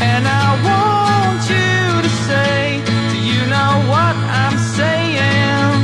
And 0.01 0.25
I 0.27 0.47
want 0.69 1.41
you 1.55 2.01
to 2.05 2.11
say, 2.27 2.81
Do 3.11 3.17
you 3.31 3.41
know 3.55 3.73
what 3.93 4.15
I'm 4.43 4.57
saying? 4.79 5.75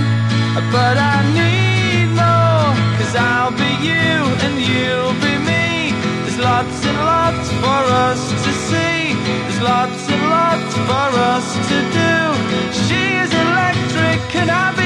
But 0.71 0.97
I 0.97 1.17
need 1.39 2.07
more, 2.15 2.71
cause 2.99 3.15
I'll 3.15 3.51
be 3.51 3.71
you 3.89 4.15
and 4.45 4.55
you'll 4.69 5.17
be 5.25 5.35
me. 5.51 5.91
There's 6.23 6.39
lots 6.39 6.77
and 6.85 6.97
lots 6.99 7.47
for 7.63 7.81
us 8.07 8.21
to 8.45 8.51
see. 8.69 9.15
There's 9.45 9.61
lots 9.61 10.01
and 10.13 10.23
lots 10.37 10.73
for 10.89 11.09
us 11.35 11.47
to 11.69 11.77
do. 11.99 12.15
She 12.85 13.01
is 13.23 13.31
electric, 13.33 14.21
and 14.41 14.51
I 14.51 14.65
be 14.77 14.84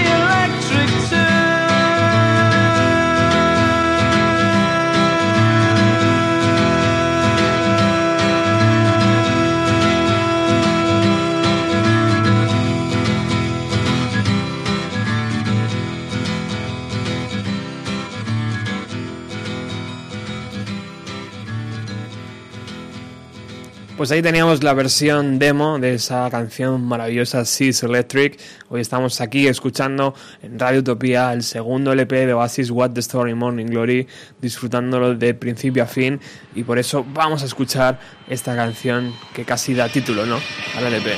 Pues 23.99 24.11
ahí 24.11 24.21
teníamos 24.21 24.63
la 24.63 24.73
versión 24.73 25.39
demo 25.39 25.77
de 25.77 25.95
esa 25.95 26.29
canción 26.29 26.85
maravillosa 26.85 27.43
Seas 27.43 27.83
Electric. 27.83 28.39
Hoy 28.69 28.79
estamos 28.79 29.19
aquí 29.19 29.45
escuchando 29.49 30.15
en 30.41 30.57
Radio 30.57 30.79
Utopía 30.79 31.33
el 31.33 31.43
segundo 31.43 31.91
LP 31.91 32.25
de 32.25 32.33
Oasis 32.33 32.71
What 32.71 32.91
the 32.91 33.01
Story 33.01 33.33
Morning 33.33 33.65
Glory, 33.65 34.07
disfrutándolo 34.39 35.15
de 35.15 35.33
principio 35.33 35.83
a 35.83 35.85
fin 35.85 36.17
y 36.55 36.63
por 36.63 36.79
eso 36.79 37.05
vamos 37.13 37.43
a 37.43 37.45
escuchar 37.45 37.99
esta 38.29 38.55
canción 38.55 39.13
que 39.33 39.43
casi 39.43 39.73
da 39.73 39.89
título, 39.89 40.25
¿no? 40.25 40.39
Al 40.77 40.85
LP. 40.85 41.11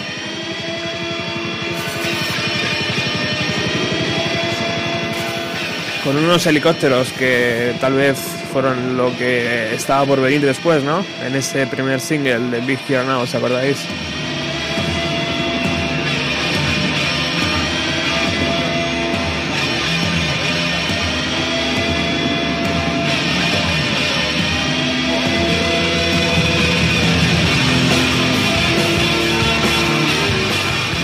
Con 6.03 6.17
unos 6.17 6.47
helicópteros 6.47 7.11
que 7.11 7.75
tal 7.79 7.93
vez 7.93 8.41
fueron 8.52 8.97
lo 8.97 9.16
que 9.18 9.74
estaba 9.74 10.06
por 10.06 10.20
venir 10.20 10.41
después, 10.41 10.84
¿no? 10.84 11.06
En 11.26 11.36
ese 11.36 11.66
primer 11.68 11.99
single 12.02 12.49
de 12.49 12.60
Big 12.60 12.80
Here 12.88 13.06
Now, 13.06 13.22
¿os 13.22 13.34
acordáis? 13.34 13.78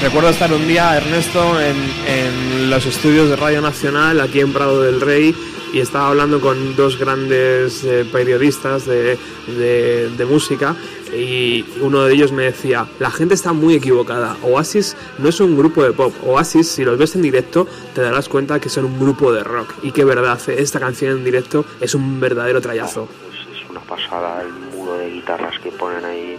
Recuerdo 0.02 0.30
estar 0.30 0.54
un 0.54 0.68
día, 0.68 0.96
Ernesto, 0.96 1.60
en, 1.60 1.76
en 2.08 2.70
los 2.70 2.86
estudios 2.86 3.30
de 3.30 3.36
Radio 3.36 3.62
Nacional, 3.62 4.22
aquí 4.22 4.40
en 4.40 4.54
Prado 4.54 4.82
del 4.82 5.02
Rey, 5.02 5.36
y 5.74 5.80
estaba 5.80 6.10
hablando 6.10 6.40
con 6.42 6.76
dos 6.76 6.98
grandes 6.98 7.84
eh, 7.84 8.06
periodistas 8.12 8.86
de, 8.86 9.18
de- 9.48 10.10
de 10.18 10.26
música 10.26 10.76
y 11.14 11.64
uno 11.82 12.04
de 12.04 12.14
ellos 12.14 12.32
me 12.32 12.44
decía, 12.44 12.86
la 13.00 13.10
gente 13.12 13.34
está 13.34 13.54
muy 13.54 13.76
equivocada, 13.76 14.36
Oasis 14.44 14.96
no 15.20 15.30
es 15.30 15.40
un 15.40 15.58
grupo 15.58 15.84
de 15.84 15.92
pop, 15.94 16.14
Oasis 16.26 16.68
si 16.68 16.84
los 16.84 16.98
ves 16.98 17.16
en 17.16 17.22
directo 17.22 17.68
te 17.96 18.02
darás 18.02 18.28
cuenta 18.28 18.60
que 18.60 18.70
son 18.70 18.86
un 18.86 19.00
grupo 19.00 19.32
de 19.32 19.44
rock 19.44 19.74
y 19.84 19.92
que 19.92 20.04
verdad, 20.04 20.40
esta 20.50 20.80
canción 20.80 21.18
en 21.18 21.24
directo 21.24 21.64
es 21.80 21.96
un 21.96 22.20
verdadero 22.20 22.60
trayazo. 22.62 23.08
Es, 23.32 23.58
es 23.64 23.70
una 23.70 23.80
pasada, 23.82 24.42
el 24.42 24.52
muro 24.76 24.98
de 24.98 25.10
guitarras 25.12 25.58
que 25.60 25.72
ponen 25.72 26.04
ahí 26.04 26.38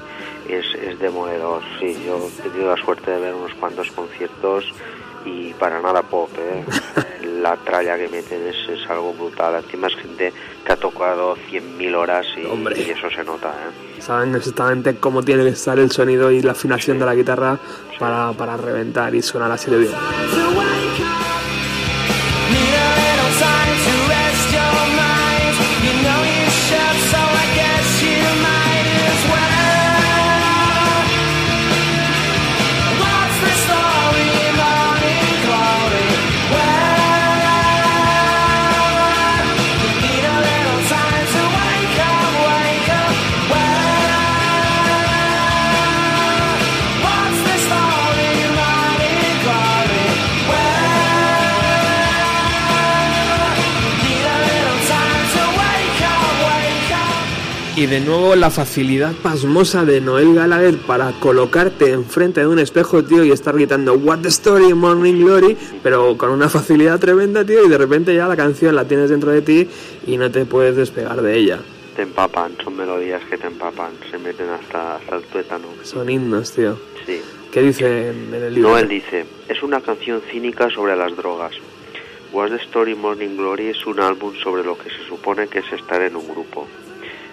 es, 0.48 0.64
es 0.82 0.98
demoledor. 0.98 1.62
Sí, 1.80 1.96
yo 2.06 2.28
he 2.44 2.48
tenido 2.50 2.74
la 2.74 2.82
suerte 2.82 3.10
de 3.10 3.20
ver 3.20 3.34
unos 3.34 3.54
cuantos 3.54 3.90
conciertos 3.92 4.64
y 5.24 5.52
para 5.54 5.80
nada 5.80 6.02
pop, 6.02 6.30
¿eh? 6.38 6.64
La 7.40 7.56
tralla 7.56 7.96
que 7.96 8.08
meten 8.08 8.46
es, 8.46 8.56
es 8.68 8.90
algo 8.90 9.12
brutal. 9.14 9.62
Encima 9.62 9.86
es 9.86 9.96
gente 9.96 10.32
que 10.64 10.72
ha 10.72 10.76
tocado 10.76 11.36
100.000 11.50 11.94
horas 11.94 12.26
y, 12.36 12.44
Hombre. 12.46 12.80
y 12.80 12.90
eso 12.90 13.08
se 13.10 13.22
nota, 13.24 13.48
¿eh? 13.48 14.00
Saben 14.00 14.34
exactamente 14.34 14.96
cómo 14.96 15.22
tiene 15.22 15.44
que 15.44 15.50
estar 15.50 15.78
el 15.78 15.90
sonido 15.90 16.30
y 16.30 16.42
la 16.42 16.52
afinación 16.52 16.98
de 16.98 17.06
la 17.06 17.14
guitarra 17.14 17.58
para, 17.98 18.32
para 18.32 18.56
reventar 18.56 19.14
y 19.14 19.22
sonar 19.22 19.50
así 19.52 19.70
de 19.70 19.78
bien. 19.78 19.92
Y 57.78 57.86
de 57.86 58.00
nuevo 58.00 58.34
la 58.34 58.50
facilidad 58.50 59.12
pasmosa 59.22 59.84
de 59.84 60.00
Noel 60.00 60.34
Gallagher 60.34 60.78
para 60.78 61.12
colocarte 61.20 61.92
enfrente 61.92 62.40
de 62.40 62.48
un 62.48 62.58
espejo, 62.58 63.04
tío, 63.04 63.22
y 63.22 63.30
estar 63.30 63.54
gritando 63.54 63.94
What 63.94 64.22
the 64.22 64.28
Story, 64.30 64.74
Morning 64.74 65.20
Glory, 65.22 65.56
pero 65.80 66.18
con 66.18 66.30
una 66.30 66.48
facilidad 66.48 66.98
tremenda, 66.98 67.44
tío, 67.44 67.64
y 67.64 67.68
de 67.68 67.78
repente 67.78 68.12
ya 68.16 68.26
la 68.26 68.34
canción 68.34 68.74
la 68.74 68.84
tienes 68.88 69.10
dentro 69.10 69.30
de 69.30 69.42
ti 69.42 69.68
y 70.08 70.16
no 70.16 70.28
te 70.28 70.44
puedes 70.44 70.74
despegar 70.74 71.22
de 71.22 71.36
ella. 71.36 71.60
Te 71.94 72.02
empapan, 72.02 72.56
son 72.64 72.76
melodías 72.76 73.22
que 73.30 73.38
te 73.38 73.46
empapan, 73.46 73.92
se 74.10 74.18
meten 74.18 74.48
hasta, 74.48 74.96
hasta 74.96 75.14
el 75.14 75.22
tuétano. 75.22 75.68
Son 75.84 76.10
himnos, 76.10 76.50
tío. 76.50 76.76
Sí. 77.06 77.22
¿Qué 77.52 77.62
dice 77.62 78.08
en 78.08 78.34
el 78.34 78.54
libro? 78.54 78.70
Noel 78.70 78.88
dice, 78.88 79.24
es 79.48 79.62
una 79.62 79.80
canción 79.80 80.20
cínica 80.32 80.68
sobre 80.68 80.96
las 80.96 81.16
drogas. 81.16 81.52
What's 82.32 82.50
the 82.50 82.60
Story 82.64 82.96
Morning 82.96 83.36
Glory 83.36 83.68
es 83.68 83.86
un 83.86 84.00
álbum 84.00 84.34
sobre 84.42 84.64
lo 84.64 84.76
que 84.76 84.90
se 84.90 85.04
supone 85.08 85.46
que 85.46 85.60
es 85.60 85.72
estar 85.72 86.02
en 86.02 86.16
un 86.16 86.26
grupo. 86.26 86.66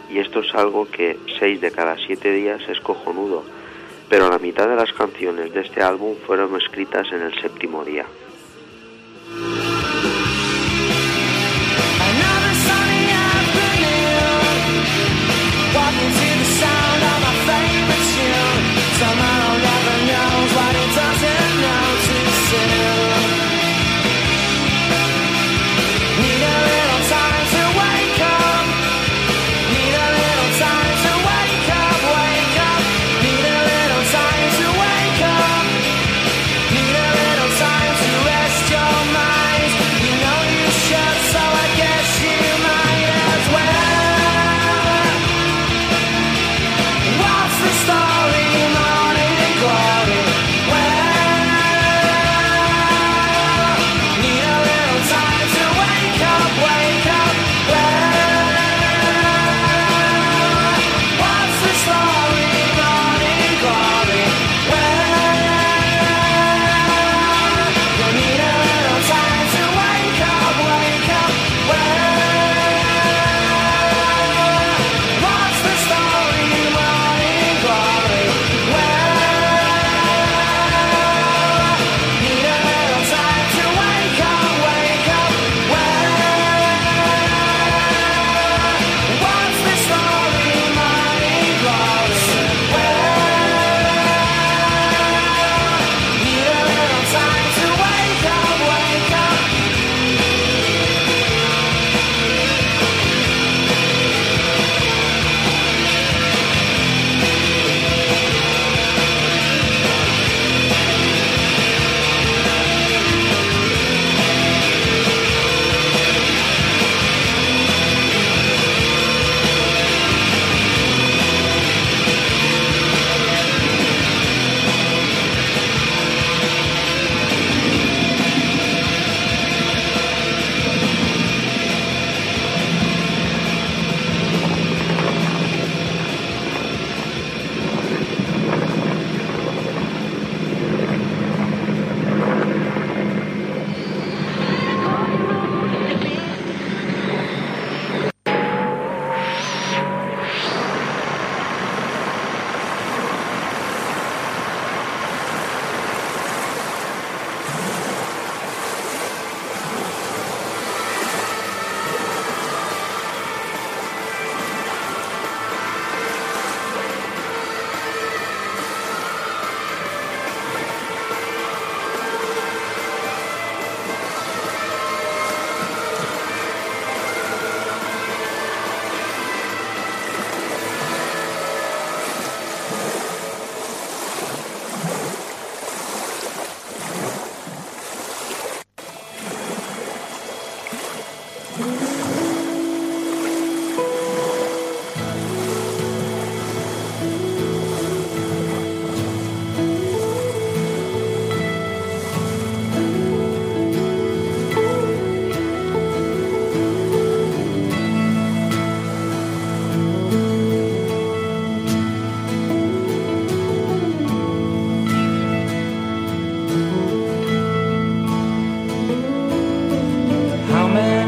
Y 0.09 0.19
esto 0.19 0.39
es 0.39 0.53
algo 0.53 0.87
que 0.89 1.17
seis 1.39 1.61
de 1.61 1.71
cada 1.71 1.97
siete 1.97 2.31
días 2.31 2.61
es 2.69 2.79
cojonudo. 2.79 3.43
Pero 4.09 4.29
la 4.29 4.39
mitad 4.39 4.67
de 4.67 4.75
las 4.75 4.93
canciones 4.93 5.53
de 5.53 5.61
este 5.61 5.81
álbum 5.81 6.15
fueron 6.25 6.55
escritas 6.55 7.07
en 7.11 7.21
el 7.21 7.41
séptimo 7.41 7.83
día. 7.83 8.05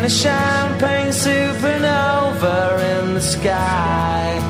in 0.00 0.06
a 0.06 0.08
champagne 0.08 1.12
supernova 1.12 2.78
in 2.92 3.14
the 3.14 3.20
sky. 3.20 4.40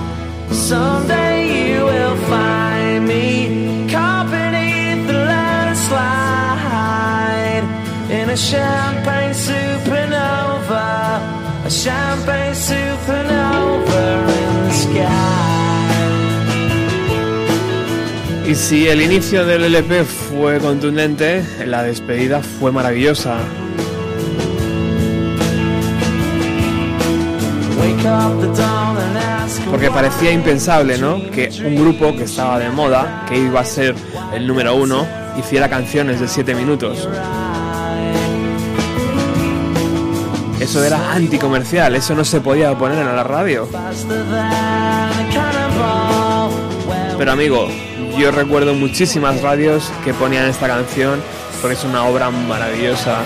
Someday 0.53 1.73
you 1.73 1.85
will 1.85 2.17
find 2.33 3.09
me 3.09 3.87
caught 3.91 4.31
beneath 4.31 5.09
the 5.09 5.19
landslide 5.33 6.05
in 8.11 8.31
a 8.31 8.37
champagne 8.37 9.35
supernova, 9.35 11.21
a 11.67 11.71
champagne 11.71 12.55
supernova 12.55 14.05
in 14.43 14.55
the 14.69 14.75
sky. 14.85 15.19
Y 18.47 18.55
si 18.55 18.87
el 18.87 19.03
inicio 19.03 19.45
del 19.45 19.65
LP 19.65 20.05
fue 20.05 20.61
contundente, 20.61 21.45
la 21.67 21.83
despedida 21.83 22.41
fue 22.41 22.71
maravillosa. 22.71 23.41
Porque 29.71 29.91
parecía 29.91 30.33
impensable, 30.33 30.99
¿no? 30.99 31.31
Que 31.31 31.51
un 31.65 31.77
grupo 31.77 32.15
que 32.17 32.25
estaba 32.25 32.59
de 32.59 32.71
moda, 32.71 33.25
que 33.29 33.39
iba 33.39 33.61
a 33.61 33.65
ser 33.65 33.95
el 34.35 34.47
número 34.47 34.75
uno, 34.75 35.07
hiciera 35.39 35.69
canciones 35.69 36.21
de 36.21 36.29
7 36.29 36.55
minutos. 36.55 37.09
Eso 40.61 40.85
era 40.85 41.13
anticomercial, 41.13 41.95
eso 41.97 42.15
no 42.15 42.25
se 42.25 42.41
podía 42.41 42.77
poner 42.77 42.99
en 42.99 43.17
la 43.17 43.25
radio. 43.25 43.69
Pero 47.17 47.33
amigo, 47.33 47.69
yo 48.19 48.31
recuerdo 48.31 48.75
muchísimas 48.75 49.41
radios 49.41 49.91
que 50.05 50.13
ponían 50.13 50.47
esta 50.47 50.67
canción 50.67 51.23
porque 51.61 51.77
es 51.77 51.85
una 51.85 52.05
obra 52.05 52.31
maravillosa. 52.31 53.19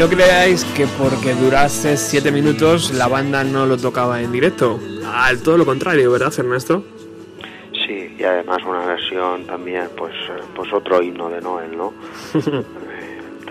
No 0.00 0.08
creáis 0.08 0.64
que 0.64 0.86
porque 0.86 1.34
durase 1.34 1.94
7 1.98 2.32
minutos 2.32 2.90
la 2.94 3.06
banda 3.06 3.44
no 3.44 3.66
lo 3.66 3.76
tocaba 3.76 4.22
en 4.22 4.32
directo. 4.32 4.80
Al 5.04 5.42
todo 5.42 5.58
lo 5.58 5.66
contrario, 5.66 6.10
¿verdad, 6.10 6.32
Ernesto? 6.38 6.82
Sí, 7.86 8.16
y 8.18 8.24
además 8.24 8.60
una 8.66 8.86
versión 8.86 9.44
también, 9.44 9.90
pues, 9.98 10.14
eh, 10.14 10.42
pues 10.56 10.72
otro 10.72 11.02
himno 11.02 11.28
de 11.28 11.42
Noel, 11.42 11.76
¿no? 11.76 11.92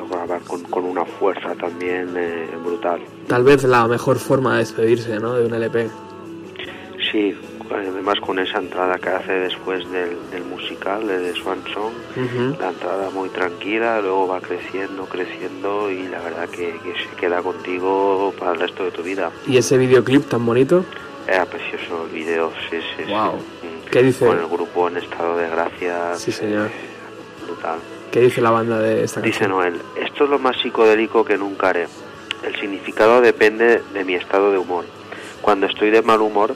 Eh, 0.10 0.40
con, 0.48 0.64
con 0.64 0.86
una 0.86 1.06
fuerza 1.06 1.54
también 1.54 2.16
eh, 2.18 2.48
brutal. 2.66 3.02
Tal 3.28 3.44
vez 3.44 3.64
la 3.64 3.88
mejor 3.88 4.18
forma 4.18 4.54
de 4.54 4.60
despedirse, 4.60 5.20
¿no? 5.20 5.36
De 5.36 5.46
un 5.46 5.54
LP. 5.54 5.88
Sí, 7.12 7.38
además 7.72 8.20
con 8.20 8.40
esa 8.40 8.58
entrada 8.60 8.98
que 8.98 9.10
hace 9.10 9.32
después 9.34 9.80
del, 9.92 10.18
del 10.32 10.44
musical, 10.46 11.08
de 11.08 11.32
The 11.32 11.40
Swan 11.40 11.64
Song, 11.74 11.94
Ujú. 12.16 12.58
la 12.60 12.70
entrada 12.70 13.10
muy 13.12 13.30
tranquila, 13.30 14.02
luego 14.02 14.28
va 14.28 14.42
creciendo, 14.42 15.06
creciendo 15.06 15.92
y 15.92 16.08
la 16.08 16.20
verdad 16.22 16.50
que, 16.50 16.74
que 16.84 16.94
se 17.10 17.16
queda 17.20 17.42
contigo 17.42 18.34
para 18.40 18.54
el 18.54 18.60
resto 18.60 18.84
de 18.86 18.92
tu 18.92 19.04
vida. 19.04 19.32
Y 19.48 19.58
ese 19.58 19.78
videoclip 19.78 20.28
tan 20.28 20.46
bonito. 20.46 20.84
Era 21.28 21.46
precioso 21.46 22.06
el 22.06 22.12
video, 22.12 22.52
sí, 22.70 22.78
sí, 22.78 23.04
sí. 23.06 23.12
Guau. 23.12 23.36
Mm. 23.36 23.90
¿Qué 23.92 24.04
dice? 24.04 24.26
Con 24.26 24.40
el 24.40 24.48
grupo 24.48 24.88
en 24.88 24.98
estado 24.98 25.38
de 25.38 25.48
gracia. 25.50 26.16
Sí, 26.16 26.32
señor. 26.32 26.68
eh, 26.68 26.72
Brutal. 27.46 27.80
¿Qué 28.12 28.22
dice 28.22 28.42
la 28.42 28.50
banda 28.52 28.80
de 28.80 29.04
esta 29.04 29.22
Dice 29.22 29.40
canción? 29.42 29.52
Noel, 29.60 29.82
esto 30.04 30.24
es 30.24 30.30
lo 30.30 30.40
más 30.40 30.58
psicodélico 30.62 31.24
que 31.24 31.38
nunca 31.38 31.70
haré. 31.70 31.88
El 32.44 32.56
significado 32.60 33.22
depende 33.22 33.84
de 33.94 34.04
mi 34.04 34.16
estado 34.16 34.52
de 34.52 34.58
humor. 34.58 34.86
Cuando 35.42 35.68
estoy 35.68 35.90
de 35.92 36.02
mal 36.02 36.22
humor, 36.22 36.56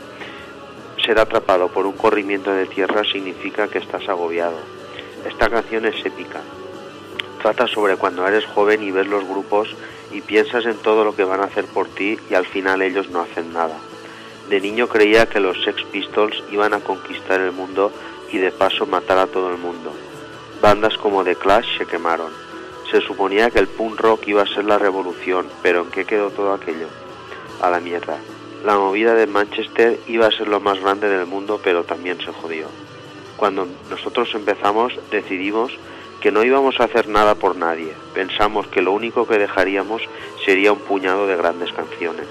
ser 1.03 1.19
atrapado 1.19 1.67
por 1.67 1.85
un 1.85 1.93
corrimiento 1.93 2.51
de 2.51 2.65
tierra 2.65 3.03
significa 3.03 3.67
que 3.67 3.79
estás 3.79 4.07
agobiado. 4.07 4.57
Esta 5.27 5.49
canción 5.49 5.85
es 5.85 6.05
épica. 6.05 6.41
Trata 7.41 7.67
sobre 7.67 7.97
cuando 7.97 8.27
eres 8.27 8.45
joven 8.45 8.83
y 8.83 8.91
ves 8.91 9.07
los 9.07 9.27
grupos 9.27 9.75
y 10.11 10.21
piensas 10.21 10.65
en 10.65 10.77
todo 10.77 11.03
lo 11.03 11.15
que 11.15 11.23
van 11.23 11.41
a 11.41 11.45
hacer 11.45 11.65
por 11.65 11.87
ti 11.87 12.17
y 12.29 12.35
al 12.35 12.45
final 12.45 12.81
ellos 12.81 13.09
no 13.09 13.21
hacen 13.21 13.51
nada. 13.51 13.77
De 14.49 14.61
niño 14.61 14.87
creía 14.87 15.27
que 15.27 15.39
los 15.39 15.61
Sex 15.63 15.83
Pistols 15.91 16.43
iban 16.51 16.73
a 16.73 16.79
conquistar 16.79 17.41
el 17.41 17.51
mundo 17.51 17.91
y 18.31 18.37
de 18.37 18.51
paso 18.51 18.85
matar 18.85 19.17
a 19.17 19.27
todo 19.27 19.49
el 19.51 19.57
mundo. 19.57 19.93
Bandas 20.61 20.97
como 20.97 21.23
The 21.23 21.35
Clash 21.35 21.77
se 21.77 21.85
quemaron. 21.85 22.31
Se 22.91 23.01
suponía 23.01 23.49
que 23.49 23.59
el 23.59 23.67
punk 23.67 23.99
rock 23.99 24.27
iba 24.27 24.43
a 24.43 24.47
ser 24.47 24.65
la 24.65 24.77
revolución, 24.77 25.47
pero 25.61 25.81
¿en 25.81 25.91
qué 25.91 26.05
quedó 26.05 26.29
todo 26.29 26.53
aquello? 26.53 26.87
A 27.61 27.69
la 27.69 27.79
mierda. 27.79 28.17
La 28.63 28.77
movida 28.77 29.13
de 29.13 29.27
Manchester 29.27 29.99
iba 30.07 30.27
a 30.27 30.31
ser 30.31 30.47
lo 30.47 30.61
más 30.61 30.79
grande 30.79 31.09
del 31.09 31.25
mundo, 31.25 31.59
pero 31.61 31.83
también 31.83 32.17
se 32.19 32.31
jodió. 32.31 32.67
Cuando 33.35 33.67
nosotros 33.89 34.29
empezamos, 34.35 34.93
decidimos 35.11 35.73
que 36.21 36.31
no 36.31 36.45
íbamos 36.45 36.79
a 36.79 36.85
hacer 36.85 37.09
nada 37.09 37.35
por 37.35 37.57
nadie. 37.57 37.91
Pensamos 38.13 38.67
que 38.67 38.81
lo 38.81 38.93
único 38.93 39.27
que 39.27 39.37
dejaríamos 39.37 40.01
sería 40.45 40.71
un 40.71 40.79
puñado 40.79 41.27
de 41.27 41.35
grandes 41.35 41.73
canciones. 41.73 42.29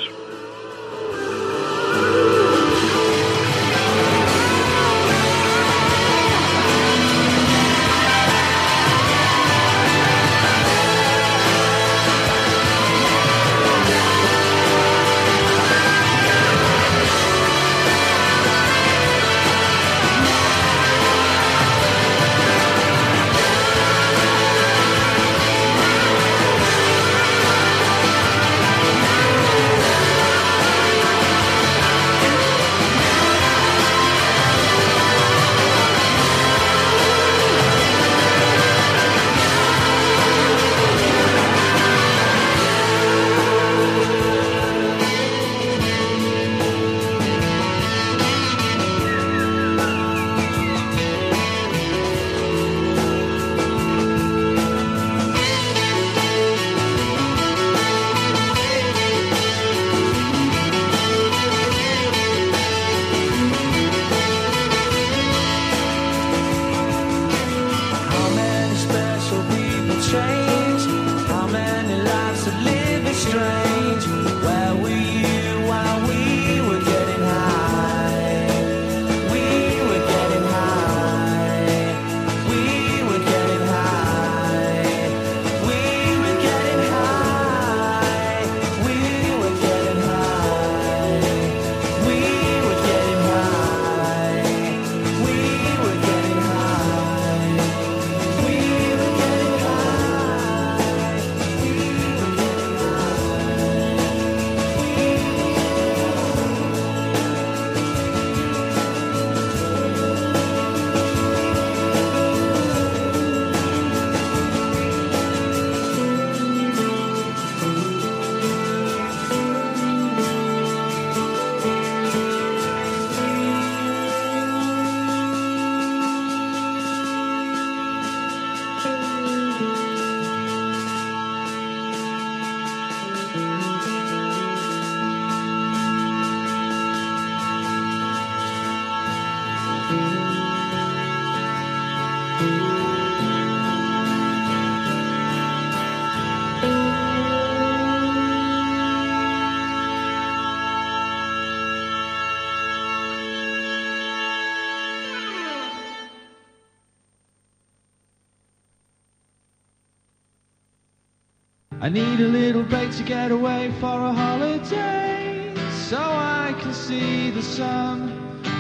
I 161.85 161.89
need 161.89 162.21
a 162.21 162.29
little 162.29 162.63
break 162.63 162.97
to 162.97 163.03
get 163.03 163.33
away 163.33 163.73
for 163.81 163.87
a 163.87 164.13
holiday 164.13 165.53
so 165.89 165.99
I 165.99 166.55
can 166.63 166.73
see 166.73 167.33
the 167.33 167.43
sun. 167.43 168.13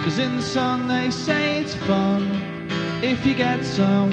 Cause 0.02 0.18
in 0.18 0.38
the 0.38 0.42
sun 0.42 0.88
they 0.88 1.08
say 1.12 1.60
it's 1.60 1.76
fun 1.86 2.28
if 3.00 3.24
you 3.24 3.34
get 3.34 3.64
some. 3.64 4.10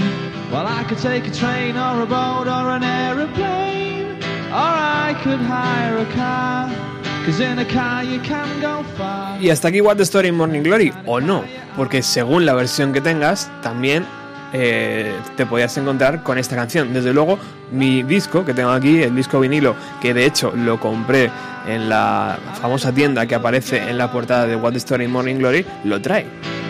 Y 9.42 9.50
hasta 9.50 9.68
aquí 9.68 9.82
What 9.82 9.98
the 9.98 10.04
Story 10.04 10.28
in 10.30 10.36
Morning 10.36 10.64
Glory, 10.64 10.92
o 11.06 11.20
no, 11.22 11.44
porque 11.76 12.02
según 12.02 12.46
la 12.48 12.56
versión 12.56 12.92
que 12.92 13.00
tengas, 13.00 13.50
también 13.62 14.06
eh, 14.54 15.14
te 15.38 15.46
podías 15.46 15.78
encontrar 15.78 16.24
con 16.24 16.40
esta 16.40 16.56
canción. 16.56 16.94
Desde 16.94 17.14
luego, 17.14 17.38
mi 17.72 18.04
disco 18.04 18.46
que 18.46 18.54
tengo 18.54 18.72
aquí, 18.72 19.02
el 19.02 19.16
disco 19.16 19.40
vinilo, 19.40 19.76
que 20.02 20.14
de 20.14 20.26
hecho 20.26 20.52
lo 20.56 20.80
compré 20.80 21.30
en 21.68 21.90
la 21.90 22.38
famosa 22.62 22.92
tienda 22.92 23.26
que 23.26 23.36
aparece 23.36 23.90
en 23.90 23.98
la 23.98 24.12
portada 24.12 24.46
de 24.48 24.56
What 24.56 24.74
the 24.74 24.78
Story 24.78 25.06
in 25.06 25.12
Morning 25.12 25.38
Glory, 25.38 25.66
lo 25.84 26.02
trae. 26.02 26.26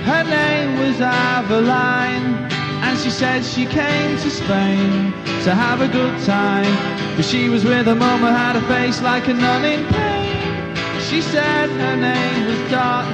Her 0.05 0.23
name 0.23 0.79
was 0.79 0.99
Aveline, 1.01 2.47
and 2.81 2.97
she 2.99 3.09
said 3.09 3.43
she 3.43 3.65
came 3.65 4.17
to 4.17 4.29
Spain 4.29 5.13
to 5.43 5.53
have 5.53 5.81
a 5.81 5.87
good 5.87 6.17
time. 6.25 6.75
But 7.15 7.25
she 7.25 7.49
was 7.49 7.63
with 7.63 7.85
her 7.85 7.95
who 7.95 8.25
had 8.25 8.55
a 8.55 8.61
face 8.61 9.01
like 9.01 9.27
a 9.27 9.33
nun 9.33 9.65
in 9.65 9.85
pain. 9.87 10.75
She 11.09 11.21
said 11.21 11.69
her 11.69 11.95
name 11.97 12.45
was 12.45 12.71
Dot, 12.71 13.05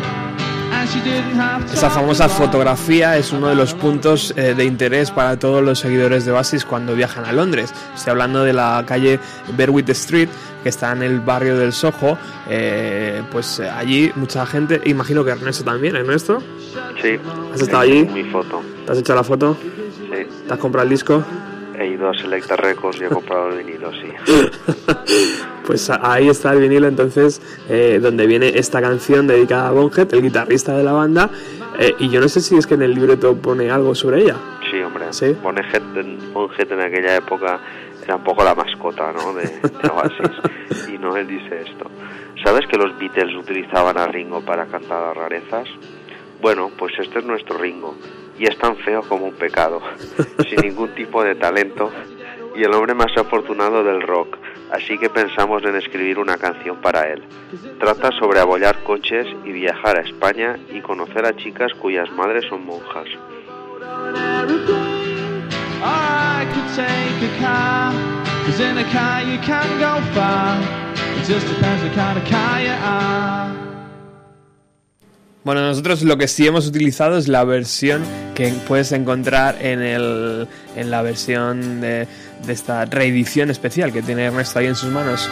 time 0.85 1.89
famosa 1.89 2.29
fotografía 2.29 3.17
es 3.17 3.31
uno 3.31 3.47
de 3.47 3.55
los 3.55 3.73
puntos 3.73 4.33
eh, 4.35 4.53
de 4.53 4.65
interés 4.65 5.11
para 5.11 5.39
todos 5.39 5.63
los 5.63 5.79
seguidores 5.79 6.25
de 6.25 6.31
Oasis 6.31 6.65
cuando 6.65 6.93
viajan 6.93 7.25
a 7.25 7.31
Londres. 7.31 7.73
Estoy 7.95 8.11
hablando 8.11 8.43
de 8.43 8.53
la 8.53 8.83
calle 8.85 9.19
Berwick 9.55 9.89
Street, 9.89 10.29
que 10.61 10.69
está 10.69 10.91
en 10.91 11.03
el 11.03 11.19
barrio 11.21 11.57
del 11.57 11.73
Soho. 11.73 12.17
Eh, 12.49 13.23
pues 13.31 13.59
eh, 13.59 13.69
allí 13.69 14.11
mucha 14.15 14.45
gente, 14.45 14.81
imagino 14.85 15.23
que 15.23 15.31
Ernesto 15.31 15.63
también, 15.63 15.95
Ernesto, 15.95 16.41
Sí. 17.01 17.17
¿Has 17.53 17.61
estado 17.61 17.83
allí? 17.83 18.03
Mi 18.05 18.23
foto. 18.25 18.61
¿te 18.85 18.91
has 18.91 18.97
hecho 18.97 19.15
la 19.15 19.23
foto? 19.23 19.57
Sí. 19.61 20.27
¿Te 20.47 20.53
has 20.53 20.59
comprado 20.59 20.83
el 20.83 20.89
disco? 20.89 21.23
He 21.79 21.87
ido 21.87 22.09
a 22.09 22.13
Selecta 22.13 22.55
Records 22.55 22.99
y 23.01 23.05
he 23.05 23.09
comprado 23.09 23.49
el 23.49 23.63
vinilo, 23.63 23.91
sí. 23.91 24.11
Pues 25.65 25.89
ahí 25.89 26.29
está 26.29 26.53
el 26.53 26.59
vinilo 26.59 26.87
entonces 26.87 27.41
eh, 27.69 27.99
donde 27.99 28.27
viene 28.27 28.49
esta 28.55 28.81
canción 28.81 29.25
dedicada 29.25 29.69
a 29.69 29.71
Bonhead, 29.71 30.13
el 30.13 30.21
guitarrista 30.21 30.77
de 30.77 30.83
la 30.83 30.91
banda. 30.91 31.29
eh, 31.79 31.95
y 31.97 32.09
yo 32.09 32.21
no 32.21 32.27
sé 32.29 32.41
si 32.41 32.55
es 32.55 32.67
que 32.67 32.75
en 32.75 32.83
el 32.83 32.93
libreto 32.93 33.35
pone 33.35 33.71
algo 33.71 33.95
sobre 33.95 34.21
ella. 34.21 34.35
Sí, 34.69 34.79
hombre. 34.81 35.05
¿Sí? 35.09 35.35
Bonhead 35.41 35.81
en, 35.97 36.81
aquella 36.81 37.15
época 37.15 37.59
era 38.03 38.15
un 38.15 38.23
poco 38.23 38.43
la 38.43 38.53
mascota, 38.53 39.11
¿no? 39.11 39.33
De, 39.33 39.43
de 39.43 39.89
Oasis. 39.89 40.87
y 40.93 40.97
Noel 40.99 41.27
dice 41.27 41.61
esto. 41.61 41.89
¿Sabes 42.43 42.67
que 42.67 42.77
los 42.77 42.97
Beatles 42.99 43.35
utilizaban 43.35 43.97
a 43.97 44.05
Ringo 44.05 44.41
para 44.41 44.67
cantar 44.67 45.01
las 45.01 45.17
rarezas? 45.17 45.67
Bueno, 46.41 46.69
pues 46.77 46.93
este 46.99 47.19
es 47.19 47.25
nuestro 47.25 47.57
Ringo. 47.57 47.95
Y 48.37 48.47
es 48.47 48.57
tan 48.57 48.75
feo 48.77 49.01
como 49.03 49.25
un 49.25 49.33
pecado. 49.33 49.81
sin 50.49 50.61
ningún 50.61 50.93
tipo 50.95 51.23
de 51.23 51.35
talento. 51.35 51.91
Y 52.55 52.63
el 52.63 52.73
hombre 52.73 52.93
más 52.93 53.15
afortunado 53.17 53.83
del 53.83 54.01
rock. 54.01 54.37
Así 54.71 54.97
que 54.97 55.09
pensamos 55.09 55.63
en 55.63 55.75
escribir 55.75 56.19
una 56.19 56.37
canción 56.37 56.77
para 56.81 57.07
él. 57.09 57.23
Trata 57.79 58.11
sobre 58.19 58.39
abollar 58.39 58.83
coches 58.83 59.27
y 59.43 59.51
viajar 59.51 59.97
a 59.97 60.01
España 60.01 60.57
y 60.69 60.81
conocer 60.81 61.25
a 61.25 61.35
chicas 61.35 61.73
cuyas 61.75 62.09
madres 62.11 62.45
son 62.49 62.65
monjas. 62.65 63.07
Bueno, 75.45 75.61
nosotros 75.61 76.01
lo 76.01 76.17
que 76.17 76.27
sí 76.27 76.47
hemos 76.47 76.65
utilizado 76.65 77.19
es 77.19 77.27
la 77.27 77.43
versión 77.43 78.01
que 78.33 78.51
puedes 78.67 78.91
encontrar 78.91 79.55
en, 79.61 79.79
el, 79.79 80.47
en 80.75 80.89
la 80.89 81.03
versión 81.03 81.81
de, 81.81 82.07
esta 82.47 82.85
reedición 82.85 83.51
especial 83.51 83.93
que 83.93 84.01
tiene 84.01 84.23
Ernesto 84.23 84.57
ahí 84.57 84.65
en 84.65 84.75
sus 84.75 84.89
manos. 84.89 85.29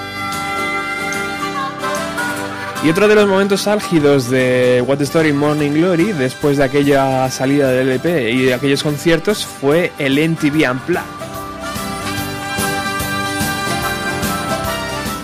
Y 2.86 2.92
otro 2.92 3.08
de 3.08 3.16
los 3.16 3.28
momentos 3.28 3.66
álgidos 3.66 4.30
de 4.30 4.84
What 4.88 5.02
Story 5.02 5.34
Morning 5.34 5.72
Glory, 5.72 6.12
después 6.12 6.58
de 6.58 6.66
aquella 6.66 7.28
salida 7.32 7.72
del 7.72 7.90
LP 7.90 8.34
y 8.34 8.44
de 8.44 8.54
aquellos 8.54 8.84
conciertos, 8.84 9.44
fue 9.44 9.94
el 9.98 10.20
MTV 10.30 10.70
Unplugged. 10.70 11.23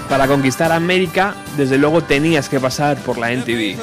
Para 0.09 0.27
conquistar 0.27 0.71
América, 0.71 1.35
desde 1.55 1.77
luego 1.77 2.01
tenías 2.01 2.49
que 2.49 2.59
pasar 2.59 2.97
por 2.97 3.19
la 3.19 3.29
MTV. 3.29 3.77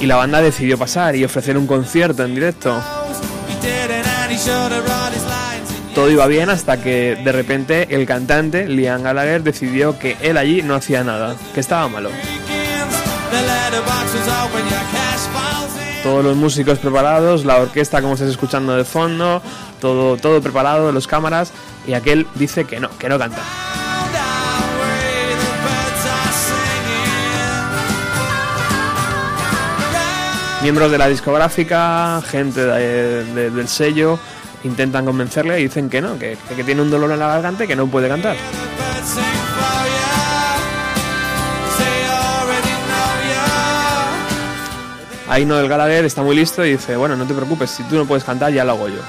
Y 0.00 0.06
la 0.06 0.16
banda 0.16 0.42
decidió 0.42 0.76
pasar 0.76 1.16
y 1.16 1.24
ofrecer 1.24 1.56
un 1.56 1.66
concierto 1.66 2.24
en 2.24 2.34
directo. 2.34 2.78
Todo 5.94 6.10
iba 6.10 6.26
bien 6.26 6.50
hasta 6.50 6.82
que 6.82 7.16
de 7.22 7.32
repente 7.32 7.94
el 7.94 8.04
cantante 8.04 8.68
Liam 8.68 9.02
Gallagher 9.02 9.42
decidió 9.42 9.98
que 9.98 10.16
él 10.20 10.36
allí 10.36 10.60
no 10.60 10.74
hacía 10.74 11.04
nada, 11.04 11.36
que 11.54 11.60
estaba 11.60 11.88
malo. 11.88 12.10
Todos 16.02 16.22
los 16.22 16.36
músicos 16.36 16.80
preparados, 16.80 17.46
la 17.46 17.56
orquesta 17.56 18.02
como 18.02 18.12
estás 18.14 18.28
escuchando 18.28 18.76
de 18.76 18.84
fondo, 18.84 19.40
todo, 19.84 20.16
todo 20.16 20.40
preparado, 20.40 20.90
los 20.92 21.06
cámaras, 21.06 21.52
y 21.86 21.92
aquel 21.92 22.26
dice 22.36 22.64
que 22.64 22.80
no, 22.80 22.88
que 22.98 23.08
no 23.10 23.18
canta. 23.18 23.42
Miembros 30.62 30.90
de 30.90 30.96
la 30.98 31.08
discográfica, 31.08 32.22
gente 32.26 32.64
de- 32.64 33.24
de- 33.34 33.50
del 33.50 33.68
sello, 33.68 34.18
intentan 34.64 35.04
convencerle 35.04 35.60
y 35.60 35.64
dicen 35.64 35.90
que 35.90 36.00
no, 36.00 36.18
que, 36.18 36.38
que 36.56 36.64
tiene 36.64 36.80
un 36.80 36.90
dolor 36.90 37.10
en 37.12 37.18
la 37.18 37.26
garganta 37.28 37.64
y 37.64 37.66
que 37.66 37.76
no 37.76 37.86
puede 37.86 38.08
cantar. 38.08 38.36
Ahí 45.28 45.44
Noel 45.46 45.68
Gallagher 45.68 46.04
está 46.04 46.22
muy 46.22 46.36
listo 46.36 46.64
y 46.64 46.72
dice, 46.72 46.96
bueno, 46.96 47.16
no 47.16 47.26
te 47.26 47.34
preocupes, 47.34 47.70
si 47.70 47.82
tú 47.84 47.96
no 47.96 48.04
puedes 48.04 48.24
cantar 48.24 48.52
ya 48.52 48.64
lo 48.64 48.72
hago 48.72 48.88
yo. 48.88 49.00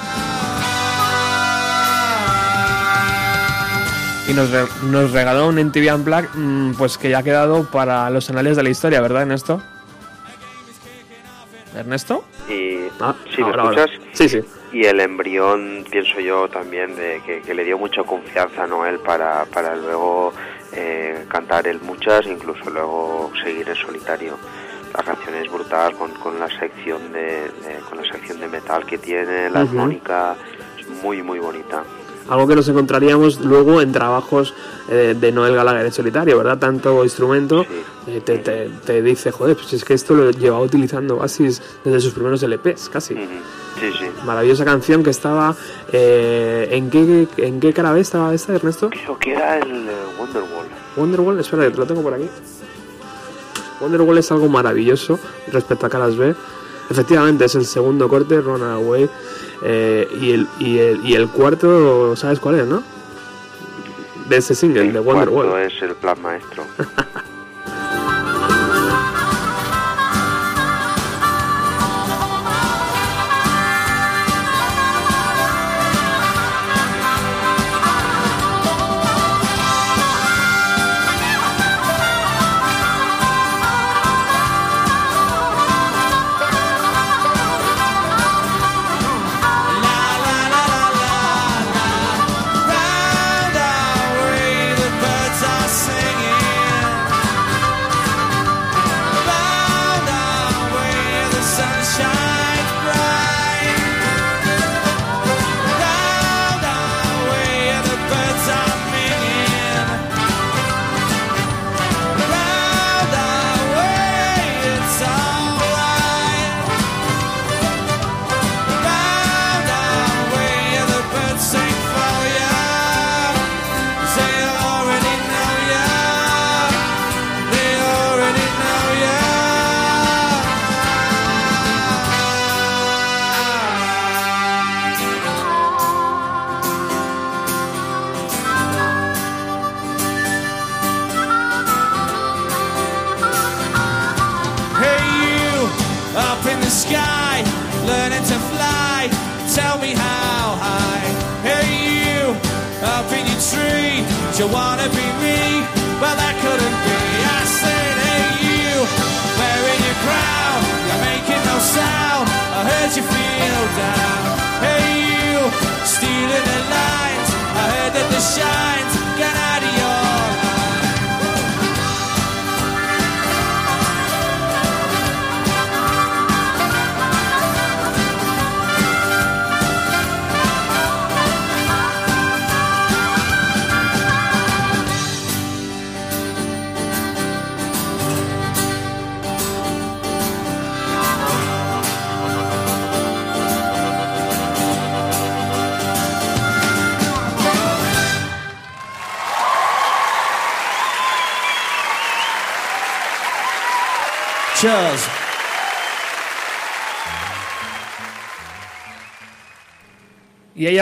Y 4.27 4.33
nos, 4.33 4.49
re- 4.51 4.65
nos 4.83 5.11
regaló 5.11 5.47
un 5.47 5.59
MTV 5.59 5.93
Unplugged, 5.93 6.29
mm, 6.33 6.73
pues 6.77 6.97
que 6.97 7.09
ya 7.09 7.19
ha 7.19 7.23
quedado 7.23 7.69
para 7.69 8.09
los 8.09 8.27
anales 8.29 8.57
de 8.57 8.63
la 8.63 8.69
historia, 8.69 8.99
¿verdad, 9.01 9.21
Ernesto? 9.23 9.61
¿Ernesto? 11.75 12.23
Y 12.49 12.87
Ah, 12.99 13.13
¿sí 13.35 13.41
me 13.41 13.47
ahora, 13.47 13.63
ahora. 13.63 13.83
escuchas? 13.85 14.01
Sí, 14.13 14.29
sí. 14.29 14.41
Y 14.71 14.85
el 14.85 14.99
embrión, 14.99 15.85
pienso 15.91 16.19
yo 16.19 16.47
también, 16.47 16.95
de 16.95 17.21
que, 17.25 17.41
que 17.41 17.53
le 17.53 17.63
dio 17.63 17.77
mucha 17.77 18.03
confianza 18.03 18.63
a 18.63 18.67
Noel 18.67 18.99
para, 18.99 19.45
para 19.45 19.75
luego 19.75 20.33
eh, 20.73 21.25
cantar 21.27 21.67
él 21.67 21.79
muchas, 21.81 22.25
incluso 22.25 22.69
luego 22.69 23.31
seguir 23.43 23.67
en 23.69 23.75
solitario. 23.75 24.37
La 24.97 25.03
canción 25.03 25.35
es 25.35 25.51
brutal 25.51 25.93
con, 25.95 26.11
con 26.13 26.39
la 26.39 26.47
sección 26.59 27.11
de, 27.11 27.21
de- 27.21 27.79
con 27.89 28.01
la 28.01 28.11
sección 28.11 28.39
de 28.39 28.47
metal 28.47 28.85
que 28.85 28.97
tiene, 28.97 29.49
la 29.49 29.61
armónica, 29.61 30.35
es 30.79 30.87
muy 31.03 31.21
muy 31.21 31.39
bonita. 31.39 31.83
Algo 32.27 32.47
que 32.47 32.55
nos 32.55 32.67
encontraríamos 32.67 33.39
luego 33.41 33.81
en 33.81 33.91
trabajos 33.91 34.53
eh, 34.89 35.15
de 35.19 35.31
Noel 35.31 35.55
Gallagher 35.55 35.85
en 35.85 35.91
solitario, 35.91 36.37
¿verdad? 36.37 36.57
Tanto 36.57 37.03
instrumento 37.03 37.65
eh, 38.07 38.21
te, 38.25 38.39
te- 38.39 38.69
te 38.85 39.01
dice, 39.03 39.31
joder, 39.31 39.55
pues 39.55 39.73
es 39.73 39.83
que 39.85 39.93
esto 39.93 40.15
lo 40.15 40.31
llevaba 40.31 40.63
utilizando 40.63 41.17
Oasis 41.17 41.61
desde 41.83 41.99
sus 41.99 42.13
primeros 42.13 42.41
LPs, 42.41 42.89
casi. 42.89 43.13
Ujú. 43.13 43.23
Sí, 43.79 43.91
sí. 43.99 44.05
Maravillosa 44.25 44.65
canción 44.65 45.03
que 45.03 45.09
estaba... 45.11 45.55
eh, 45.91 46.69
¿en, 46.71 46.89
qué, 46.89 47.27
¿En 47.37 47.59
qué 47.59 47.73
cara 47.73 47.91
B 47.91 47.99
estaba 47.99 48.33
esta, 48.33 48.55
Ernesto? 48.55 48.89
Creo 48.89 49.19
que 49.19 49.33
era 49.33 49.59
el 49.59 49.87
Wonderwall. 50.19 50.65
Wonderwall, 50.97 51.39
espera, 51.39 51.69
que 51.69 51.77
lo 51.77 51.85
tengo 51.85 52.01
por 52.01 52.13
aquí. 52.15 52.27
Wonderwall 53.81 54.17
es 54.17 54.31
algo 54.31 54.47
maravilloso 54.47 55.19
respecto 55.51 55.85
a 55.85 55.89
Caras 55.89 56.15
B. 56.15 56.33
Efectivamente, 56.89 57.45
es 57.45 57.55
el 57.55 57.65
segundo 57.65 58.07
corte, 58.07 58.39
Runaway. 58.41 59.09
eh, 59.63 60.07
y, 60.21 60.31
el, 60.31 60.47
y, 60.59 60.77
el, 60.79 61.05
y 61.05 61.15
el 61.15 61.27
cuarto, 61.29 62.15
¿sabes 62.15 62.39
cuál 62.39 62.59
es, 62.59 62.67
no? 62.67 62.83
De 64.29 64.37
ese 64.37 64.55
single, 64.55 64.81
El 64.81 64.93
de 64.93 65.01
cuarto 65.01 65.31
Wonderwall. 65.31 65.61
es 65.61 65.81
el 65.81 65.95
plan 65.95 66.19
maestro. 66.21 66.63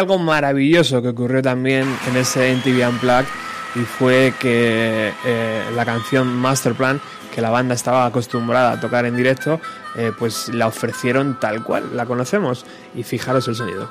algo 0.04 0.20
maravilloso 0.20 1.02
que 1.02 1.08
ocurrió 1.08 1.42
también 1.42 1.88
en 2.10 2.18
ese 2.18 2.54
MTV 2.54 2.90
Unplugged 2.90 3.26
y 3.76 3.80
fue 3.80 4.34
que 4.38 5.14
eh, 5.26 5.64
la 5.74 5.86
canción 5.86 6.28
Masterplan, 6.28 7.00
que 7.34 7.40
la 7.40 7.50
banda 7.50 7.74
estaba 7.74 8.06
acostumbrada 8.06 8.74
a 8.74 8.82
tocar 8.82 9.06
en 9.06 9.16
directo, 9.16 9.62
eh, 9.96 10.12
pues 10.20 10.50
la 10.50 10.68
ofrecieron 10.68 11.40
tal 11.40 11.64
cual, 11.64 11.96
la 11.96 12.06
conocemos. 12.06 12.66
Y 12.94 13.04
fijaros 13.04 13.48
el 13.48 13.56
sonido. 13.56 13.90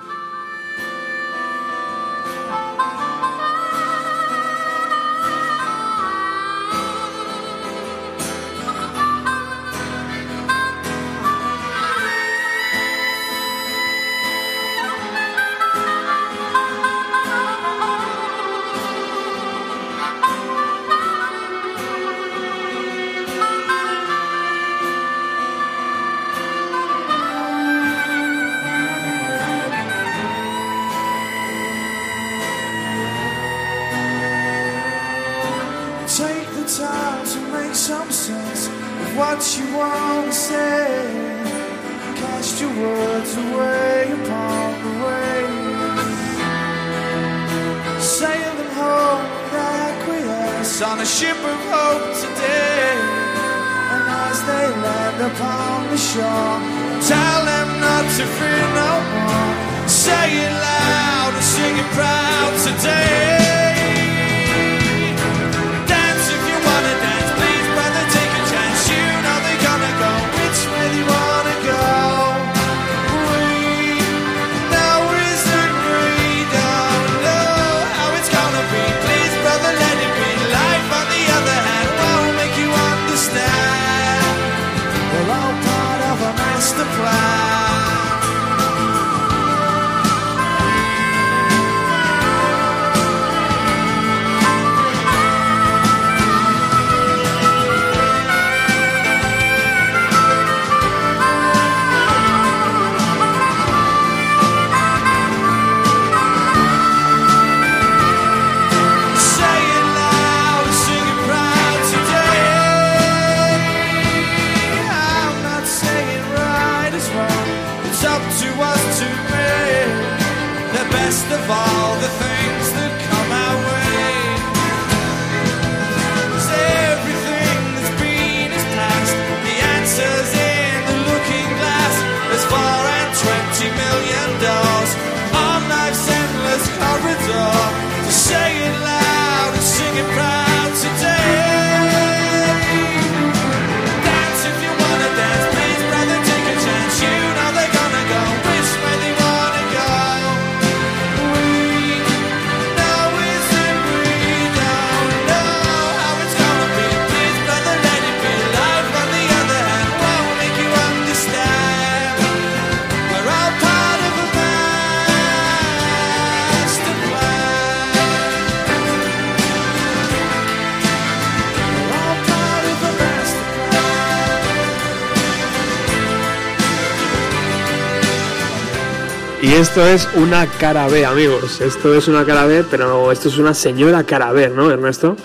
Y 179.52 179.56
esto 179.56 179.86
es 179.86 180.08
una 180.14 180.46
cara 180.46 180.88
B, 180.88 181.04
amigos. 181.04 181.60
Esto 181.60 181.94
es 181.94 182.08
una 182.08 182.24
cara 182.24 182.46
B, 182.46 182.64
pero 182.70 183.12
esto 183.12 183.28
es 183.28 183.36
una 183.38 183.52
señora 183.54 184.02
cara 184.04 184.32
B, 184.32 184.48
¿no, 184.48 184.70
Ernesto? 184.70 185.16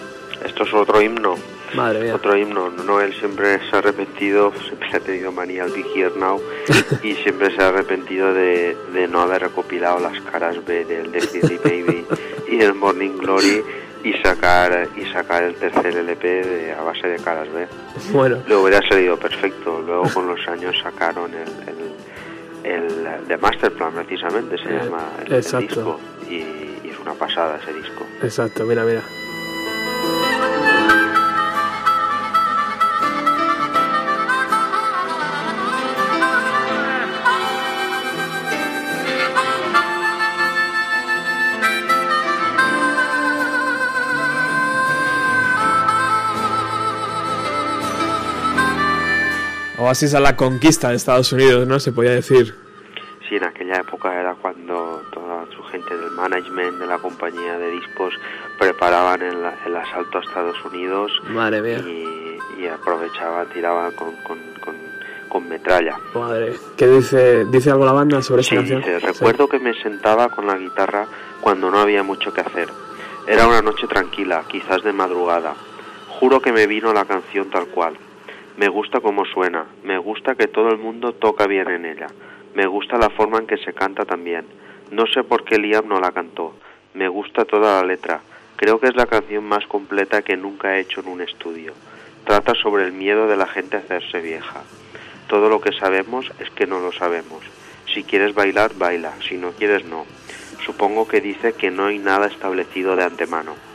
Esto 0.43 0.63
es 0.63 0.73
otro 0.73 1.01
himno. 1.01 1.35
Madre 1.75 2.01
mía. 2.01 2.15
Otro 2.15 2.35
himno. 2.35 2.69
Noel 2.69 3.13
siempre 3.19 3.59
se 3.69 3.75
ha 3.75 3.79
arrepentido, 3.79 4.51
siempre 4.65 4.89
ha 4.93 4.99
tenido 4.99 5.31
manía 5.31 5.63
al 5.63 5.71
Big 5.71 5.85
Here 5.95 6.11
Now 6.17 6.41
y 7.03 7.13
siempre 7.15 7.55
se 7.55 7.61
ha 7.61 7.69
arrepentido 7.69 8.33
de, 8.33 8.75
de 8.93 9.07
no 9.07 9.21
haber 9.21 9.41
recopilado 9.43 9.99
las 9.99 10.19
caras 10.21 10.57
B 10.65 10.85
del 10.85 11.11
Destiny 11.11 11.57
Baby 11.63 12.05
y 12.49 12.57
del 12.57 12.73
Morning 12.73 13.17
Glory 13.17 13.63
y 14.03 14.13
sacar 14.23 14.87
y 14.95 15.05
sacar 15.11 15.43
el 15.43 15.55
tercer 15.55 15.87
LP 15.97 16.27
de- 16.43 16.73
a 16.73 16.81
base 16.81 17.07
de 17.07 17.17
caras 17.17 17.47
B. 17.51 17.67
Bueno, 18.11 18.37
Le 18.47 18.55
hubiera 18.55 18.87
salido 18.87 19.17
perfecto. 19.17 19.81
Luego 19.85 20.03
con 20.13 20.27
los 20.27 20.39
años 20.47 20.75
sacaron 20.81 21.31
el, 21.33 21.47
el, 21.69 21.91
el 22.67 23.07
The 23.27 23.37
Masterplan 23.37 23.93
precisamente, 23.93 24.57
se 24.57 24.63
Eh, 24.69 24.79
llama 24.83 25.09
el, 25.25 25.41
disco 25.41 25.99
y, 26.29 26.35
y 26.35 26.89
es 26.91 26.99
una 26.99 27.13
pasada 27.13 27.57
ese 27.61 27.73
disco. 27.73 28.05
exacto, 28.21 28.65
mira, 28.65 28.83
mira. 28.83 29.01
Oasis 49.87 50.13
a 50.13 50.19
la 50.19 50.35
conquista 50.35 50.89
de 50.89 50.95
Estados 50.95 51.31
Unidos, 51.33 51.67
¿no? 51.67 51.79
Se 51.79 51.91
podía 51.91 52.11
decir. 52.11 52.53
Sí, 53.27 53.35
en 53.35 53.43
aquella 53.43 53.77
época 53.81 54.17
era 54.17 54.35
cuando 54.35 55.01
toda 55.11 55.45
su 55.55 55.61
gente 55.63 55.95
del 55.97 56.11
management 56.11 56.79
de 56.79 56.87
la 56.87 56.97
compañía 56.97 57.57
de 57.57 57.71
discos 57.71 58.13
preparaban 58.57 59.21
el, 59.21 59.37
el 59.65 59.75
asalto 59.75 60.17
a 60.17 60.21
Estados 60.21 60.55
Unidos 60.65 61.11
Madre 61.29 61.61
mía. 61.61 61.79
y, 61.79 62.37
y 62.61 62.67
aprovechaban, 62.67 63.47
tiraban 63.49 63.91
con, 63.93 64.15
con, 64.23 64.37
con, 64.63 64.75
con 65.27 65.49
metralla. 65.49 65.97
Madre. 66.15 66.53
¿Qué 66.77 66.87
dice, 66.87 67.45
dice 67.45 67.69
algo 67.71 67.85
la 67.85 67.91
banda 67.91 68.21
sobre 68.21 68.41
esa 68.41 68.49
Sí, 68.51 68.55
canción? 68.55 68.79
dice, 68.79 68.99
recuerdo 68.99 69.49
que 69.49 69.59
me 69.59 69.73
sentaba 69.81 70.29
con 70.29 70.47
la 70.47 70.57
guitarra 70.57 71.05
cuando 71.41 71.69
no 71.69 71.79
había 71.79 72.03
mucho 72.03 72.33
que 72.33 72.41
hacer. 72.41 72.69
Era 73.27 73.45
una 73.47 73.61
noche 73.61 73.87
tranquila, 73.87 74.43
quizás 74.47 74.83
de 74.83 74.93
madrugada. 74.93 75.53
Juro 76.07 76.41
que 76.41 76.53
me 76.53 76.65
vino 76.65 76.93
la 76.93 77.03
canción 77.03 77.49
tal 77.49 77.67
cual. 77.67 77.97
Me 78.57 78.67
gusta 78.69 78.99
cómo 78.99 79.23
suena, 79.25 79.65
me 79.83 79.97
gusta 79.99 80.35
que 80.35 80.47
todo 80.47 80.69
el 80.69 80.79
mundo 80.79 81.13
toca 81.13 81.45
bien 81.47 81.69
en 81.69 81.85
ella, 81.85 82.07
me 82.55 82.65
gusta 82.65 82.97
la 82.97 83.11
forma 83.11 83.37
en 83.37 83.47
que 83.47 83.57
se 83.57 83.71
canta 83.73 84.03
también. 84.03 84.45
No 84.91 85.05
sé 85.05 85.23
por 85.23 85.43
qué 85.43 85.59
Liam 85.59 85.87
no 85.87 85.99
la 85.99 86.11
cantó, 86.11 86.55
me 86.95 87.07
gusta 87.07 87.45
toda 87.45 87.79
la 87.79 87.87
letra. 87.87 88.21
Creo 88.55 88.79
que 88.79 88.87
es 88.87 88.95
la 88.95 89.05
canción 89.05 89.43
más 89.43 89.67
completa 89.67 90.23
que 90.23 90.35
nunca 90.35 90.75
he 90.75 90.79
hecho 90.79 91.01
en 91.01 91.09
un 91.09 91.21
estudio. 91.21 91.73
Trata 92.25 92.55
sobre 92.55 92.85
el 92.85 92.91
miedo 92.91 93.27
de 93.27 93.37
la 93.37 93.45
gente 93.45 93.77
a 93.77 93.81
hacerse 93.81 94.19
vieja. 94.21 94.63
Todo 95.27 95.49
lo 95.49 95.61
que 95.61 95.73
sabemos 95.73 96.31
es 96.39 96.49
que 96.49 96.65
no 96.65 96.79
lo 96.79 96.91
sabemos. 96.91 97.43
Si 97.93 98.03
quieres 98.03 98.33
bailar, 98.33 98.71
baila. 98.75 99.13
Si 99.27 99.37
no 99.37 99.51
quieres, 99.51 99.85
no. 99.85 100.05
Supongo 100.65 101.07
que 101.07 101.21
dice 101.21 101.53
que 101.53 101.69
no 101.69 101.85
hay 101.85 101.99
nada 101.99 102.25
establecido 102.25 102.95
de 102.95 103.03
antemano. 103.03 103.66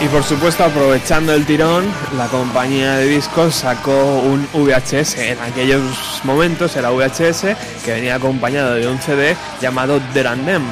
Y 0.00 0.06
por 0.06 0.22
supuesto, 0.22 0.62
aprovechando 0.62 1.34
el 1.34 1.44
tirón, 1.44 1.84
la 2.16 2.28
compañía 2.28 2.98
de 2.98 3.06
discos 3.06 3.56
sacó 3.56 4.20
un 4.20 4.46
VHS. 4.52 5.18
En 5.18 5.40
aquellos 5.40 5.82
momentos 6.22 6.76
era 6.76 6.90
VHS 6.90 7.56
que 7.84 7.92
venía 7.94 8.14
acompañado 8.14 8.74
de 8.74 8.86
un 8.86 9.00
CD 9.00 9.36
llamado 9.60 10.00
The 10.14 10.22
Random. 10.22 10.62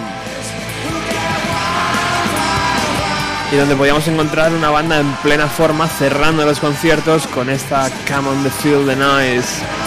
Y 3.50 3.56
donde 3.56 3.74
podíamos 3.74 4.06
encontrar 4.06 4.52
una 4.52 4.70
banda 4.70 5.00
en 5.00 5.12
plena 5.16 5.48
forma 5.48 5.88
cerrando 5.88 6.44
los 6.44 6.60
conciertos 6.60 7.26
con 7.26 7.50
esta 7.50 7.90
Come 8.08 8.28
on 8.28 8.44
the 8.44 8.50
Feel 8.50 8.86
the 8.86 8.94
Noise. 8.94 9.85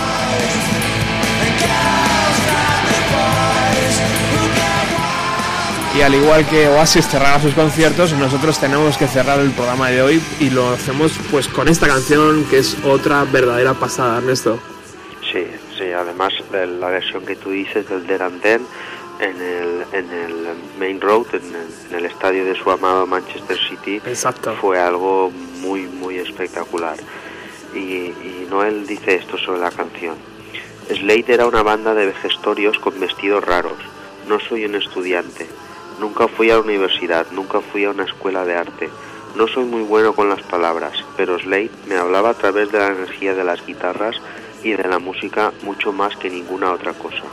Y 5.98 6.02
al 6.02 6.14
igual 6.14 6.46
que 6.48 6.68
Oasis 6.68 7.08
cerraba 7.08 7.42
sus 7.42 7.54
conciertos, 7.54 8.14
nosotros 8.14 8.60
tenemos 8.60 8.98
que 8.98 9.08
cerrar 9.08 9.40
el 9.40 9.52
programa 9.52 9.90
de 9.90 10.02
hoy 10.02 10.22
y 10.40 10.50
lo 10.52 10.70
hacemos 10.70 11.12
pues 11.32 11.48
con 11.48 11.68
esta 11.68 11.88
canción 11.88 12.46
que 12.46 12.60
es 12.60 12.78
otra 12.86 13.24
verdadera 13.26 13.74
pasada, 13.74 14.20
Ernesto. 14.20 14.60
Sí, 15.32 15.48
sí, 15.78 15.92
además 15.92 16.34
de 16.52 16.68
la 16.68 16.90
versión 16.90 17.26
que 17.26 17.36
tú 17.36 17.50
dices 17.50 17.90
del 17.90 18.06
Deranden 18.06 18.62
en 19.20 19.42
el, 19.42 19.84
en 19.92 20.12
el 20.12 20.36
Main 20.80 21.02
Road, 21.02 21.26
en 21.34 21.44
el, 21.56 21.68
en 21.90 21.98
el 21.98 22.06
estadio 22.06 22.46
de 22.46 22.56
su 22.56 22.70
amado 22.70 23.06
Manchester 23.08 23.58
City, 23.58 23.96
Exacto. 24.06 24.56
fue 24.62 24.80
algo 24.80 25.32
muy, 25.60 25.82
muy 25.82 26.18
espectacular. 26.18 26.98
Y, 27.74 27.80
y 27.80 28.48
Noel 28.50 28.86
dice 28.88 29.16
esto 29.16 29.38
sobre 29.38 29.60
la 29.60 29.72
canción. 29.72 30.16
Slade 30.88 31.26
era 31.34 31.46
una 31.48 31.64
banda 31.64 31.94
de 31.94 32.06
vejestorios 32.06 32.78
con 32.80 33.00
vestidos 33.00 33.44
raros. 33.44 33.78
No 34.28 34.40
soy 34.40 34.66
un 34.66 34.76
estudiante. 34.76 35.48
Nunca 36.00 36.28
fui 36.28 36.50
a 36.50 36.56
la 36.56 36.62
universidad, 36.62 37.28
nunca 37.32 37.60
fui 37.60 37.84
a 37.84 37.90
una 37.90 38.06
escuela 38.06 38.46
de 38.46 38.56
arte. 38.56 38.90
No 39.36 39.48
soy 39.48 39.66
muy 39.66 39.84
bueno 39.84 40.14
con 40.14 40.30
las 40.30 40.42
palabras, 40.42 40.94
pero 41.18 41.38
Slade 41.38 41.72
me 41.88 41.98
hablaba 41.98 42.30
a 42.30 42.34
través 42.34 42.72
de 42.72 42.80
la 42.80 42.88
energía 42.88 43.36
de 43.36 43.44
las 43.44 43.66
guitarras 43.66 44.16
y 44.64 44.72
de 44.72 44.88
la 44.88 45.00
música 45.00 45.52
mucho 45.64 45.92
más 45.92 46.16
que 46.16 46.30
ninguna 46.30 46.72
otra 46.72 46.94
cosa. 46.94 47.24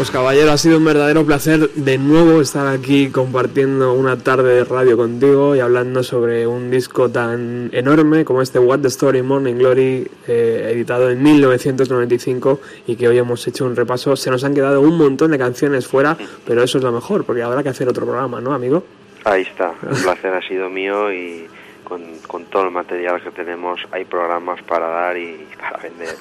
Pues 0.00 0.10
caballero, 0.10 0.50
ha 0.50 0.56
sido 0.56 0.78
un 0.78 0.84
verdadero 0.86 1.26
placer 1.26 1.68
de 1.74 1.98
nuevo 1.98 2.40
estar 2.40 2.66
aquí 2.66 3.10
compartiendo 3.10 3.92
una 3.92 4.16
tarde 4.16 4.54
de 4.54 4.64
radio 4.64 4.96
contigo 4.96 5.54
y 5.54 5.60
hablando 5.60 6.02
sobre 6.02 6.46
un 6.46 6.70
disco 6.70 7.10
tan 7.10 7.68
enorme 7.74 8.24
como 8.24 8.40
este 8.40 8.58
What 8.58 8.78
the 8.78 8.88
Story 8.88 9.20
Morning 9.20 9.56
Glory, 9.56 10.10
eh, 10.26 10.70
editado 10.72 11.10
en 11.10 11.22
1995 11.22 12.60
y 12.86 12.96
que 12.96 13.08
hoy 13.08 13.18
hemos 13.18 13.46
hecho 13.46 13.66
un 13.66 13.76
repaso. 13.76 14.16
Se 14.16 14.30
nos 14.30 14.42
han 14.42 14.54
quedado 14.54 14.80
un 14.80 14.96
montón 14.96 15.32
de 15.32 15.38
canciones 15.38 15.86
fuera, 15.86 16.16
pero 16.46 16.62
eso 16.62 16.78
es 16.78 16.84
lo 16.84 16.92
mejor, 16.92 17.26
porque 17.26 17.42
habrá 17.42 17.62
que 17.62 17.68
hacer 17.68 17.86
otro 17.86 18.06
programa, 18.06 18.40
¿no, 18.40 18.54
amigo? 18.54 18.82
Ahí 19.26 19.42
está, 19.42 19.74
el 19.82 20.02
placer 20.02 20.32
ha 20.32 20.40
sido 20.48 20.70
mío 20.70 21.12
y 21.12 21.46
con, 21.84 22.00
con 22.30 22.44
todo 22.44 22.62
el 22.62 22.70
material 22.70 23.20
que 23.20 23.32
tenemos 23.32 23.80
hay 23.90 24.04
programas 24.04 24.62
para 24.62 24.86
dar 24.86 25.16
y 25.16 25.48
para 25.60 25.78
vender. 25.78 26.14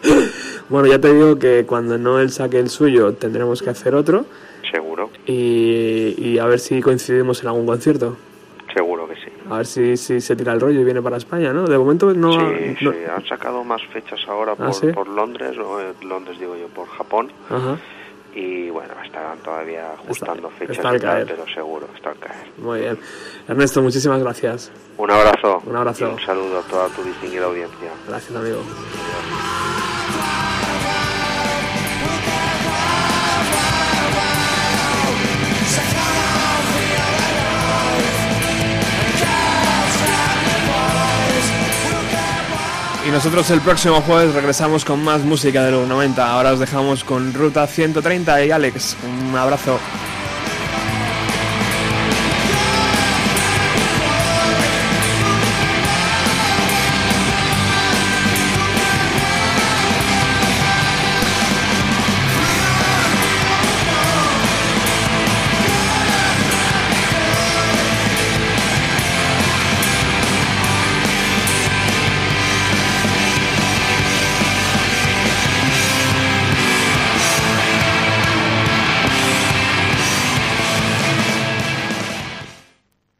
bueno, 0.70 0.88
ya 0.88 0.98
te 0.98 1.12
digo 1.12 1.38
que 1.38 1.66
cuando 1.66 1.98
Noel 1.98 2.30
saque 2.30 2.58
el 2.58 2.70
suyo 2.70 3.12
tendremos 3.12 3.60
que 3.62 3.68
hacer 3.70 3.94
otro 3.94 4.24
Seguro, 4.72 5.10
y, 5.26 6.14
y 6.16 6.38
a 6.38 6.46
ver 6.46 6.58
si 6.58 6.80
coincidimos 6.80 7.42
en 7.42 7.48
algún 7.48 7.66
concierto. 7.66 8.16
seguro 8.74 9.06
que 9.08 9.14
sí. 9.16 9.30
A 9.50 9.58
ver 9.58 9.66
si, 9.66 9.96
si 9.98 10.20
se 10.20 10.34
tira 10.34 10.52
el 10.54 10.60
rollo 10.60 10.80
y 10.80 10.84
viene 10.84 11.00
para 11.02 11.18
España, 11.18 11.52
¿no? 11.52 11.66
De 11.66 11.76
momento 11.78 12.12
no... 12.14 12.32
sí, 12.32 12.76
no- 12.80 12.92
sí, 12.92 12.98
han 13.14 13.24
sacado 13.26 13.62
más 13.62 13.80
fechas 13.92 14.20
ahora 14.26 14.54
por, 14.56 14.66
¿Ah, 14.68 14.72
sí? 14.72 14.86
por 14.88 15.06
Londres, 15.06 15.56
o 15.58 15.80
eh, 15.80 15.92
Londres 16.02 16.38
digo 16.40 16.56
yo, 16.56 16.66
por 16.68 16.88
Japón. 16.88 17.30
Ajá, 17.50 17.76
Y 18.38 18.68
bueno, 18.68 18.92
estarán 19.02 19.38
todavía 19.38 19.94
ajustando 19.94 20.50
fechas 20.50 20.76
y 20.76 20.98
tal, 20.98 21.24
pero 21.26 21.46
seguro 21.48 21.88
está 21.96 22.10
al 22.10 22.18
caer. 22.18 22.46
muy 22.58 22.80
bien. 22.80 22.98
Ernesto, 23.48 23.80
muchísimas 23.80 24.22
gracias. 24.22 24.70
Un 24.98 25.10
abrazo. 25.10 25.62
Un 25.64 25.74
abrazo. 25.74 26.06
y 26.06 26.12
un 26.12 26.20
saludo 26.20 26.58
a 26.58 26.62
toda 26.62 26.88
tu 26.90 27.02
distinguida 27.02 27.46
audiencia. 27.46 27.90
Gracias, 28.06 28.36
amigo. 28.36 28.60
Y 43.06 43.10
nosotros 43.10 43.48
el 43.50 43.60
próximo 43.60 44.00
jueves 44.00 44.34
regresamos 44.34 44.84
con 44.84 45.04
más 45.04 45.22
música 45.22 45.62
de 45.62 45.70
los 45.70 45.86
90. 45.86 46.28
Ahora 46.28 46.52
os 46.52 46.58
dejamos 46.58 47.04
con 47.04 47.32
Ruta 47.32 47.64
130 47.66 48.44
y 48.46 48.50
Alex. 48.50 48.96
Un 49.04 49.36
abrazo. 49.36 49.78